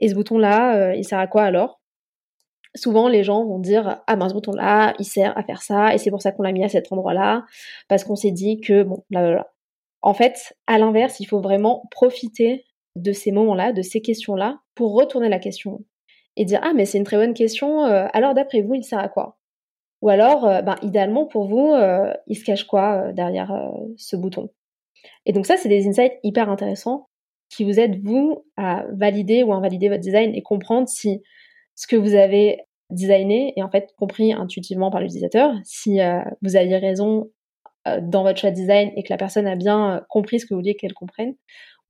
et 0.00 0.08
ce 0.08 0.14
bouton 0.14 0.38
là, 0.38 0.76
euh, 0.76 0.94
il 0.94 1.04
sert 1.04 1.18
à 1.18 1.26
quoi 1.26 1.44
alors? 1.44 1.80
Souvent 2.74 3.08
les 3.08 3.22
gens 3.22 3.44
vont 3.44 3.60
dire 3.60 4.02
ah 4.06 4.16
ben 4.16 4.28
ce 4.28 4.34
bouton 4.34 4.52
là, 4.52 4.94
il 4.98 5.04
sert 5.04 5.36
à 5.38 5.44
faire 5.44 5.62
ça 5.62 5.94
et 5.94 5.98
c'est 5.98 6.10
pour 6.10 6.22
ça 6.22 6.32
qu'on 6.32 6.42
l'a 6.42 6.52
mis 6.52 6.64
à 6.64 6.68
cet 6.68 6.90
endroit 6.92 7.14
là 7.14 7.44
parce 7.88 8.02
qu'on 8.02 8.16
s'est 8.16 8.32
dit 8.32 8.60
que 8.60 8.82
bon 8.82 9.04
là 9.10 9.46
En 10.02 10.14
fait, 10.14 10.54
à 10.66 10.78
l'inverse, 10.78 11.20
il 11.20 11.26
faut 11.26 11.40
vraiment 11.40 11.84
profiter 11.90 12.64
de 12.96 13.12
ces 13.12 13.32
moments-là, 13.32 13.72
de 13.72 13.82
ces 13.82 14.00
questions-là 14.00 14.60
pour 14.74 14.94
retourner 14.94 15.28
la 15.28 15.38
question 15.38 15.84
et 16.36 16.44
dire 16.44 16.60
ah 16.62 16.72
mais 16.74 16.84
c'est 16.84 16.98
une 16.98 17.04
très 17.04 17.16
bonne 17.16 17.34
question. 17.34 17.84
Euh, 17.84 18.06
alors 18.12 18.34
d'après 18.34 18.62
vous, 18.62 18.74
il 18.74 18.84
sert 18.84 18.98
à 18.98 19.08
quoi? 19.08 19.38
Ou 20.02 20.10
alors, 20.10 20.46
euh, 20.46 20.62
ben, 20.62 20.76
idéalement 20.82 21.26
pour 21.26 21.48
vous, 21.48 21.72
euh, 21.72 22.12
il 22.26 22.36
se 22.36 22.44
cache 22.44 22.64
quoi 22.64 23.12
derrière 23.12 23.52
ce 23.96 24.16
bouton? 24.16 24.50
Et 25.26 25.32
donc 25.32 25.46
ça, 25.46 25.56
c'est 25.56 25.68
des 25.68 25.86
insights 25.88 26.18
hyper 26.22 26.50
intéressants 26.50 27.08
qui 27.50 27.64
vous 27.64 27.78
aident, 27.78 28.00
vous, 28.02 28.44
à 28.56 28.84
valider 28.92 29.42
ou 29.42 29.52
invalider 29.52 29.88
votre 29.88 30.00
design 30.00 30.34
et 30.34 30.42
comprendre 30.42 30.88
si 30.88 31.22
ce 31.74 31.86
que 31.86 31.96
vous 31.96 32.14
avez 32.14 32.60
designé 32.90 33.52
est 33.56 33.62
en 33.62 33.70
fait 33.70 33.90
compris 33.96 34.32
intuitivement 34.32 34.90
par 34.90 35.00
l'utilisateur, 35.00 35.54
si 35.64 35.98
vous 36.42 36.56
aviez 36.56 36.76
raison 36.76 37.30
dans 38.02 38.22
votre 38.22 38.40
choix 38.40 38.50
de 38.50 38.56
design 38.56 38.92
et 38.96 39.02
que 39.02 39.12
la 39.12 39.16
personne 39.16 39.46
a 39.46 39.56
bien 39.56 40.04
compris 40.08 40.40
ce 40.40 40.46
que 40.46 40.54
vous 40.54 40.60
vouliez 40.60 40.74
qu'elle 40.74 40.94
comprenne, 40.94 41.34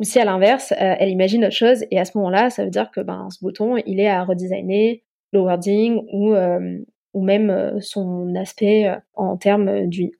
ou 0.00 0.04
si 0.04 0.18
à 0.18 0.24
l'inverse, 0.24 0.72
elle 0.76 1.11
imagine 1.11 1.44
autre 1.44 1.54
chose 1.54 1.85
et 1.90 2.00
à 2.00 2.04
ce 2.04 2.16
moment-là, 2.18 2.50
ça 2.50 2.64
veut 2.64 2.70
dire 2.70 2.90
que 2.90 3.00
ben, 3.00 3.28
ce 3.30 3.38
bouton, 3.40 3.76
il 3.87 4.00
est 4.00 4.09
à 4.09 4.24
redesigner, 4.24 5.04
le 5.33 5.40
wording 5.40 6.02
ou 6.12 6.35
ou 7.14 7.24
même 7.24 7.48
euh, 7.48 7.80
son 7.80 8.35
aspect 8.35 8.88
euh, 8.88 8.96
en 9.14 9.37
termes 9.37 9.87
d'UI. 9.87 10.12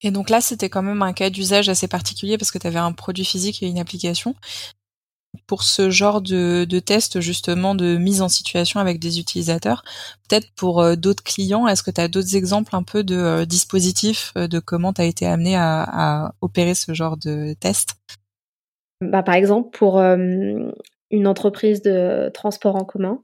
Et 0.00 0.10
donc 0.10 0.30
là, 0.30 0.40
c'était 0.40 0.68
quand 0.70 0.82
même 0.82 1.02
un 1.02 1.12
cas 1.12 1.30
d'usage 1.30 1.68
assez 1.68 1.86
particulier 1.86 2.38
parce 2.38 2.50
que 2.50 2.58
tu 2.58 2.66
avais 2.66 2.78
un 2.78 2.92
produit 2.92 3.24
physique 3.24 3.62
et 3.62 3.68
une 3.68 3.78
application. 3.78 4.34
Pour 5.46 5.62
ce 5.62 5.90
genre 5.90 6.20
de, 6.20 6.66
de 6.68 6.78
test, 6.78 7.20
justement, 7.20 7.74
de 7.74 7.96
mise 7.96 8.20
en 8.20 8.28
situation 8.28 8.80
avec 8.80 8.98
des 8.98 9.18
utilisateurs, 9.18 9.82
peut-être 10.28 10.52
pour 10.56 10.80
euh, 10.80 10.94
d'autres 10.94 11.22
clients, 11.22 11.66
est-ce 11.66 11.82
que 11.82 11.90
tu 11.90 12.00
as 12.00 12.08
d'autres 12.08 12.36
exemples 12.36 12.76
un 12.76 12.82
peu 12.82 13.02
de 13.02 13.16
euh, 13.16 13.44
dispositifs, 13.46 14.32
euh, 14.36 14.46
de 14.46 14.58
comment 14.58 14.92
tu 14.92 15.00
as 15.00 15.06
été 15.06 15.26
amené 15.26 15.56
à, 15.56 16.34
opérer 16.42 16.74
ce 16.74 16.92
genre 16.92 17.16
de 17.16 17.54
test? 17.54 17.96
Bah, 19.10 19.22
Par 19.22 19.34
exemple, 19.34 19.76
pour 19.76 19.98
une 19.98 21.26
entreprise 21.26 21.82
de 21.82 22.30
transport 22.32 22.76
en 22.76 22.84
commun, 22.84 23.22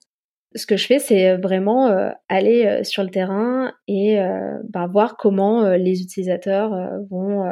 ce 0.55 0.67
que 0.67 0.77
je 0.77 0.87
fais, 0.87 0.99
c'est 0.99 1.37
vraiment 1.37 1.91
aller 2.29 2.83
sur 2.85 3.03
le 3.03 3.11
terrain 3.11 3.73
et 3.87 4.19
bah, 4.64 4.87
voir 4.91 5.17
comment 5.17 5.69
les 5.71 6.01
utilisateurs 6.03 6.71
vont 7.11 7.45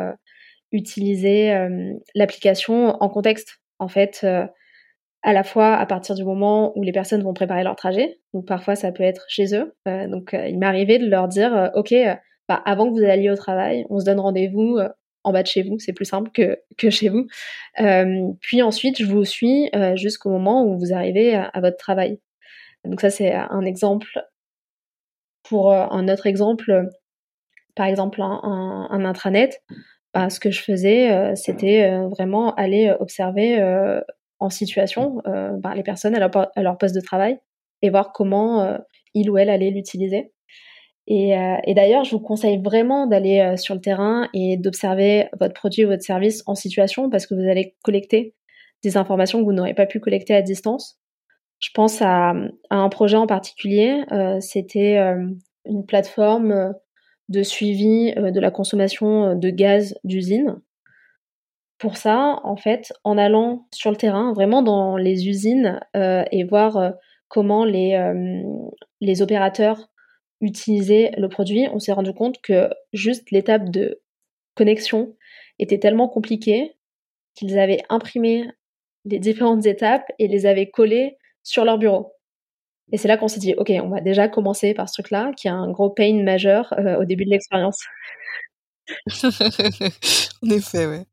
utiliser 0.72 1.54
l'application 2.14 2.96
en 3.02 3.08
contexte. 3.08 3.58
En 3.78 3.88
fait, 3.88 4.26
à 5.22 5.32
la 5.32 5.42
fois 5.42 5.74
à 5.74 5.86
partir 5.86 6.14
du 6.14 6.24
moment 6.24 6.72
où 6.78 6.82
les 6.82 6.92
personnes 6.92 7.22
vont 7.22 7.34
préparer 7.34 7.64
leur 7.64 7.76
trajet. 7.76 8.20
Parfois, 8.46 8.76
ça 8.76 8.92
peut 8.92 9.02
être 9.02 9.24
chez 9.28 9.54
eux. 9.54 9.74
donc 9.86 10.34
il 10.34 10.58
m'est 10.58 10.66
arrivé 10.66 10.98
de 10.98 11.08
leur 11.08 11.28
dire, 11.28 11.70
OK, 11.74 11.94
bah, 12.48 12.62
avant 12.64 12.86
que 12.86 12.98
vous 12.98 13.04
alliez 13.04 13.30
au 13.30 13.36
travail, 13.36 13.84
on 13.90 13.98
se 13.98 14.04
donne 14.04 14.20
rendez-vous 14.20 14.78
en 15.26 15.32
bas 15.32 15.42
de 15.42 15.48
chez 15.48 15.62
vous, 15.62 15.78
c'est 15.78 15.92
plus 15.92 16.04
simple 16.04 16.30
que, 16.30 16.58
que 16.78 16.88
chez 16.88 17.08
vous. 17.08 17.26
puis 18.40 18.62
ensuite, 18.62 18.98
je 18.98 19.06
vous 19.06 19.24
suis 19.24 19.70
jusqu'au 19.94 20.30
moment 20.30 20.64
où 20.64 20.78
vous 20.78 20.94
arrivez 20.94 21.34
à 21.34 21.60
votre 21.60 21.76
travail. 21.76 22.18
Donc 22.86 23.00
ça, 23.00 23.10
c'est 23.10 23.32
un 23.32 23.62
exemple. 23.62 24.08
Pour 25.42 25.72
euh, 25.72 25.86
un 25.90 26.08
autre 26.08 26.26
exemple, 26.26 26.88
par 27.74 27.86
exemple 27.86 28.20
un, 28.22 29.04
intranet, 29.04 29.62
bah, 30.14 30.30
ce 30.30 30.40
que 30.40 30.50
je 30.50 30.60
faisais, 30.60 31.12
euh, 31.12 31.34
c'était 31.34 31.84
euh, 31.84 32.08
vraiment 32.08 32.54
aller 32.54 32.92
observer 32.98 33.62
en 34.38 34.50
situation 34.50 35.22
bah, 35.24 35.74
les 35.74 35.82
personnes 35.82 36.14
à 36.14 36.18
leur, 36.62 36.78
poste 36.78 36.94
de 36.94 37.00
travail 37.00 37.38
et 37.82 37.90
voir 37.90 38.12
comment 38.12 38.78
il 39.14 39.30
ou 39.30 39.38
elle 39.38 39.50
allait 39.50 39.70
l'utiliser. 39.70 40.32
Et, 41.08 41.34
et 41.64 41.74
d'ailleurs, 41.74 42.02
je 42.02 42.10
vous 42.10 42.20
conseille 42.20 42.60
vraiment 42.60 43.06
d'aller 43.06 43.54
sur 43.56 43.74
le 43.74 43.80
terrain 43.80 44.28
et 44.34 44.56
d'observer 44.56 45.28
votre 45.38 45.54
produit 45.54 45.84
ou 45.84 45.88
votre 45.88 46.02
service 46.02 46.42
en 46.46 46.56
situation 46.56 47.08
parce 47.10 47.26
que 47.26 47.34
vous 47.34 47.48
allez 47.48 47.76
collecter 47.84 48.34
des 48.82 48.96
informations 48.96 49.38
que 49.40 49.44
vous 49.44 49.52
n'aurez 49.52 49.74
pas 49.74 49.86
pu 49.86 50.00
collecter 50.00 50.34
à 50.34 50.42
distance. 50.42 50.98
Je 51.58 51.70
pense 51.74 52.02
à, 52.02 52.34
un 52.70 52.88
projet 52.88 53.16
en 53.16 53.26
particulier. 53.26 54.02
Euh, 54.12 54.40
c'était 54.40 54.98
euh, 54.98 55.26
une 55.64 55.86
plateforme 55.86 56.52
euh, 56.52 56.72
de 57.28 57.42
suivi 57.42 58.12
de 58.14 58.38
la 58.38 58.52
consommation 58.52 59.34
de 59.34 59.50
gaz 59.50 59.98
d'usine. 60.04 60.60
Pour 61.78 61.96
ça, 61.96 62.40
en 62.44 62.56
fait, 62.56 62.92
en 63.02 63.18
allant 63.18 63.66
sur 63.74 63.90
le 63.90 63.96
terrain, 63.96 64.32
vraiment 64.32 64.62
dans 64.62 64.96
les 64.96 65.28
usines 65.28 65.80
et 65.94 66.44
voir 66.44 66.92
comment 67.26 67.64
les, 67.64 68.00
les 69.00 69.22
opérateurs 69.22 69.88
utilisaient 70.40 71.12
le 71.16 71.28
produit, 71.28 71.68
on 71.72 71.78
s'est 71.78 71.92
rendu 71.92 72.12
compte 72.12 72.40
que 72.42 72.68
juste 72.92 73.30
l'étape 73.30 73.70
de 73.70 74.02
connexion 74.54 75.16
était 75.58 75.78
tellement 75.78 76.08
compliquée 76.08 76.76
qu'ils 77.34 77.58
avaient 77.58 77.82
imprimé 77.88 78.46
les 79.04 79.18
différentes 79.18 79.66
étapes 79.66 80.10
et 80.18 80.28
les 80.28 80.46
avaient 80.46 80.70
collées 80.70 81.16
sur 81.42 81.64
leur 81.64 81.78
bureau. 81.78 82.12
Et 82.92 82.98
c'est 82.98 83.08
là 83.08 83.16
qu'on 83.16 83.28
s'est 83.28 83.40
dit, 83.40 83.54
ok, 83.56 83.72
on 83.82 83.88
va 83.88 84.00
déjà 84.00 84.28
commencer 84.28 84.74
par 84.74 84.88
ce 84.88 84.94
truc-là, 84.94 85.32
qui 85.36 85.48
a 85.48 85.54
un 85.54 85.70
gros 85.70 85.90
pain 85.90 86.22
majeur 86.22 86.72
euh, 86.78 87.00
au 87.00 87.04
début 87.04 87.24
de 87.24 87.30
l'expérience. 87.30 87.80
en 90.42 90.50
effet, 90.50 90.86
ouais. 90.86 91.04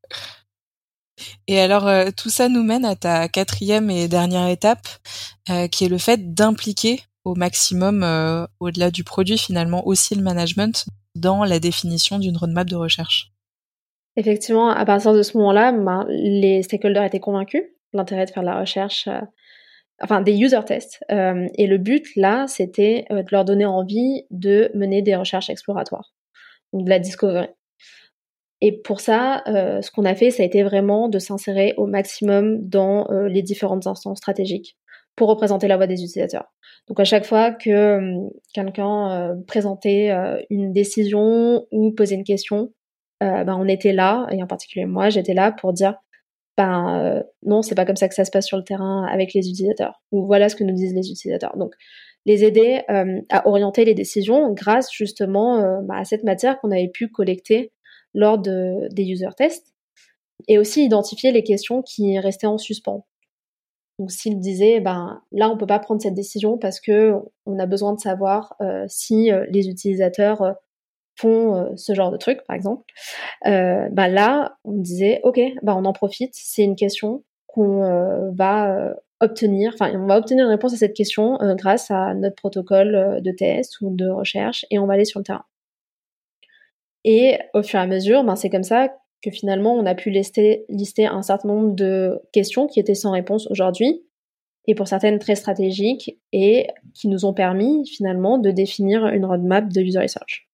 Et 1.47 1.59
alors, 1.59 1.87
euh, 1.87 2.09
tout 2.15 2.29
ça 2.29 2.49
nous 2.49 2.63
mène 2.63 2.85
à 2.85 2.95
ta 2.95 3.27
quatrième 3.27 3.89
et 3.89 4.07
dernière 4.07 4.47
étape, 4.47 4.87
euh, 5.49 5.67
qui 5.67 5.85
est 5.85 5.89
le 5.89 5.97
fait 5.97 6.33
d'impliquer 6.33 7.01
au 7.23 7.35
maximum, 7.35 8.03
au-delà 8.59 8.91
du 8.91 9.03
produit, 9.03 9.37
finalement, 9.37 9.85
aussi 9.87 10.15
le 10.15 10.21
management 10.21 10.85
dans 11.15 11.43
la 11.43 11.59
définition 11.59 12.19
d'une 12.19 12.37
roadmap 12.37 12.67
de 12.67 12.75
recherche. 12.75 13.31
Effectivement, 14.15 14.69
à 14.69 14.85
partir 14.85 15.13
de 15.13 15.23
ce 15.23 15.37
moment-là, 15.37 15.71
ben, 15.71 16.05
les 16.09 16.63
stakeholders 16.63 17.03
étaient 17.03 17.19
convaincus 17.19 17.63
de 17.93 17.97
l'intérêt 17.97 18.25
de 18.25 18.31
faire 18.31 18.43
de 18.43 18.47
la 18.47 18.59
recherche 18.59 19.07
enfin 20.01 20.21
des 20.21 20.35
user 20.35 20.59
tests. 20.65 21.03
Euh, 21.11 21.47
et 21.55 21.67
le 21.67 21.77
but 21.77 22.05
là, 22.15 22.45
c'était 22.47 23.05
euh, 23.11 23.23
de 23.23 23.27
leur 23.31 23.45
donner 23.45 23.65
envie 23.65 24.25
de 24.31 24.71
mener 24.73 25.01
des 25.01 25.15
recherches 25.15 25.49
exploratoires, 25.49 26.13
donc 26.73 26.85
de 26.85 26.89
la 26.89 26.99
discovery. 26.99 27.47
Et 28.61 28.71
pour 28.81 29.01
ça, 29.01 29.43
euh, 29.47 29.81
ce 29.81 29.91
qu'on 29.91 30.05
a 30.05 30.15
fait, 30.15 30.31
ça 30.31 30.43
a 30.43 30.45
été 30.45 30.63
vraiment 30.63 31.09
de 31.09 31.19
s'insérer 31.19 31.73
au 31.77 31.85
maximum 31.85 32.67
dans 32.67 33.07
les 33.09 33.41
différentes 33.41 33.87
instances 33.87 34.19
stratégiques 34.19 34.77
pour 35.15 35.29
représenter 35.29 35.67
la 35.67 35.77
voix 35.77 35.87
des 35.87 36.03
utilisateurs. 36.03 36.51
Donc 36.87 36.99
à 36.99 37.03
chaque 37.03 37.25
fois 37.25 37.51
que 37.51 37.99
quelqu'un 38.53 39.37
présentait 39.47 40.11
une 40.49 40.73
décision 40.73 41.65
ou 41.71 41.91
posait 41.91 42.15
une 42.15 42.23
question, 42.23 42.71
ben, 43.21 43.55
on 43.57 43.67
était 43.67 43.93
là, 43.93 44.27
et 44.31 44.41
en 44.43 44.47
particulier 44.47 44.85
moi, 44.85 45.09
j'étais 45.09 45.33
là 45.33 45.51
pour 45.51 45.71
dire 45.71 45.95
ben 46.57 46.99
euh, 46.99 47.23
non, 47.43 47.61
c'est 47.61 47.75
pas 47.75 47.85
comme 47.85 47.95
ça 47.95 48.07
que 48.07 48.15
ça 48.15 48.25
se 48.25 48.31
passe 48.31 48.45
sur 48.45 48.57
le 48.57 48.63
terrain 48.63 49.05
avec 49.05 49.33
les 49.33 49.49
utilisateurs. 49.49 50.01
Ou 50.11 50.25
voilà 50.25 50.49
ce 50.49 50.55
que 50.55 50.63
nous 50.63 50.75
disent 50.75 50.93
les 50.93 51.09
utilisateurs. 51.09 51.57
Donc 51.57 51.73
les 52.25 52.43
aider 52.43 52.81
euh, 52.89 53.21
à 53.29 53.47
orienter 53.47 53.85
les 53.85 53.93
décisions 53.93 54.53
grâce 54.53 54.91
justement 54.91 55.59
euh, 55.59 55.81
bah, 55.83 55.95
à 55.97 56.05
cette 56.05 56.23
matière 56.23 56.59
qu'on 56.59 56.71
avait 56.71 56.89
pu 56.89 57.09
collecter 57.09 57.71
lors 58.13 58.37
de, 58.37 58.87
des 58.91 59.03
user 59.03 59.29
tests 59.35 59.73
et 60.47 60.57
aussi 60.57 60.85
identifier 60.85 61.31
les 61.31 61.43
questions 61.43 61.81
qui 61.81 62.19
restaient 62.19 62.47
en 62.47 62.57
suspens. 62.57 63.05
Donc 64.03 64.11
s'ils 64.11 64.37
disaient 64.37 64.81
ben 64.81 65.21
là 65.31 65.49
on 65.49 65.57
peut 65.57 65.65
pas 65.65 65.79
prendre 65.79 66.01
cette 66.01 66.13
décision 66.13 66.57
parce 66.57 66.81
que 66.81 67.13
on 67.45 67.57
a 67.57 67.65
besoin 67.65 67.93
de 67.93 67.99
savoir 67.99 68.57
si 68.87 69.31
les 69.49 69.69
utilisateurs 69.69 70.57
font 71.15 71.55
euh, 71.55 71.75
ce 71.75 71.93
genre 71.93 72.11
de 72.11 72.17
truc, 72.17 72.43
par 72.47 72.55
exemple, 72.55 72.85
euh, 73.45 73.87
bah 73.91 74.07
là, 74.07 74.57
on 74.63 74.73
disait, 74.73 75.19
ok, 75.23 75.39
bah 75.61 75.75
on 75.75 75.85
en 75.85 75.93
profite, 75.93 76.33
c'est 76.33 76.63
une 76.63 76.75
question 76.75 77.23
qu'on 77.47 77.83
euh, 77.83 78.31
va 78.33 78.95
obtenir, 79.19 79.71
enfin, 79.73 79.91
on 79.95 80.07
va 80.07 80.17
obtenir 80.17 80.45
une 80.45 80.51
réponse 80.51 80.73
à 80.73 80.77
cette 80.77 80.95
question 80.95 81.37
grâce 81.55 81.91
à 81.91 82.13
notre 82.13 82.35
protocole 82.35 83.21
de 83.21 83.31
test 83.31 83.79
ou 83.81 83.95
de 83.95 84.09
recherche, 84.09 84.65
et 84.69 84.79
on 84.79 84.85
va 84.85 84.95
aller 84.95 85.05
sur 85.05 85.19
le 85.19 85.23
terrain. 85.23 85.45
Et 87.05 87.37
au 87.53 87.63
fur 87.63 87.79
et 87.79 87.83
à 87.83 87.87
mesure, 87.87 88.23
ben, 88.23 88.35
c'est 88.35 88.49
comme 88.49 88.63
ça 88.63 88.89
que 89.23 89.31
finalement, 89.31 89.73
on 89.73 89.85
a 89.85 89.95
pu 89.95 90.09
lister, 90.09 90.65
lister 90.69 91.07
un 91.07 91.21
certain 91.23 91.47
nombre 91.47 91.73
de 91.73 92.21
questions 92.33 92.67
qui 92.67 92.79
étaient 92.79 92.93
sans 92.93 93.11
réponse 93.11 93.47
aujourd'hui, 93.49 94.03
et 94.67 94.75
pour 94.75 94.87
certaines 94.87 95.17
très 95.17 95.35
stratégiques, 95.35 96.19
et 96.33 96.67
qui 96.93 97.07
nous 97.07 97.25
ont 97.25 97.33
permis 97.33 97.87
finalement 97.87 98.37
de 98.37 98.51
définir 98.51 99.07
une 99.07 99.25
roadmap 99.25 99.69
de 99.69 99.81
user 99.81 99.99
research. 99.99 100.49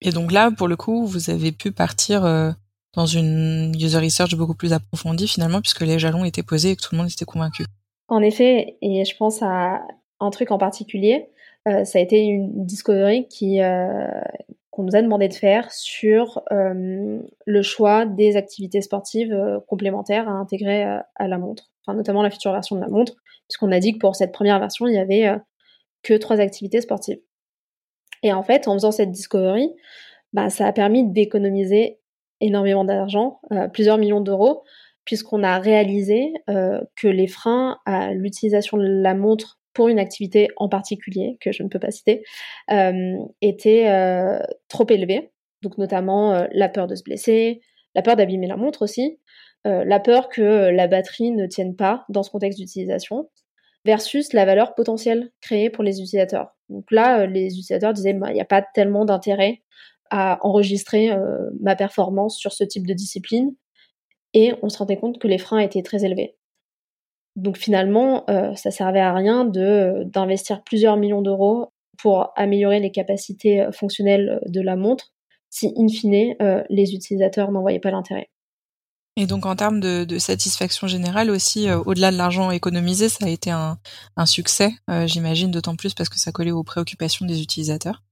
Et 0.00 0.10
donc 0.10 0.32
là, 0.32 0.50
pour 0.50 0.68
le 0.68 0.76
coup, 0.76 1.04
vous 1.04 1.28
avez 1.28 1.52
pu 1.52 1.70
partir 1.70 2.24
euh, 2.24 2.50
dans 2.94 3.06
une 3.06 3.74
user 3.78 3.98
research 3.98 4.34
beaucoup 4.34 4.54
plus 4.54 4.72
approfondie 4.72 5.28
finalement, 5.28 5.60
puisque 5.60 5.82
les 5.82 5.98
jalons 5.98 6.24
étaient 6.24 6.42
posés 6.42 6.70
et 6.70 6.76
que 6.76 6.82
tout 6.82 6.94
le 6.94 6.98
monde 6.98 7.10
était 7.10 7.26
convaincu. 7.26 7.64
En 8.08 8.22
effet, 8.22 8.78
et 8.80 9.04
je 9.04 9.16
pense 9.16 9.42
à 9.42 9.82
un 10.18 10.30
truc 10.30 10.50
en 10.50 10.58
particulier, 10.58 11.28
euh, 11.68 11.84
ça 11.84 11.98
a 11.98 12.02
été 12.02 12.22
une 12.22 12.64
discovery 12.64 13.28
qui 13.28 13.60
euh, 13.60 14.08
qu'on 14.70 14.84
nous 14.84 14.96
a 14.96 15.02
demandé 15.02 15.28
de 15.28 15.34
faire 15.34 15.70
sur 15.72 16.42
le 16.50 17.62
choix 17.62 18.06
des 18.06 18.36
activités 18.36 18.80
sportives 18.82 19.36
complémentaires 19.66 20.28
à 20.28 20.32
intégrer 20.32 20.84
à 20.84 21.28
la 21.28 21.38
montre, 21.38 21.70
enfin 21.84 21.96
notamment 21.96 22.22
la 22.22 22.30
future 22.30 22.52
version 22.52 22.76
de 22.76 22.80
la 22.80 22.88
montre, 22.88 23.14
puisqu'on 23.48 23.72
a 23.72 23.80
dit 23.80 23.94
que 23.94 23.98
pour 23.98 24.14
cette 24.14 24.32
première 24.32 24.60
version, 24.60 24.86
il 24.86 24.94
y 24.94 24.98
avait 24.98 25.28
que 26.02 26.14
trois 26.14 26.40
activités 26.40 26.80
sportives. 26.80 27.20
Et 28.22 28.32
en 28.32 28.42
fait, 28.42 28.68
en 28.68 28.74
faisant 28.74 28.92
cette 28.92 29.10
discovery, 29.10 29.70
bah, 30.32 30.50
ça 30.50 30.66
a 30.66 30.72
permis 30.72 31.10
d'économiser 31.10 31.98
énormément 32.40 32.84
d'argent, 32.84 33.40
euh, 33.52 33.68
plusieurs 33.68 33.98
millions 33.98 34.20
d'euros, 34.20 34.62
puisqu'on 35.04 35.42
a 35.42 35.58
réalisé 35.58 36.32
euh, 36.48 36.80
que 36.96 37.08
les 37.08 37.26
freins 37.26 37.78
à 37.84 38.12
l'utilisation 38.12 38.76
de 38.76 38.84
la 38.84 39.14
montre 39.14 39.59
pour 39.72 39.88
une 39.88 39.98
activité 39.98 40.48
en 40.56 40.68
particulier, 40.68 41.36
que 41.40 41.52
je 41.52 41.62
ne 41.62 41.68
peux 41.68 41.78
pas 41.78 41.90
citer, 41.90 42.22
euh, 42.70 43.16
étaient 43.40 43.88
trop 44.68 44.86
élevés. 44.88 45.30
Donc 45.62 45.78
notamment 45.78 46.46
la 46.52 46.68
peur 46.68 46.86
de 46.86 46.94
se 46.94 47.02
blesser, 47.02 47.60
la 47.94 48.02
peur 48.02 48.16
d'abîmer 48.16 48.46
la 48.46 48.56
montre 48.56 48.82
aussi, 48.82 49.18
la 49.64 50.00
peur 50.00 50.28
que 50.28 50.70
la 50.70 50.86
batterie 50.88 51.32
ne 51.32 51.46
tienne 51.46 51.76
pas 51.76 52.04
dans 52.08 52.22
ce 52.22 52.30
contexte 52.30 52.58
d'utilisation, 52.58 53.28
versus 53.84 54.32
la 54.32 54.44
valeur 54.44 54.74
potentielle 54.74 55.30
créée 55.40 55.70
pour 55.70 55.84
les 55.84 56.00
utilisateurs. 56.00 56.54
Donc 56.68 56.90
là, 56.90 57.20
euh, 57.20 57.26
les 57.26 57.46
utilisateurs 57.46 57.92
disaient, 57.92 58.12
bah, 58.12 58.30
il 58.30 58.34
n'y 58.34 58.40
a 58.40 58.46
pas 58.46 58.62
tellement 58.62 59.04
d'intérêt 59.04 59.62
à 60.10 60.38
enregistrer 60.42 61.10
euh, 61.10 61.50
ma 61.60 61.76
performance 61.76 62.36
sur 62.36 62.52
ce 62.52 62.64
type 62.64 62.86
de 62.86 62.94
discipline. 62.94 63.54
Et 64.34 64.54
on 64.62 64.68
se 64.68 64.78
rendait 64.78 64.96
compte 64.96 65.18
que 65.18 65.28
les 65.28 65.38
freins 65.38 65.58
étaient 65.58 65.82
très 65.82 66.04
élevés. 66.04 66.36
Donc 67.36 67.56
finalement, 67.56 68.24
euh, 68.28 68.54
ça 68.54 68.70
servait 68.70 69.00
à 69.00 69.14
rien 69.14 69.44
de 69.44 70.04
d'investir 70.04 70.62
plusieurs 70.62 70.96
millions 70.96 71.22
d'euros 71.22 71.72
pour 71.98 72.32
améliorer 72.36 72.80
les 72.80 72.90
capacités 72.90 73.66
fonctionnelles 73.72 74.40
de 74.46 74.60
la 74.60 74.76
montre 74.76 75.12
si 75.50 75.72
in 75.76 75.88
fine 75.88 76.34
les 76.70 76.94
utilisateurs 76.94 77.50
n'en 77.50 77.60
voyaient 77.60 77.80
pas 77.80 77.90
l'intérêt. 77.90 78.30
Et 79.16 79.26
donc 79.26 79.44
en 79.44 79.54
termes 79.54 79.80
de, 79.80 80.18
satisfaction 80.18 80.86
générale 80.86 81.28
aussi, 81.28 81.70
au-delà 81.70 82.10
de 82.10 82.16
l'argent 82.16 82.50
économisé, 82.50 83.08
ça 83.08 83.26
a 83.26 83.28
été 83.28 83.50
un, 83.50 83.76
succès, 84.24 84.70
j'imagine, 85.04 85.50
d'autant 85.50 85.76
plus 85.76 85.92
parce 85.92 86.08
que 86.08 86.18
ça 86.18 86.32
collait 86.32 86.52
aux 86.52 86.62
préoccupations 86.62 87.26
des 87.26 87.42
utilisateurs. 87.42 88.02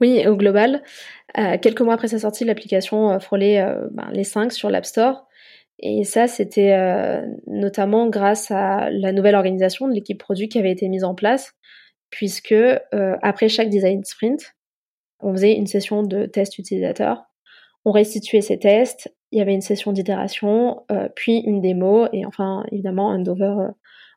Oui, 0.00 0.26
au 0.26 0.34
global, 0.34 0.82
quelques 1.34 1.82
mois 1.82 1.94
après 1.94 2.08
sa 2.08 2.18
sortie, 2.18 2.44
l'application 2.44 3.20
frôlait 3.20 3.64
ben, 3.92 4.08
les 4.12 4.24
5 4.24 4.50
sur 4.52 4.68
l'App 4.68 4.86
Store. 4.86 5.25
Et 5.78 6.04
ça, 6.04 6.26
c'était 6.26 6.74
notamment 7.46 8.08
grâce 8.08 8.50
à 8.50 8.88
la 8.90 9.12
nouvelle 9.12 9.34
organisation 9.34 9.88
de 9.88 9.92
l'équipe 9.92 10.18
produit 10.18 10.48
qui 10.48 10.58
avait 10.58 10.72
été 10.72 10.88
mise 10.88 11.04
en 11.04 11.14
place, 11.14 11.52
puisque 12.10 12.54
après 13.22 13.48
chaque 13.48 13.68
design 13.68 14.02
sprint, 14.04 14.54
on 15.20 15.32
faisait 15.32 15.54
une 15.54 15.66
session 15.66 16.02
de 16.02 16.26
test 16.26 16.58
utilisateur, 16.58 17.24
on 17.84 17.92
restituait 17.92 18.40
ces 18.40 18.58
tests, 18.58 19.12
il 19.32 19.38
y 19.38 19.42
avait 19.42 19.54
une 19.54 19.60
session 19.60 19.92
d'itération, 19.92 20.84
puis 21.14 21.38
une 21.40 21.60
démo, 21.60 22.06
et 22.12 22.24
enfin, 22.24 22.64
évidemment, 22.72 23.10
un 23.10 23.24
over 23.26 23.68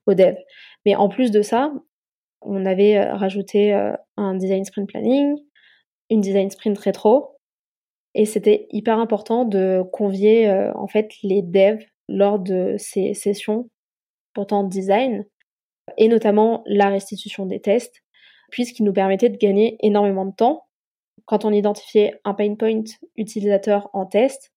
au 0.06 0.14
dev. 0.14 0.36
Mais 0.86 0.96
en 0.96 1.10
plus 1.10 1.30
de 1.30 1.42
ça, 1.42 1.74
on 2.42 2.66
avait 2.66 3.04
rajouté 3.04 3.74
un 4.16 4.36
design 4.36 4.64
sprint 4.64 4.88
planning, 4.88 5.36
une 6.10 6.22
design 6.22 6.50
sprint 6.50 6.78
rétro. 6.78 7.39
Et 8.16 8.26
c'était 8.26 8.68
hyper 8.72 9.00
important 9.00 9.46
de 9.46 9.84
convier 9.94 10.50
euh, 10.50 10.72
en 10.76 10.88
fait 10.88 11.12
les 11.24 11.42
devs 11.42 11.84
lors 12.08 12.40
de 12.40 12.76
ces 12.78 13.14
sessions 13.14 13.70
pourtant 14.34 14.64
design 14.64 15.26
et 15.98 16.08
notamment 16.08 16.64
la 16.66 16.90
restitution 16.90 17.46
des 17.46 17.60
tests 17.60 18.04
puisqu'il 18.52 18.84
nous 18.84 18.94
permettait 18.94 19.30
de 19.30 19.38
gagner 19.38 19.78
énormément 19.82 20.26
de 20.26 20.34
temps. 20.34 20.66
Quand 21.26 21.46
on 21.46 21.52
identifiait 21.52 22.20
un 22.24 22.34
pain 22.34 22.56
point 22.56 22.82
utilisateur 23.16 23.90
en 23.94 24.06
test, 24.06 24.52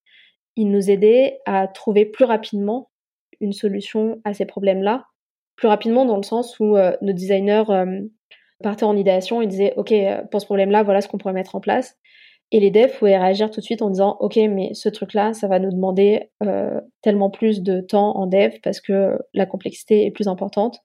il 0.57 0.71
nous 0.71 0.91
aidait 0.91 1.41
à 1.45 1.69
trouver 1.69 2.07
plus 2.07 2.25
rapidement 2.25 2.91
une 3.41 3.53
solution 3.53 4.21
à 4.25 4.33
ces 4.33 4.47
problèmes-là, 4.47 5.07
plus 5.57 5.69
rapidement 5.69 6.07
dans 6.07 6.17
le 6.17 6.23
sens 6.23 6.59
où 6.61 6.77
euh, 6.77 6.97
nos 7.03 7.13
designers 7.13 7.65
euh, 7.69 8.01
partait 8.63 8.85
en 8.85 8.97
idéation 8.97 9.43
et 9.43 9.47
disait 9.47 9.75
OK, 9.77 9.93
pour 10.31 10.41
ce 10.41 10.47
problème-là, 10.47 10.83
voilà 10.83 11.01
ce 11.01 11.09
qu'on 11.09 11.19
pourrait 11.19 11.35
mettre 11.35 11.55
en 11.55 11.61
place. 11.61 11.99
Et 12.55 12.61
les 12.61 12.71
devs 12.71 12.93
pouvaient 12.99 13.17
réagir 13.17 13.51
tout 13.51 13.61
de 13.61 13.65
suite 13.65 13.81
en 13.81 13.89
disant 13.89 14.19
OK, 14.21 14.37
mais 14.37 14.75
ce 14.75 14.91
truc-là, 14.91 15.33
ça 15.33 15.49
va 15.49 15.59
nous 15.59 15.71
demander 15.71 16.31
euh, 16.43 16.79
tellement 17.01 17.31
plus 17.31 17.63
de 17.63 17.81
temps 17.81 18.15
en 18.15 18.27
dev 18.27 18.53
parce 18.63 18.81
que 18.81 19.19
la 19.33 19.47
complexité 19.47 20.05
est 20.05 20.11
plus 20.11 20.29
importante. 20.29 20.81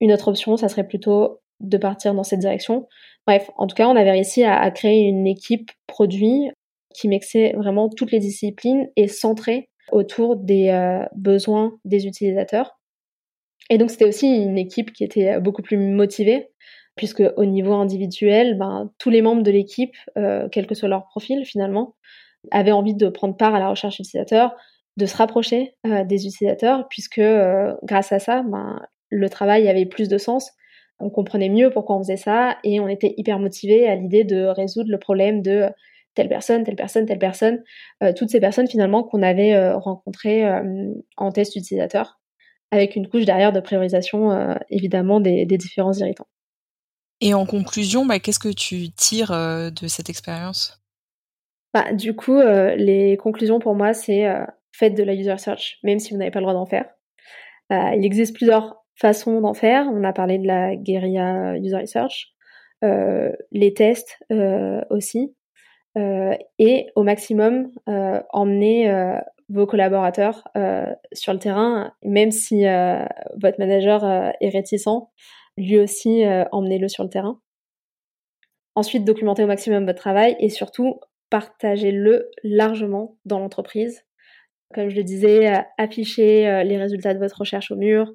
Une 0.00 0.12
autre 0.12 0.28
option, 0.28 0.56
ça 0.56 0.70
serait 0.70 0.88
plutôt 0.88 1.40
de 1.60 1.76
partir 1.76 2.14
dans 2.14 2.24
cette 2.24 2.40
direction. 2.40 2.88
Bref, 3.26 3.50
en 3.58 3.66
tout 3.66 3.76
cas, 3.76 3.86
on 3.86 3.96
avait 3.96 4.12
réussi 4.12 4.44
à, 4.44 4.70
créer 4.70 5.02
une 5.02 5.26
équipe 5.26 5.70
produit 5.86 6.50
qui 6.94 7.08
mixait 7.08 7.52
vraiment 7.54 7.90
toutes 7.90 8.10
les 8.10 8.18
disciplines 8.18 8.88
et 8.96 9.06
centrée 9.06 9.68
autour 9.92 10.36
des 10.36 10.70
euh, 10.70 11.04
besoins 11.14 11.74
des 11.84 12.06
utilisateurs. 12.06 12.80
Et 13.68 13.76
donc, 13.76 13.90
c'était 13.90 14.06
aussi 14.06 14.26
une 14.26 14.56
équipe 14.56 14.92
qui 14.92 15.04
était 15.04 15.38
beaucoup 15.38 15.62
plus 15.62 15.76
motivée 15.76 16.48
puisque 16.96 17.22
au 17.36 17.44
niveau 17.44 17.74
individuel, 17.74 18.56
ben, 18.56 18.90
tous 18.98 19.10
les 19.10 19.22
membres 19.22 19.42
de 19.42 19.50
l'équipe, 19.50 19.96
euh, 20.16 20.48
quel 20.50 20.66
que 20.66 20.74
soit 20.74 20.88
leur 20.88 21.06
profil 21.06 21.44
finalement, 21.44 21.96
avaient 22.50 22.72
envie 22.72 22.94
de 22.94 23.08
prendre 23.08 23.36
part 23.36 23.54
à 23.54 23.58
la 23.58 23.68
recherche 23.68 23.98
utilisateur, 23.98 24.54
de 24.96 25.06
se 25.06 25.16
rapprocher 25.16 25.74
euh, 25.86 26.04
des 26.04 26.26
utilisateurs, 26.26 26.86
puisque 26.88 27.18
euh, 27.18 27.74
grâce 27.82 28.12
à 28.12 28.18
ça, 28.18 28.42
ben, 28.42 28.80
le 29.10 29.28
travail 29.28 29.68
avait 29.68 29.86
plus 29.86 30.08
de 30.08 30.18
sens. 30.18 30.52
On 31.00 31.10
comprenait 31.10 31.48
mieux 31.48 31.70
pourquoi 31.70 31.96
on 31.96 32.02
faisait 32.02 32.16
ça 32.16 32.58
et 32.62 32.78
on 32.78 32.88
était 32.88 33.14
hyper 33.16 33.40
motivé 33.40 33.88
à 33.88 33.96
l'idée 33.96 34.22
de 34.22 34.44
résoudre 34.44 34.90
le 34.90 34.98
problème 34.98 35.42
de 35.42 35.68
telle 36.14 36.28
personne, 36.28 36.62
telle 36.62 36.76
personne, 36.76 37.06
telle 37.06 37.18
personne, 37.18 37.64
toutes 38.16 38.30
ces 38.30 38.38
personnes 38.38 38.68
finalement 38.68 39.02
qu'on 39.02 39.20
avait 39.20 39.72
rencontrées 39.72 40.48
en 41.16 41.32
test 41.32 41.56
utilisateur, 41.56 42.20
avec 42.70 42.94
une 42.94 43.08
couche 43.08 43.24
derrière 43.24 43.50
de 43.52 43.58
priorisation 43.58 44.56
évidemment 44.70 45.18
des 45.18 45.44
différents 45.58 45.92
irritants. 45.92 46.28
Et 47.24 47.32
en 47.32 47.46
conclusion, 47.46 48.04
bah, 48.04 48.18
qu'est-ce 48.18 48.38
que 48.38 48.52
tu 48.52 48.90
tires 48.90 49.32
euh, 49.32 49.70
de 49.70 49.88
cette 49.88 50.10
expérience? 50.10 50.82
Bah, 51.72 51.90
Du 51.94 52.14
coup, 52.14 52.38
euh, 52.38 52.76
les 52.76 53.16
conclusions 53.16 53.60
pour 53.60 53.74
moi, 53.74 53.94
c'est 53.94 54.26
euh, 54.28 54.44
faites 54.72 54.94
de 54.94 55.02
la 55.02 55.14
user 55.14 55.38
search, 55.38 55.78
même 55.82 55.98
si 55.98 56.12
vous 56.12 56.18
n'avez 56.18 56.30
pas 56.30 56.40
le 56.40 56.44
droit 56.44 56.52
d'en 56.52 56.66
faire. 56.66 56.84
il 57.70 58.04
existe 58.04 58.36
plusieurs 58.36 58.76
façons 58.96 59.40
d'en 59.40 59.54
faire. 59.54 59.86
On 59.90 60.04
a 60.04 60.12
parlé 60.12 60.36
de 60.36 60.46
la 60.46 60.76
guérilla 60.76 61.56
user 61.56 61.78
research, 61.78 62.34
les 62.82 63.72
tests 63.74 64.18
aussi, 64.90 65.34
et 65.96 66.86
au 66.94 67.02
maximum 67.02 67.70
emmener 68.32 69.18
vos 69.48 69.66
collaborateurs 69.66 70.44
sur 71.12 71.32
le 71.32 71.38
terrain, 71.38 71.94
même 72.04 72.30
si 72.30 72.64
votre 73.36 73.58
manager 73.58 74.04
est 74.40 74.50
réticent 74.50 75.08
lui 75.56 75.78
aussi, 75.78 76.24
euh, 76.24 76.44
emmenez-le 76.52 76.88
sur 76.88 77.04
le 77.04 77.10
terrain. 77.10 77.40
Ensuite, 78.74 79.04
documentez 79.04 79.44
au 79.44 79.46
maximum 79.46 79.86
votre 79.86 80.00
travail 80.00 80.36
et 80.40 80.48
surtout, 80.48 81.00
partagez-le 81.30 82.30
largement 82.42 83.18
dans 83.24 83.38
l'entreprise. 83.38 84.04
Comme 84.74 84.88
je 84.88 84.96
le 84.96 85.04
disais, 85.04 85.54
euh, 85.54 85.60
affichez 85.78 86.48
euh, 86.48 86.64
les 86.64 86.76
résultats 86.76 87.14
de 87.14 87.20
votre 87.20 87.38
recherche 87.38 87.70
au 87.70 87.76
mur, 87.76 88.12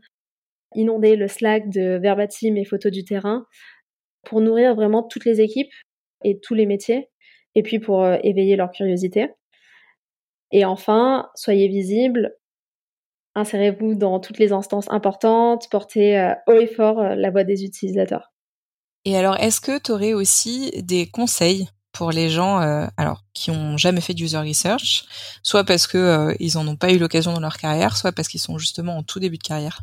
inondez 0.75 1.15
le 1.15 1.27
Slack 1.27 1.69
de 1.69 1.97
verbatim 1.97 2.55
et 2.55 2.65
photos 2.65 2.91
du 2.91 3.03
terrain 3.03 3.45
pour 4.25 4.41
nourrir 4.41 4.75
vraiment 4.75 5.03
toutes 5.03 5.25
les 5.25 5.39
équipes 5.41 5.71
et 6.25 6.39
tous 6.41 6.53
les 6.53 6.65
métiers, 6.65 7.09
et 7.55 7.63
puis 7.63 7.79
pour 7.79 8.05
éveiller 8.05 8.57
leur 8.57 8.71
curiosité. 8.71 9.29
Et 10.51 10.65
enfin, 10.65 11.29
soyez 11.35 11.69
visible, 11.69 12.35
Insérez-vous 13.39 13.95
dans 13.95 14.19
toutes 14.19 14.37
les 14.37 14.51
instances 14.51 14.91
importantes, 14.91 15.69
portez 15.71 16.19
euh, 16.19 16.33
haut 16.47 16.59
et 16.59 16.67
fort 16.67 16.99
euh, 16.99 17.15
la 17.15 17.31
voix 17.31 17.45
des 17.45 17.63
utilisateurs. 17.63 18.33
Et 19.05 19.15
alors, 19.15 19.37
est-ce 19.39 19.61
que 19.61 19.79
tu 19.81 19.93
aurais 19.93 20.11
aussi 20.11 20.71
des 20.83 21.07
conseils 21.07 21.69
pour 21.93 22.11
les 22.11 22.27
gens 22.27 22.59
euh, 22.59 22.85
alors 22.97 23.23
qui 23.33 23.49
ont 23.49 23.77
jamais 23.77 24.01
fait 24.01 24.13
de 24.13 24.21
user 24.21 24.39
research, 24.39 25.05
soit 25.41 25.63
parce 25.63 25.87
que 25.87 26.35
ils 26.41 26.57
en 26.57 26.67
ont 26.67 26.75
pas 26.75 26.91
eu 26.91 26.97
l'occasion 26.97 27.31
dans 27.31 27.39
leur 27.39 27.57
carrière, 27.57 27.95
soit 27.95 28.11
parce 28.11 28.27
qu'ils 28.27 28.41
sont 28.41 28.57
justement 28.57 28.97
en 28.97 29.03
tout 29.03 29.21
début 29.21 29.37
de 29.37 29.43
carrière? 29.43 29.79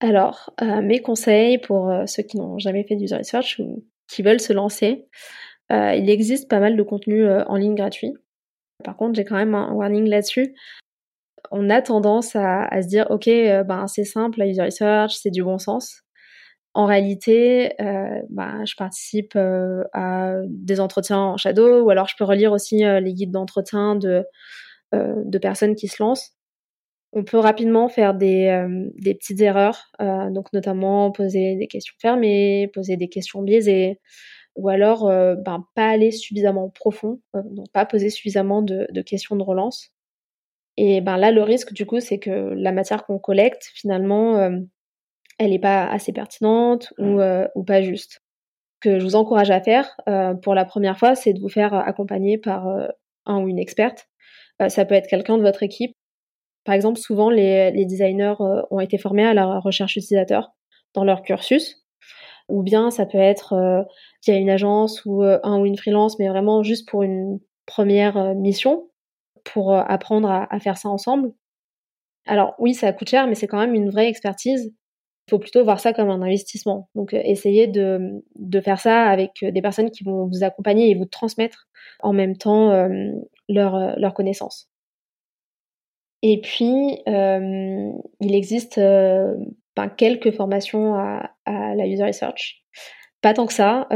Alors, 0.00 0.52
mes 0.60 1.00
conseils 1.00 1.56
pour 1.56 1.90
ceux 2.06 2.22
qui 2.22 2.36
n'ont 2.36 2.58
jamais 2.58 2.84
fait 2.84 2.96
de 2.96 3.02
user 3.02 3.16
research 3.16 3.58
ou 3.58 3.82
qui 4.08 4.22
veulent 4.22 4.40
se 4.40 4.52
lancer, 4.52 5.08
il 5.70 6.10
existe 6.10 6.48
pas 6.48 6.60
mal 6.60 6.76
de 6.76 6.82
contenu 6.82 7.26
en 7.28 7.56
ligne 7.56 7.74
gratuit. 7.74 8.12
Par 8.84 8.96
contre, 8.96 9.16
j'ai 9.16 9.24
quand 9.24 9.36
même 9.36 9.54
un 9.54 9.72
warning 9.72 10.06
là-dessus 10.06 10.54
on 11.50 11.70
a 11.70 11.82
tendance 11.82 12.36
à, 12.36 12.68
se 12.82 12.88
dire 12.88 13.06
ok 13.10 13.28
euh, 13.28 13.64
ben 13.64 13.86
c'est 13.86 14.04
simple 14.04 14.38
la 14.38 14.46
user 14.46 14.62
research 14.62 15.14
c'est 15.20 15.30
du 15.30 15.42
bon 15.42 15.58
sens. 15.58 16.02
En 16.74 16.86
réalité 16.86 17.72
euh, 17.80 18.20
ben, 18.30 18.64
je 18.64 18.74
participe 18.76 19.34
euh, 19.36 19.84
à 19.92 20.34
des 20.46 20.80
entretiens 20.80 21.18
en 21.18 21.36
shadow 21.36 21.82
ou 21.82 21.90
alors 21.90 22.08
je 22.08 22.14
peux 22.16 22.24
relire 22.24 22.52
aussi 22.52 22.78
les 22.78 23.14
guides 23.14 23.32
d'entretien 23.32 23.96
de, 23.96 24.24
de 24.92 25.38
personnes 25.38 25.74
qui 25.74 25.88
se 25.88 26.02
lancent. 26.02 26.32
On 27.12 27.24
peut 27.24 27.38
rapidement 27.38 27.88
faire 27.88 28.14
des, 28.14 28.64
petites 29.02 29.40
erreurs 29.40 29.90
donc 29.98 30.52
notamment 30.52 31.10
poser 31.10 31.56
des 31.56 31.66
questions 31.66 31.94
fermées 32.00 32.70
poser 32.74 32.96
des 32.96 33.08
questions 33.08 33.42
biaisées 33.42 33.98
ou 34.56 34.68
alors 34.68 35.06
ben, 35.06 35.64
pas 35.74 35.88
aller 35.88 36.10
suffisamment 36.10 36.68
profond 36.70 37.20
donc 37.34 37.66
pas 37.72 37.86
poser 37.86 38.10
suffisamment 38.10 38.62
de 38.62 39.02
questions 39.02 39.36
de 39.36 39.42
relance 39.42 39.92
et 40.80 41.00
ben 41.00 41.16
là, 41.16 41.32
le 41.32 41.42
risque, 41.42 41.72
du 41.72 41.86
coup, 41.86 41.98
c'est 41.98 42.20
que 42.20 42.30
la 42.30 42.70
matière 42.70 43.04
qu'on 43.04 43.18
collecte, 43.18 43.68
finalement, 43.74 44.36
euh, 44.36 44.50
elle 45.40 45.50
n'est 45.50 45.58
pas 45.58 45.84
assez 45.84 46.12
pertinente 46.12 46.94
ou, 46.98 47.20
euh, 47.20 47.48
ou, 47.56 47.64
pas 47.64 47.82
juste. 47.82 48.22
Ce 48.76 48.88
que 48.88 48.98
je 49.00 49.04
vous 49.04 49.16
encourage 49.16 49.50
à 49.50 49.60
faire 49.60 49.96
euh, 50.08 50.34
pour 50.34 50.54
la 50.54 50.64
première 50.64 50.96
fois, 50.96 51.16
c'est 51.16 51.32
de 51.32 51.40
vous 51.40 51.48
faire 51.48 51.74
accompagner 51.74 52.38
par 52.38 52.68
un 53.26 53.42
ou 53.42 53.48
une 53.48 53.58
experte. 53.58 54.06
ça 54.68 54.84
peut 54.84 54.94
être 54.94 55.08
quelqu'un 55.08 55.36
de 55.36 55.42
votre 55.42 55.64
équipe. 55.64 55.96
Par 56.64 56.76
exemple, 56.76 57.00
souvent, 57.00 57.28
les, 57.28 57.72
les 57.72 57.84
designers 57.84 58.36
ont 58.38 58.78
été 58.78 58.98
formés 58.98 59.26
à 59.26 59.34
la 59.34 59.58
recherche 59.58 59.96
utilisateur 59.96 60.52
dans 60.94 61.02
leur 61.02 61.22
cursus. 61.22 61.84
Ou 62.48 62.62
bien 62.62 62.92
ça 62.92 63.04
peut 63.04 63.18
être 63.18 63.84
via 64.24 64.36
une 64.36 64.50
agence 64.50 65.04
ou 65.06 65.24
un 65.24 65.58
ou 65.58 65.66
une 65.66 65.76
freelance, 65.76 66.20
mais 66.20 66.28
vraiment 66.28 66.62
juste 66.62 66.88
pour 66.88 67.02
une 67.02 67.40
première 67.66 68.36
mission 68.36 68.88
pour 69.52 69.72
euh, 69.72 69.82
apprendre 69.86 70.30
à, 70.30 70.60
faire 70.60 70.78
ça 70.78 70.88
ensemble. 70.88 71.32
Alors 72.26 72.54
oui, 72.58 72.74
ça 72.74 72.92
coûte 72.92 73.08
cher, 73.08 73.26
mais 73.26 73.34
c'est 73.34 73.46
quand 73.46 73.58
même 73.58 73.74
une 73.74 73.90
vraie 73.90 74.08
expertise. 74.08 74.72
Il 75.26 75.30
faut 75.30 75.38
plutôt 75.38 75.62
voir 75.64 75.80
ça 75.80 75.92
comme 75.92 76.10
un 76.10 76.22
investissement. 76.22 76.88
Donc 76.94 77.14
euh, 77.14 77.20
essayez 77.24 77.66
de, 77.66 78.22
faire 78.62 78.80
ça 78.80 79.04
avec 79.04 79.42
euh, 79.42 79.50
des 79.50 79.62
personnes 79.62 79.90
qui 79.90 80.04
vont 80.04 80.26
vous 80.26 80.44
accompagner 80.44 80.90
et 80.90 80.94
vous 80.94 81.06
transmettre 81.06 81.68
en 82.00 82.12
même 82.12 82.36
temps 82.36 82.88
leurs 83.48 83.98
leur 83.98 84.14
connaissances. 84.14 84.70
Et 86.22 86.40
puis, 86.40 87.02
il 87.06 88.34
existe 88.34 88.78
ben, 88.78 89.88
quelques 89.96 90.30
formations 90.30 90.94
à, 90.94 91.30
la 91.46 91.86
user 91.86 92.04
research. 92.04 92.62
pas 93.20 93.34
tant 93.34 93.46
que 93.46 93.52
ça, 93.52 93.88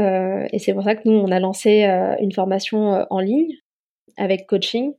et 0.51 0.59
c'est 0.59 0.73
pour 0.73 0.83
ça 0.83 0.95
que 0.95 1.07
nous 1.07 1.17
on 1.17 1.31
a 1.31 1.39
lancé 1.39 1.83
une 2.19 2.33
formation 2.33 3.05
en 3.09 3.19
ligne 3.19 3.53
avec 4.17 4.47
coaching. 4.47 4.93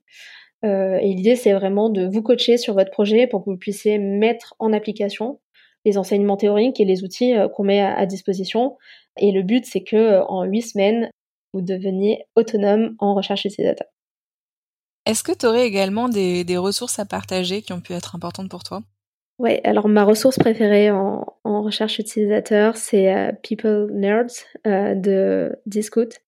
Et 0.64 1.14
l'idée 1.14 1.36
c'est 1.36 1.52
vraiment 1.52 1.90
de 1.90 2.06
vous 2.06 2.22
coacher 2.22 2.56
sur 2.56 2.74
votre 2.74 2.90
projet 2.90 3.26
pour 3.26 3.44
que 3.44 3.50
vous 3.50 3.56
puissiez 3.56 3.98
mettre 3.98 4.54
en 4.58 4.72
application 4.72 5.40
les 5.84 5.98
enseignements 5.98 6.38
théoriques 6.38 6.80
et 6.80 6.86
les 6.86 7.04
outils 7.04 7.34
qu'on 7.54 7.64
met 7.64 7.80
à, 7.80 8.06
disposition. 8.06 8.78
Et 9.18 9.30
le 9.30 9.42
but 9.42 9.66
c'est 9.66 9.82
que 9.82 10.22
en 10.26 10.44
huit 10.44 10.62
semaines 10.62 11.10
vous 11.52 11.60
deveniez 11.60 12.24
autonome 12.34 12.96
en 12.98 13.14
recherche 13.14 13.44
utilisateur. 13.44 13.86
Est-ce 15.06 15.22
que 15.22 15.32
tu 15.32 15.46
aurais 15.46 15.66
également 15.66 16.08
des, 16.08 16.56
ressources 16.56 16.98
à 16.98 17.04
partager 17.04 17.62
qui 17.62 17.72
ont 17.72 17.80
pu 17.80 17.92
être 17.92 18.14
importantes 18.14 18.50
pour 18.50 18.64
toi? 18.64 18.82
Oui, 19.38 19.60
alors 19.64 19.88
ma 19.88 20.04
ressource 20.04 20.38
préférée 20.38 20.90
en, 20.90 21.24
recherche 21.44 21.98
utilisateur, 21.98 22.76
c'est 22.76 23.14
euh, 23.14 23.32
People 23.42 23.88
Nerds 23.92 24.44
euh, 24.66 24.94
de 24.94 25.56
Discoot. 25.66 26.20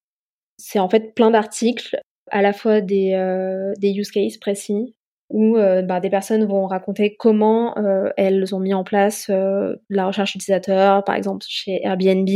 C'est 0.59 0.79
en 0.79 0.89
fait 0.89 1.15
plein 1.15 1.31
d'articles, 1.31 2.01
à 2.31 2.43
la 2.43 2.53
fois 2.53 2.81
des, 2.81 3.13
euh, 3.15 3.73
des 3.79 3.93
use 3.93 4.11
cases 4.11 4.37
précis, 4.39 4.95
où 5.29 5.57
bah, 5.57 5.99
des 5.99 6.09
personnes 6.09 6.45
vont 6.45 6.67
raconter 6.67 7.17
comment 7.17 7.75
elles 8.17 8.55
ont 8.55 8.61
mis 8.61 8.75
en 8.75 8.85
place 8.85 9.29
la 9.29 10.07
recherche 10.07 10.37
utilisateur, 10.37 11.03
par 11.03 11.17
exemple 11.17 11.45
chez 11.49 11.81
Airbnb. 11.85 12.29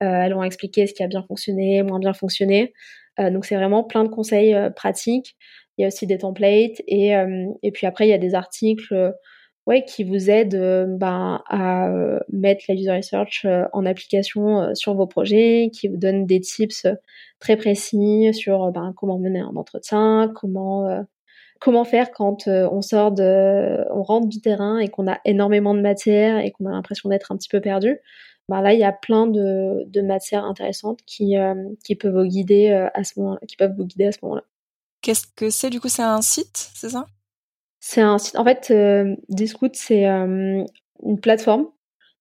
elles 0.00 0.34
vont 0.34 0.42
expliquer 0.42 0.88
ce 0.88 0.94
qui 0.94 1.04
a 1.04 1.06
bien 1.06 1.22
fonctionné, 1.22 1.84
moins 1.84 2.00
bien 2.00 2.14
fonctionné. 2.14 2.72
donc 3.16 3.44
c'est 3.44 3.54
vraiment 3.54 3.84
plein 3.84 4.02
de 4.02 4.08
conseils 4.08 4.56
pratiques 4.74 5.36
il 5.78 5.82
y 5.82 5.84
a 5.84 5.88
aussi 5.88 6.06
des 6.06 6.18
templates 6.18 6.82
et, 6.86 7.16
euh, 7.16 7.46
et 7.62 7.70
puis 7.70 7.86
après 7.86 8.06
il 8.06 8.10
y 8.10 8.14
a 8.14 8.18
des 8.18 8.34
articles 8.34 8.94
euh, 8.94 9.12
ouais, 9.66 9.84
qui 9.84 10.04
vous 10.04 10.30
aident 10.30 10.54
euh, 10.54 10.86
ben, 10.88 11.42
à 11.48 11.90
mettre 12.30 12.64
la 12.68 12.74
user 12.74 12.92
research 12.92 13.46
en 13.72 13.84
application 13.84 14.74
sur 14.74 14.94
vos 14.94 15.06
projets, 15.06 15.70
qui 15.72 15.88
vous 15.88 15.96
donnent 15.96 16.26
des 16.26 16.40
tips 16.40 16.86
très 17.40 17.56
précis 17.56 18.32
sur 18.32 18.70
ben, 18.72 18.94
comment 18.96 19.18
mener 19.18 19.40
un 19.40 19.56
entretien, 19.56 20.32
comment 20.34 21.04
comment 21.58 21.84
faire 21.84 22.10
quand 22.10 22.46
on 22.48 22.82
sort 22.82 23.12
de, 23.12 23.84
on 23.90 24.02
rentre 24.02 24.28
du 24.28 24.40
terrain 24.40 24.78
et 24.78 24.88
qu'on 24.88 25.10
a 25.10 25.18
énormément 25.24 25.74
de 25.74 25.80
matière 25.80 26.38
et 26.38 26.50
qu'on 26.50 26.66
a 26.66 26.70
l'impression 26.70 27.08
d'être 27.08 27.32
un 27.32 27.36
petit 27.36 27.48
peu 27.48 27.60
perdu. 27.60 27.98
Ben 28.48 28.60
là, 28.60 28.74
il 28.74 28.78
y 28.78 28.84
a 28.84 28.92
plein 28.92 29.26
de, 29.26 29.84
de 29.86 30.00
matières 30.02 30.44
intéressantes 30.44 31.00
qui, 31.06 31.34
qui 31.82 31.96
peuvent 31.96 32.14
vous 32.14 32.28
guider 32.28 32.68
à 32.70 33.04
ce 33.04 33.18
moment, 33.18 33.38
qui 33.48 33.56
peuvent 33.56 33.74
vous 33.76 33.86
guider 33.86 34.06
à 34.06 34.12
ce 34.12 34.18
moment-là. 34.22 34.44
Qu'est-ce 35.00 35.26
que 35.34 35.50
c'est 35.50 35.70
du 35.70 35.80
coup? 35.80 35.88
C'est 35.88 36.02
un 36.02 36.22
site, 36.22 36.70
c'est 36.74 36.90
ça? 36.90 37.06
C'est 37.88 38.00
un 38.00 38.18
site. 38.18 38.34
En 38.34 38.42
fait, 38.42 38.72
euh, 38.72 39.14
Discoot, 39.28 39.76
c'est 39.76 40.08
euh, 40.08 40.64
une 41.04 41.20
plateforme 41.20 41.66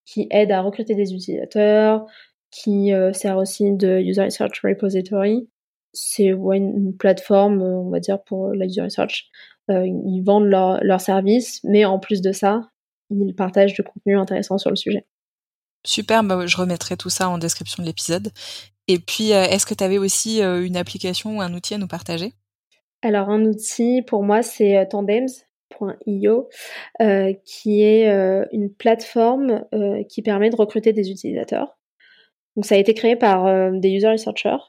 qui 0.05 0.27
aide 0.29 0.51
à 0.51 0.61
recruter 0.61 0.93
des 0.93 1.11
utilisateurs, 1.11 2.05
qui 2.51 2.93
euh, 2.93 3.13
sert 3.13 3.37
aussi 3.37 3.71
de 3.71 3.99
user 3.99 4.25
research 4.25 4.61
repository. 4.63 5.49
C'est 5.91 6.27
une, 6.27 6.95
plateforme, 6.95 7.63
on 7.63 7.89
va 7.89 7.99
dire, 7.99 8.21
pour 8.21 8.53
la 8.53 8.67
user 8.67 8.83
research. 8.83 9.31
ils 9.69 10.21
vendent 10.23 10.45
leurs 10.45 10.83
leur 10.83 11.01
services, 11.01 11.61
mais 11.63 11.83
en 11.83 11.97
plus 11.97 12.21
de 12.21 12.31
ça, 12.31 12.69
ils 13.09 13.33
partagent 13.33 13.73
du 13.73 13.81
contenu 13.81 14.19
intéressant 14.19 14.59
sur 14.59 14.69
le 14.69 14.75
sujet. 14.75 15.07
Super, 15.83 16.23
bah, 16.23 16.45
je 16.45 16.57
remettrai 16.57 16.95
tout 16.95 17.09
ça 17.09 17.27
en 17.27 17.39
description 17.39 17.81
de 17.81 17.87
l'épisode. 17.87 18.29
Et 18.87 18.99
puis, 18.99 19.31
est-ce 19.31 19.65
que 19.65 19.73
tu 19.73 19.83
avais 19.83 19.97
aussi 19.97 20.41
une 20.41 20.77
application 20.77 21.37
ou 21.37 21.41
un 21.41 21.55
outil 21.55 21.73
à 21.73 21.79
nous 21.79 21.87
partager? 21.87 22.35
Alors 23.05 23.29
un 23.29 23.45
outil 23.45 24.01
pour 24.01 24.23
moi 24.23 24.41
c'est 24.41 24.77
euh, 24.77 24.85
tandems.io 25.69 26.49
euh, 27.01 27.33
qui 27.45 27.83
est 27.83 28.09
euh, 28.09 28.45
une 28.51 28.73
plateforme 28.73 29.63
qui 30.09 30.21
permet 30.21 30.49
de 30.49 30.55
recruter 30.55 30.93
des 30.93 31.11
utilisateurs. 31.11 31.77
Donc 32.55 32.65
ça 32.65 32.75
a 32.75 32.77
été 32.77 32.93
créé 32.93 33.15
par 33.15 33.71
des 33.73 33.89
user 33.89 34.07
researchers 34.07 34.63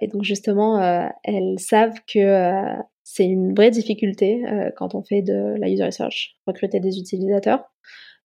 et 0.00 0.08
donc 0.08 0.22
justement 0.22 1.10
elles 1.24 1.58
savent 1.58 1.98
que 2.12 2.62
c'est 3.04 3.24
une 3.24 3.54
vraie 3.54 3.70
difficulté 3.70 4.42
quand 4.76 4.94
on 4.94 5.02
fait 5.02 5.22
de 5.22 5.54
la 5.58 5.70
user 5.70 5.84
research, 5.84 6.36
recruter 6.46 6.78
des 6.78 6.98
utilisateurs. 6.98 7.64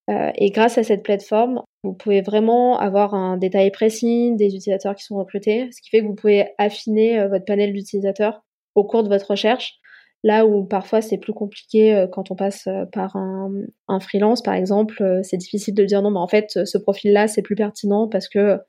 et 0.10 0.52
grâce 0.52 0.78
à 0.78 0.84
cette 0.84 1.04
plateforme, 1.04 1.62
vous 1.86 1.94
pouvez 1.94 2.22
vraiment 2.22 2.78
avoir 2.80 3.14
un 3.14 3.38
détail 3.38 3.72
précis 3.72 4.34
des 4.36 4.48
utilisateurs 4.48 4.96
qui 4.96 5.06
sont 5.06 5.16
recrutés, 5.16 5.70
ce 5.72 5.82
qui 5.82 5.90
fait 5.90 6.02
que 6.02 6.08
vous 6.08 6.16
pouvez 6.16 6.50
affiner 6.58 7.26
votre 7.30 7.46
panel 7.46 7.72
d'utilisateurs 7.72 8.42
au 8.76 8.84
cours 8.84 9.04
de 9.04 9.10
votre 9.10 9.32
recherche. 9.32 9.81
Là 10.24 10.46
où 10.46 10.66
parfois 10.66 11.02
c'est 11.02 11.18
plus 11.18 11.34
compliqué 11.34 11.96
euh, 11.96 12.08
quand 12.08 12.30
on 12.30 12.36
passe 12.36 12.68
euh, 12.68 12.86
par 12.86 13.16
un, 13.16 14.00
freelance, 14.00 14.42
par 14.44 14.54
exemple, 14.54 15.02
euh, 15.02 15.22
c'est 15.24 15.38
difficile 15.38 15.74
de 15.74 15.84
dire 15.84 16.02
non, 16.02 16.12
mais 16.12 16.20
en 16.20 16.28
fait, 16.28 16.66
ce 16.66 16.78
profil-là, 16.78 17.28
c'est 17.28 17.42
plus 17.42 17.56
pertinent 17.56 18.08
parce 18.08 18.30
que 18.30 18.60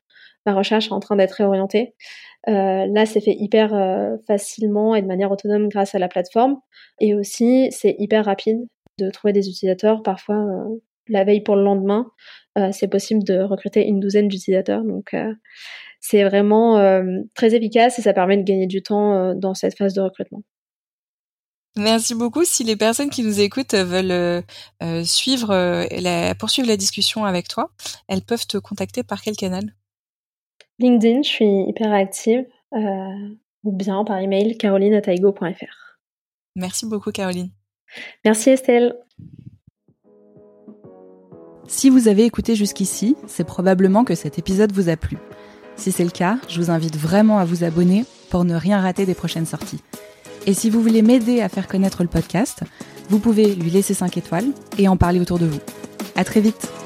ma 0.47 0.55
recherche 0.55 0.89
est 0.89 0.93
en 0.93 1.01
train 1.01 1.17
d'être 1.17 1.33
réorientée. 1.33 1.95
Là, 2.47 3.07
c'est 3.07 3.21
fait 3.21 3.37
hyper 3.39 3.71
facilement 4.27 4.97
et 4.97 5.03
de 5.03 5.07
manière 5.07 5.31
autonome 5.31 5.69
grâce 5.69 5.95
à 5.95 6.01
la 6.01 6.09
plateforme. 6.09 6.57
Et 7.01 7.15
aussi, 7.15 7.69
c'est 7.71 7.95
hyper 7.99 8.25
rapide 8.25 8.59
de 8.99 9.11
trouver 9.11 9.33
des 9.33 9.49
utilisateurs. 9.49 10.03
Parfois, 10.03 10.45
la 11.09 11.23
veille 11.23 11.43
pour 11.43 11.55
le 11.55 11.63
lendemain, 11.63 12.11
c'est 12.73 12.89
possible 12.89 13.23
de 13.23 13.39
recruter 13.41 13.87
une 13.87 14.01
douzaine 14.01 14.27
d'utilisateurs. 14.27 14.83
Donc, 14.83 15.15
c'est 16.01 16.25
vraiment 16.25 17.01
très 17.35 17.55
efficace 17.55 18.01
et 18.01 18.03
ça 18.03 18.13
permet 18.13 18.37
de 18.37 18.43
gagner 18.43 18.67
du 18.67 18.83
temps 18.83 19.37
dans 19.37 19.55
cette 19.55 19.79
phase 19.79 19.95
de 19.95 20.01
recrutement. 20.01 20.43
Merci 21.77 22.15
beaucoup. 22.15 22.45
Si 22.45 22.65
les 22.65 22.77
personnes 22.77 23.09
qui 23.09 23.23
nous 23.23 23.41
écoutent 23.41 23.75
veulent 23.75 24.43
euh, 24.83 25.05
suivre 25.05 25.87
la, 26.01 26.35
poursuivre 26.35 26.69
la 26.69 26.77
discussion 26.77 27.25
avec 27.25 27.49
toi, 27.49 27.71
elles 28.09 28.23
peuvent 28.23 28.47
te 28.47 28.59
contacter 28.59 29.03
par 29.03 29.23
quel 29.23 29.37
canal? 29.37 29.75
LinkedIn, 30.79 31.23
je 31.23 31.29
suis 31.29 31.69
hyper 31.69 31.93
active, 31.93 32.45
ou 32.73 33.73
bien 33.73 34.05
par 34.05 34.19
email 34.19 34.59
caroline.taigo.fr. 34.59 35.99
Merci 36.57 36.87
beaucoup 36.87 37.11
Caroline. 37.11 37.51
Merci 38.25 38.51
Estelle. 38.51 38.95
Si 41.69 41.89
vous 41.89 42.09
avez 42.09 42.25
écouté 42.25 42.55
jusqu'ici, 42.55 43.17
c'est 43.27 43.45
probablement 43.45 44.05
que 44.05 44.15
cet 44.15 44.39
épisode 44.39 44.73
vous 44.73 44.89
a 44.89 44.97
plu. 44.97 45.17
Si 45.77 45.91
c'est 45.91 46.05
le 46.05 46.11
cas, 46.11 46.39
je 46.49 46.61
vous 46.61 46.71
invite 46.71 46.97
vraiment 46.97 47.39
à 47.39 47.45
vous 47.45 47.65
abonner 47.65 48.05
pour 48.31 48.45
ne 48.45 48.55
rien 48.55 48.81
rater 48.81 49.07
des 49.07 49.15
prochaines 49.15 49.47
sorties. 49.47 49.81
Et 50.47 50.55
si 50.55 50.71
vous 50.71 50.83
voulez 50.83 51.03
m'aider 51.03 51.41
à 51.41 51.49
faire 51.49 51.69
connaître 51.69 52.03
le 52.03 52.09
podcast, 52.09 52.63
vous 53.09 53.19
pouvez 53.19 53.55
lui 53.55 53.71
laisser 53.71 53.95
5 53.95 54.17
étoiles 54.17 54.47
et 54.79 54.89
en 54.89 54.97
parler 54.97 55.21
autour 55.21 55.39
de 55.39 55.47
vous. 55.47 55.61
À 56.17 56.25
très 56.25 56.41
vite! 56.41 56.82